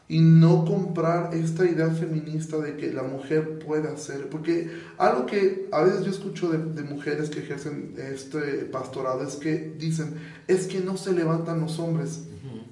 y 0.09 0.21
no 0.21 0.65
comprar 0.65 1.35
esta 1.35 1.65
idea 1.65 1.89
feminista 1.91 2.59
de 2.59 2.77
que 2.77 2.93
la 2.93 3.03
mujer 3.03 3.59
puede 3.59 3.89
hacer, 3.89 4.29
porque 4.29 4.71
algo 4.99 5.27
que 5.27 5.69
a 5.73 5.83
veces 5.83 6.05
yo 6.05 6.11
escucho 6.11 6.51
de, 6.51 6.83
mujeres 6.83 7.31
que 7.31 7.41
ejercen 7.41 7.95
este 7.97 8.41
pastorado 8.67 9.27
es 9.27 9.37
que 9.37 9.75
dicen, 9.79 10.15
es 10.49 10.67
que 10.67 10.81
no 10.81 10.97
se 10.97 11.13
levantan 11.13 11.61
los 11.61 11.79
hombres, 11.79 12.25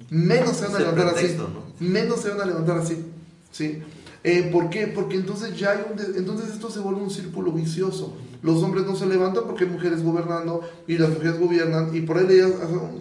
menos 0.09 0.57
se 0.57 0.65
van 0.67 0.75
a 0.75 0.79
levantar 0.79 1.07
así, 1.07 1.37
menos 1.79 2.21
se 2.21 2.29
van 2.29 2.41
a 2.41 2.45
levantar 2.45 2.77
así, 2.77 3.05
¿sí? 3.51 3.81
Eh, 4.23 4.49
¿Por 4.51 4.69
qué? 4.69 4.87
Porque 4.87 5.15
entonces 5.15 5.57
ya 5.57 5.71
hay 5.71 5.79
un 5.91 5.99
entonces 6.15 6.51
esto 6.51 6.69
se 6.69 6.79
vuelve 6.79 7.01
un 7.01 7.09
círculo 7.09 7.51
vicioso. 7.51 8.15
Los 8.43 8.61
hombres 8.63 8.85
no 8.85 8.95
se 8.95 9.05
levantan 9.05 9.43
porque 9.45 9.65
hay 9.65 9.69
mujeres 9.69 10.03
gobernando 10.03 10.61
y 10.87 10.97
las 10.97 11.09
mujeres 11.09 11.39
gobiernan 11.39 11.95
y 11.95 12.01
por 12.01 12.17
ahí 12.17 12.27
leías 12.27 12.51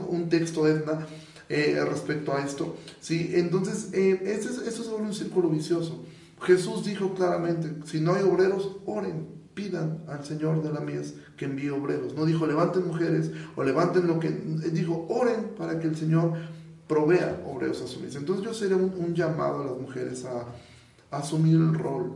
un, 0.09 0.29
texto 0.29 0.67
Edna 0.67 1.07
eh, 1.51 1.85
respecto 1.85 2.33
a 2.33 2.45
esto. 2.45 2.77
¿sí? 3.01 3.33
Entonces 3.35 3.93
eh, 3.93 4.21
este, 4.25 4.69
esto 4.69 4.85
se 4.85 4.91
vuelve 4.91 5.09
un 5.09 5.15
círculo 5.15 5.51
vicioso. 5.51 6.05
Jesús 6.43 6.85
dijo 6.87 7.13
claramente, 7.15 7.87
si 7.87 8.01
no 8.01 8.15
hay 8.15 8.23
obreros, 8.23 8.77
oren, 8.87 9.27
pidan 9.53 10.05
al 10.09 10.25
Señor 10.25 10.63
de 10.63 10.73
la 10.73 10.81
mies 10.81 11.15
que 11.37 11.47
envíe 11.47 11.69
obreros. 11.69 12.15
No 12.15 12.25
dijo 12.25 12.47
levanten 12.47 12.87
mujeres 12.87 13.33
o 13.57 13.65
levanten 13.65 14.07
lo 14.07 14.21
que... 14.21 14.31
Dijo 14.31 15.07
oren 15.11 15.51
para 15.59 15.79
que 15.81 15.89
el 15.89 15.97
Señor 15.97 16.35
provea 16.87 17.43
obreros 17.45 17.83
a 17.83 17.89
su 17.89 18.01
mies. 18.01 18.15
Entonces 18.15 18.45
yo 18.45 18.55
sería 18.55 18.77
un 18.77 19.15
llamado 19.15 19.63
a 19.63 19.67
las 19.67 19.77
mujeres 19.77 20.25
a 20.25 20.47
asumir 21.11 21.57
el 21.57 21.75
rol 21.75 22.15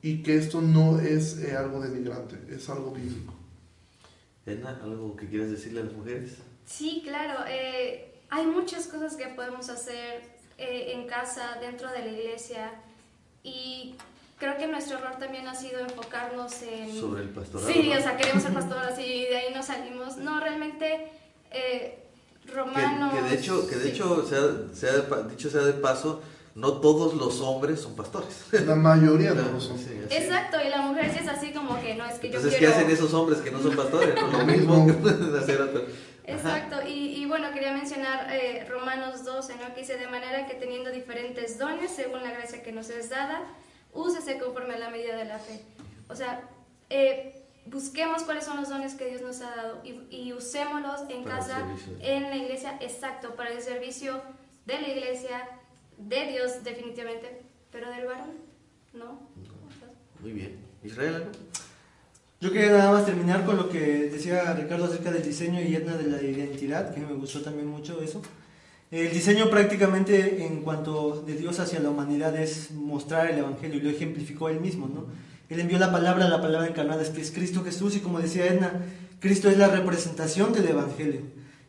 y 0.00 0.22
que 0.22 0.36
esto 0.36 0.60
no 0.60 1.00
es 1.00 1.38
eh, 1.38 1.56
algo 1.56 1.80
denigrante, 1.80 2.36
es 2.48 2.70
algo 2.70 2.92
bíblico. 2.92 3.34
Edna, 4.46 4.78
¿algo 4.80 5.16
que 5.16 5.26
quieras 5.26 5.50
decirle 5.50 5.80
a 5.80 5.84
las 5.84 5.92
mujeres? 5.92 6.36
Sí, 6.64 7.02
claro. 7.04 7.44
Eh, 7.48 8.15
hay 8.30 8.46
muchas 8.46 8.86
cosas 8.86 9.16
que 9.16 9.26
podemos 9.28 9.68
hacer 9.68 10.22
eh, 10.58 10.92
en 10.94 11.06
casa, 11.06 11.58
dentro 11.60 11.90
de 11.90 12.00
la 12.00 12.08
iglesia 12.08 12.72
y 13.42 13.94
creo 14.38 14.56
que 14.56 14.66
nuestro 14.66 14.98
error 14.98 15.16
también 15.18 15.46
ha 15.48 15.54
sido 15.54 15.80
enfocarnos 15.80 16.62
en... 16.62 16.98
Sobre 16.98 17.22
el 17.22 17.28
pastorado. 17.30 17.72
Sí, 17.72 17.92
o 17.92 18.00
sea, 18.00 18.16
queremos 18.16 18.42
ser 18.42 18.52
pastoras 18.52 18.98
y 18.98 19.22
de 19.26 19.36
ahí 19.36 19.54
nos 19.54 19.66
salimos. 19.66 20.16
No, 20.16 20.40
realmente... 20.40 21.12
Romanos... 22.54 23.14
Que, 23.14 23.22
de 23.22 23.34
hecho, 23.34 23.66
que 23.68 23.76
de 23.76 23.88
hecho 23.90 24.26
sea, 24.26 24.40
sea, 24.74 25.22
dicho 25.28 25.50
sea 25.50 25.62
de 25.62 25.72
paso, 25.74 26.22
no 26.54 26.74
todos 26.74 27.14
los 27.14 27.40
hombres 27.40 27.80
son 27.80 27.96
pastores. 27.96 28.46
La 28.66 28.74
mayoría 28.74 29.34
no 29.34 29.52
lo 29.52 29.60
son. 29.60 29.76
Exacto, 30.10 30.56
y 30.64 30.70
la 30.70 30.82
mujer 30.82 31.10
sí 31.12 31.18
es 31.22 31.28
así 31.28 31.52
como 31.52 31.80
que 31.80 31.94
no 31.94 32.04
es 32.06 32.18
que 32.18 32.28
Entonces, 32.28 32.52
yo 32.52 32.58
quiero... 32.58 32.74
¿qué 32.74 32.78
hacen 32.80 32.90
esos 32.90 33.12
hombres 33.14 33.40
que 33.40 33.50
no 33.50 33.60
son 33.60 33.76
pastores? 33.76 34.14
lo 34.32 34.46
mismo 34.46 34.86
que 34.86 34.92
pueden 34.94 35.36
hacer 35.36 35.60
otros. 35.60 35.82
Exacto, 36.26 36.86
y, 36.86 37.22
y, 37.22 37.26
bueno, 37.26 37.52
quería 37.52 37.72
mencionar 37.72 38.28
eh, 38.32 38.66
Romanos 38.68 39.24
12, 39.24 39.56
¿no? 39.56 39.74
que 39.74 39.80
dice, 39.80 39.96
de 39.96 40.08
manera 40.08 40.46
que 40.46 40.54
teniendo 40.54 40.90
diferentes 40.90 41.58
dones, 41.58 41.90
según 41.90 42.22
la 42.22 42.32
gracia 42.32 42.62
que 42.62 42.72
nos 42.72 42.90
es 42.90 43.10
dada, 43.10 43.42
úsese 43.92 44.38
conforme 44.38 44.74
a 44.74 44.78
la 44.78 44.90
medida 44.90 45.16
de 45.16 45.24
la 45.24 45.38
fe. 45.38 45.60
O 46.08 46.16
sea, 46.16 46.48
eh, 46.90 47.44
busquemos 47.66 48.24
cuáles 48.24 48.44
son 48.44 48.56
los 48.56 48.68
dones 48.68 48.94
que 48.94 49.06
Dios 49.06 49.22
nos 49.22 49.40
ha 49.40 49.54
dado 49.54 49.80
y, 49.84 50.06
y 50.10 50.32
usémoslos 50.32 51.08
en 51.10 51.22
casa, 51.22 51.64
en 52.00 52.24
la 52.24 52.36
iglesia, 52.36 52.76
exacto, 52.80 53.36
para 53.36 53.50
el 53.50 53.62
servicio 53.62 54.20
de 54.64 54.80
la 54.80 54.88
iglesia, 54.88 55.48
de 55.96 56.26
Dios 56.26 56.64
definitivamente, 56.64 57.42
pero 57.70 57.88
del 57.90 58.06
varón, 58.06 58.32
no. 58.92 59.20
Muy 60.20 60.32
bien. 60.32 60.58
Israel. 60.82 61.30
Yo 62.38 62.52
quería 62.52 62.72
nada 62.72 62.92
más 62.92 63.06
terminar 63.06 63.46
con 63.46 63.56
lo 63.56 63.70
que 63.70 64.10
decía 64.10 64.52
Ricardo 64.52 64.84
acerca 64.84 65.10
del 65.10 65.22
diseño 65.22 65.58
y 65.62 65.74
Edna 65.74 65.96
de 65.96 66.06
la 66.06 66.20
identidad, 66.20 66.94
que 66.94 67.00
me 67.00 67.14
gustó 67.14 67.40
también 67.40 67.66
mucho 67.66 68.02
eso. 68.02 68.20
El 68.90 69.10
diseño 69.10 69.48
prácticamente 69.48 70.44
en 70.44 70.60
cuanto 70.60 71.22
de 71.22 71.34
Dios 71.34 71.58
hacia 71.60 71.80
la 71.80 71.88
humanidad 71.88 72.36
es 72.38 72.72
mostrar 72.72 73.30
el 73.30 73.38
Evangelio 73.38 73.78
y 73.78 73.80
lo 73.80 73.88
ejemplificó 73.88 74.50
él 74.50 74.60
mismo, 74.60 74.86
¿no? 74.86 75.06
Él 75.48 75.60
envió 75.60 75.78
la 75.78 75.90
palabra, 75.90 76.28
la 76.28 76.42
palabra 76.42 76.68
encarnada 76.68 77.00
es 77.00 77.08
que 77.08 77.22
es 77.22 77.30
Cristo 77.30 77.64
Jesús 77.64 77.96
y 77.96 78.00
como 78.00 78.20
decía 78.20 78.46
Edna, 78.46 78.84
Cristo 79.18 79.48
es 79.48 79.56
la 79.56 79.68
representación 79.68 80.52
del 80.52 80.68
Evangelio. 80.68 81.22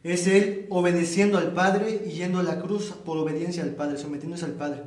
Es 0.04 0.28
Él 0.28 0.66
obedeciendo 0.70 1.38
al 1.38 1.54
Padre 1.54 2.04
y 2.08 2.10
yendo 2.10 2.40
a 2.40 2.44
la 2.44 2.60
cruz 2.60 2.94
por 3.06 3.18
obediencia 3.18 3.64
al 3.64 3.76
Padre, 3.76 3.98
sometiéndose 3.98 4.44
al 4.44 4.52
Padre 4.52 4.84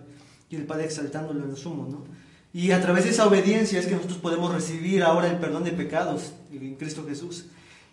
y 0.50 0.56
el 0.56 0.66
Padre 0.66 0.84
exaltándolo 0.84 1.42
en 1.42 1.50
lo 1.50 1.56
sumo, 1.56 1.88
¿no? 1.90 2.04
Y 2.52 2.72
a 2.72 2.82
través 2.82 3.04
de 3.04 3.10
esa 3.10 3.26
obediencia 3.26 3.78
es 3.78 3.86
que 3.86 3.94
nosotros 3.94 4.18
podemos 4.18 4.52
recibir 4.52 5.02
ahora 5.02 5.28
el 5.28 5.38
perdón 5.38 5.64
de 5.64 5.70
pecados 5.70 6.32
en 6.52 6.74
Cristo 6.74 7.04
Jesús. 7.08 7.46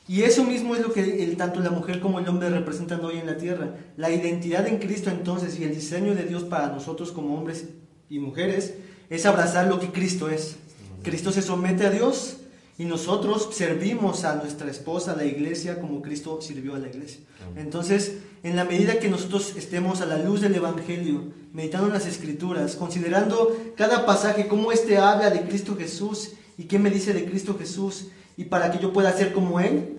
Y 0.08 0.24
eso 0.24 0.43
mismo 0.43 0.74
es 0.74 0.82
lo 0.82 0.93
que 0.93 1.24
el, 1.24 1.36
tanto 1.36 1.60
la 1.60 1.70
mujer 1.70 1.99
como 1.99 2.20
el 2.20 2.28
hombre 2.28 2.49
representan 2.49 3.03
hoy 3.03 3.18
en 3.18 3.26
la 3.26 3.38
tierra. 3.38 3.76
La 3.97 4.10
identidad 4.10 4.66
en 4.68 4.80
Cristo 4.80 5.10
entonces 5.10 5.60
y 5.60 5.66
el 5.66 5.76
diseño 5.76 6.16
de 6.16 6.24
Dios 6.24 6.43
para 6.43 6.70
nosotros 6.70 7.12
como 7.12 7.38
hombres 7.38 7.66
y 8.10 8.20
mujeres 8.20 8.76
es 9.10 9.26
abrazar 9.26 9.68
lo 9.68 9.80
que 9.80 9.91
Cristo 9.91 10.30
es. 10.30 10.55
Cristo 11.03 11.32
se 11.32 11.41
somete 11.41 11.86
a 11.86 11.91
Dios 11.91 12.38
y 12.80 12.86
nosotros 12.86 13.50
servimos 13.52 14.24
a 14.24 14.36
nuestra 14.36 14.70
esposa, 14.70 15.14
a 15.14 15.16
la 15.16 15.26
iglesia, 15.26 15.80
como 15.80 16.02
Cristo 16.02 16.42
sirvió 16.42 16.76
a 16.76 16.80
la 16.80 16.88
iglesia. 16.88 17.22
Entonces, 17.56 18.18
en 18.44 18.56
la 18.56 18.66
medida 18.66 19.00
que 19.00 19.10
nosotros 19.10 19.56
estemos 19.58 20.02
a 20.02 20.06
la 20.06 20.20
luz 20.20 20.42
del 20.42 20.56
Evangelio, 20.56 21.34
meditando 21.54 21.88
en 21.88 21.94
las 21.94 22.06
Escrituras, 22.06 22.76
considerando 22.76 23.58
cada 23.76 24.06
pasaje, 24.06 24.48
cómo 24.48 24.72
este 24.72 24.98
habla 24.98 25.32
de 25.32 25.42
Cristo 25.42 25.76
Jesús 25.76 26.34
y 26.58 26.66
qué 26.66 26.78
me 26.78 26.92
dice 26.92 27.14
de 27.14 27.26
Cristo 27.26 27.56
Jesús, 27.58 28.08
y 28.36 28.46
para 28.46 28.72
que 28.72 28.78
yo 28.80 28.94
pueda 28.94 29.12
ser 29.12 29.34
como 29.34 29.60
Él, 29.60 29.98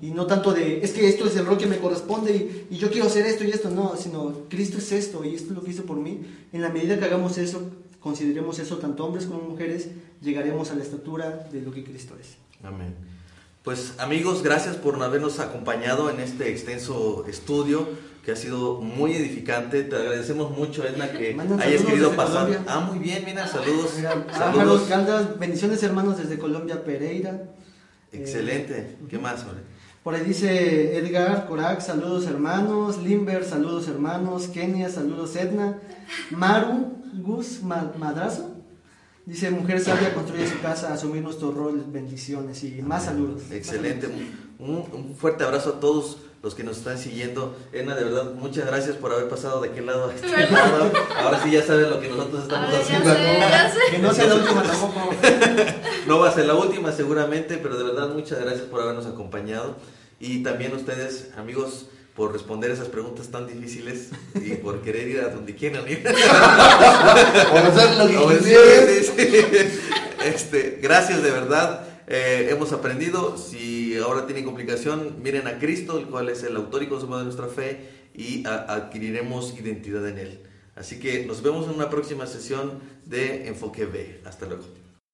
y 0.00 0.10
no 0.10 0.26
tanto 0.26 0.52
de, 0.52 0.82
es 0.82 0.92
que 0.92 1.08
esto 1.08 1.26
es 1.26 1.36
el 1.36 1.46
rol 1.46 1.58
que 1.58 1.66
me 1.66 1.78
corresponde 1.78 2.66
y, 2.70 2.74
y 2.74 2.78
yo 2.78 2.90
quiero 2.90 3.06
hacer 3.06 3.24
esto 3.24 3.44
y 3.44 3.50
esto, 3.50 3.70
no, 3.70 3.96
sino 3.96 4.48
Cristo 4.48 4.78
es 4.78 4.90
esto 4.90 5.24
y 5.24 5.34
esto 5.34 5.50
es 5.50 5.56
lo 5.56 5.62
que 5.62 5.70
hizo 5.70 5.84
por 5.84 5.96
mí. 5.96 6.22
En 6.52 6.60
la 6.60 6.70
medida 6.70 6.98
que 6.98 7.04
hagamos 7.04 7.38
eso, 7.38 7.62
consideremos 8.02 8.58
eso 8.58 8.78
tanto 8.78 9.04
hombres 9.04 9.26
como 9.26 9.42
mujeres, 9.42 9.88
llegaremos 10.20 10.70
a 10.70 10.74
la 10.74 10.82
estatura 10.82 11.48
de 11.52 11.62
lo 11.62 11.72
que 11.72 11.84
Cristo 11.84 12.14
es. 12.20 12.36
Amén. 12.62 12.94
Pues 13.62 13.94
amigos, 13.98 14.42
gracias 14.42 14.76
por 14.76 15.00
habernos 15.02 15.38
acompañado 15.38 16.10
en 16.10 16.18
este 16.18 16.50
extenso 16.50 17.24
estudio 17.28 17.88
que 18.24 18.32
ha 18.32 18.36
sido 18.36 18.80
muy 18.80 19.14
edificante. 19.14 19.84
Te 19.84 19.96
agradecemos 19.96 20.56
mucho, 20.56 20.84
Edna, 20.84 21.10
que 21.12 21.36
hayas 21.60 21.82
querido 21.82 22.14
pasar. 22.16 22.64
Ah, 22.66 22.80
muy 22.80 22.98
bien, 22.98 23.24
mira, 23.24 23.46
saludos. 23.46 23.92
saludos. 24.32 24.82
Caldas, 24.88 25.38
bendiciones 25.38 25.82
hermanos 25.82 26.18
desde 26.18 26.38
Colombia, 26.38 26.84
Pereira. 26.84 27.50
Excelente. 28.12 28.78
Eh, 28.78 28.96
¿Qué 29.08 29.18
más, 29.18 29.44
Por 30.02 30.14
ahí 30.14 30.24
dice 30.24 30.96
Edgar 30.96 31.46
Corac, 31.46 31.80
saludos 31.80 32.26
hermanos. 32.26 32.98
Limber, 32.98 33.44
saludos 33.44 33.86
hermanos. 33.86 34.48
Kenia, 34.48 34.88
saludos 34.88 35.36
Edna. 35.36 35.78
Maru, 36.30 36.96
Gus 37.14 37.60
Madrazo. 37.62 38.50
Dice, 39.24 39.52
mujer 39.52 39.78
sabia 39.78 40.12
construye 40.12 40.48
su 40.48 40.60
casa, 40.60 40.92
asumir 40.92 41.22
nuestro 41.22 41.52
rol, 41.52 41.84
bendiciones 41.86 42.64
y 42.64 42.82
más 42.82 43.04
saludos. 43.04 43.42
Excelente, 43.52 44.08
Un, 44.58 45.14
fuerte 45.14 45.44
abrazo 45.44 45.70
a 45.70 45.80
todos 45.80 46.18
los 46.42 46.54
que 46.54 46.64
nos 46.64 46.78
están 46.78 46.98
siguiendo. 46.98 47.56
Ena, 47.72 47.94
de 47.94 48.04
verdad, 48.04 48.32
muchas 48.34 48.66
gracias 48.66 48.96
por 48.96 49.12
haber 49.12 49.28
pasado 49.28 49.60
de 49.60 49.68
aquel 49.68 49.86
lado 49.86 50.10
a 50.10 50.14
este 50.14 50.28
lado. 50.28 50.92
Ahora 51.16 51.42
sí 51.42 51.52
ya 51.52 51.62
saben 51.62 51.88
lo 51.90 52.00
que 52.00 52.08
nosotros 52.08 52.42
estamos 52.42 52.74
haciendo. 52.74 53.14
Que 53.90 53.98
no 53.98 54.12
sea 54.12 54.26
la 54.26 54.34
última 54.34 54.62
tampoco. 54.64 55.14
no 56.06 56.18
va 56.18 56.28
a 56.28 56.34
ser 56.34 56.46
la 56.46 56.54
última 56.54 56.90
seguramente, 56.92 57.58
pero 57.58 57.76
de 57.76 57.84
verdad 57.84 58.08
muchas 58.08 58.40
gracias 58.40 58.64
por 58.66 58.80
habernos 58.80 59.06
acompañado. 59.06 59.76
Y 60.18 60.42
también 60.42 60.74
ustedes, 60.74 61.30
amigos, 61.36 61.86
por 62.16 62.32
responder 62.32 62.70
esas 62.70 62.88
preguntas 62.88 63.28
tan 63.28 63.46
difíciles 63.46 64.10
y 64.34 64.56
por 64.56 64.82
querer 64.82 65.08
ir 65.08 65.20
a 65.20 65.28
donde 65.28 65.54
quieran 65.54 65.88
ir. 65.88 66.02
por 66.02 66.14
hacer 66.14 67.96
lo 67.96 68.28
que 68.28 69.70
Este, 70.24 70.78
gracias 70.80 71.22
de 71.22 71.30
verdad. 71.30 71.86
Eh, 72.14 72.48
hemos 72.50 72.72
aprendido. 72.72 73.38
Si 73.38 73.96
ahora 73.96 74.26
tienen 74.26 74.44
complicación, 74.44 75.22
miren 75.22 75.46
a 75.46 75.58
Cristo, 75.58 75.98
el 75.98 76.08
cual 76.08 76.28
es 76.28 76.42
el 76.42 76.54
autor 76.56 76.82
y 76.82 76.86
consumador 76.86 77.20
de 77.20 77.34
nuestra 77.34 77.48
fe, 77.48 77.88
y 78.14 78.46
adquiriremos 78.46 79.58
identidad 79.58 80.06
en 80.06 80.18
Él. 80.18 80.40
Así 80.76 81.00
que 81.00 81.24
nos 81.24 81.42
vemos 81.42 81.64
en 81.64 81.74
una 81.74 81.88
próxima 81.88 82.26
sesión 82.26 82.80
de 83.06 83.48
Enfoque 83.48 83.86
B. 83.86 84.20
Hasta 84.26 84.44
luego. 84.44 84.81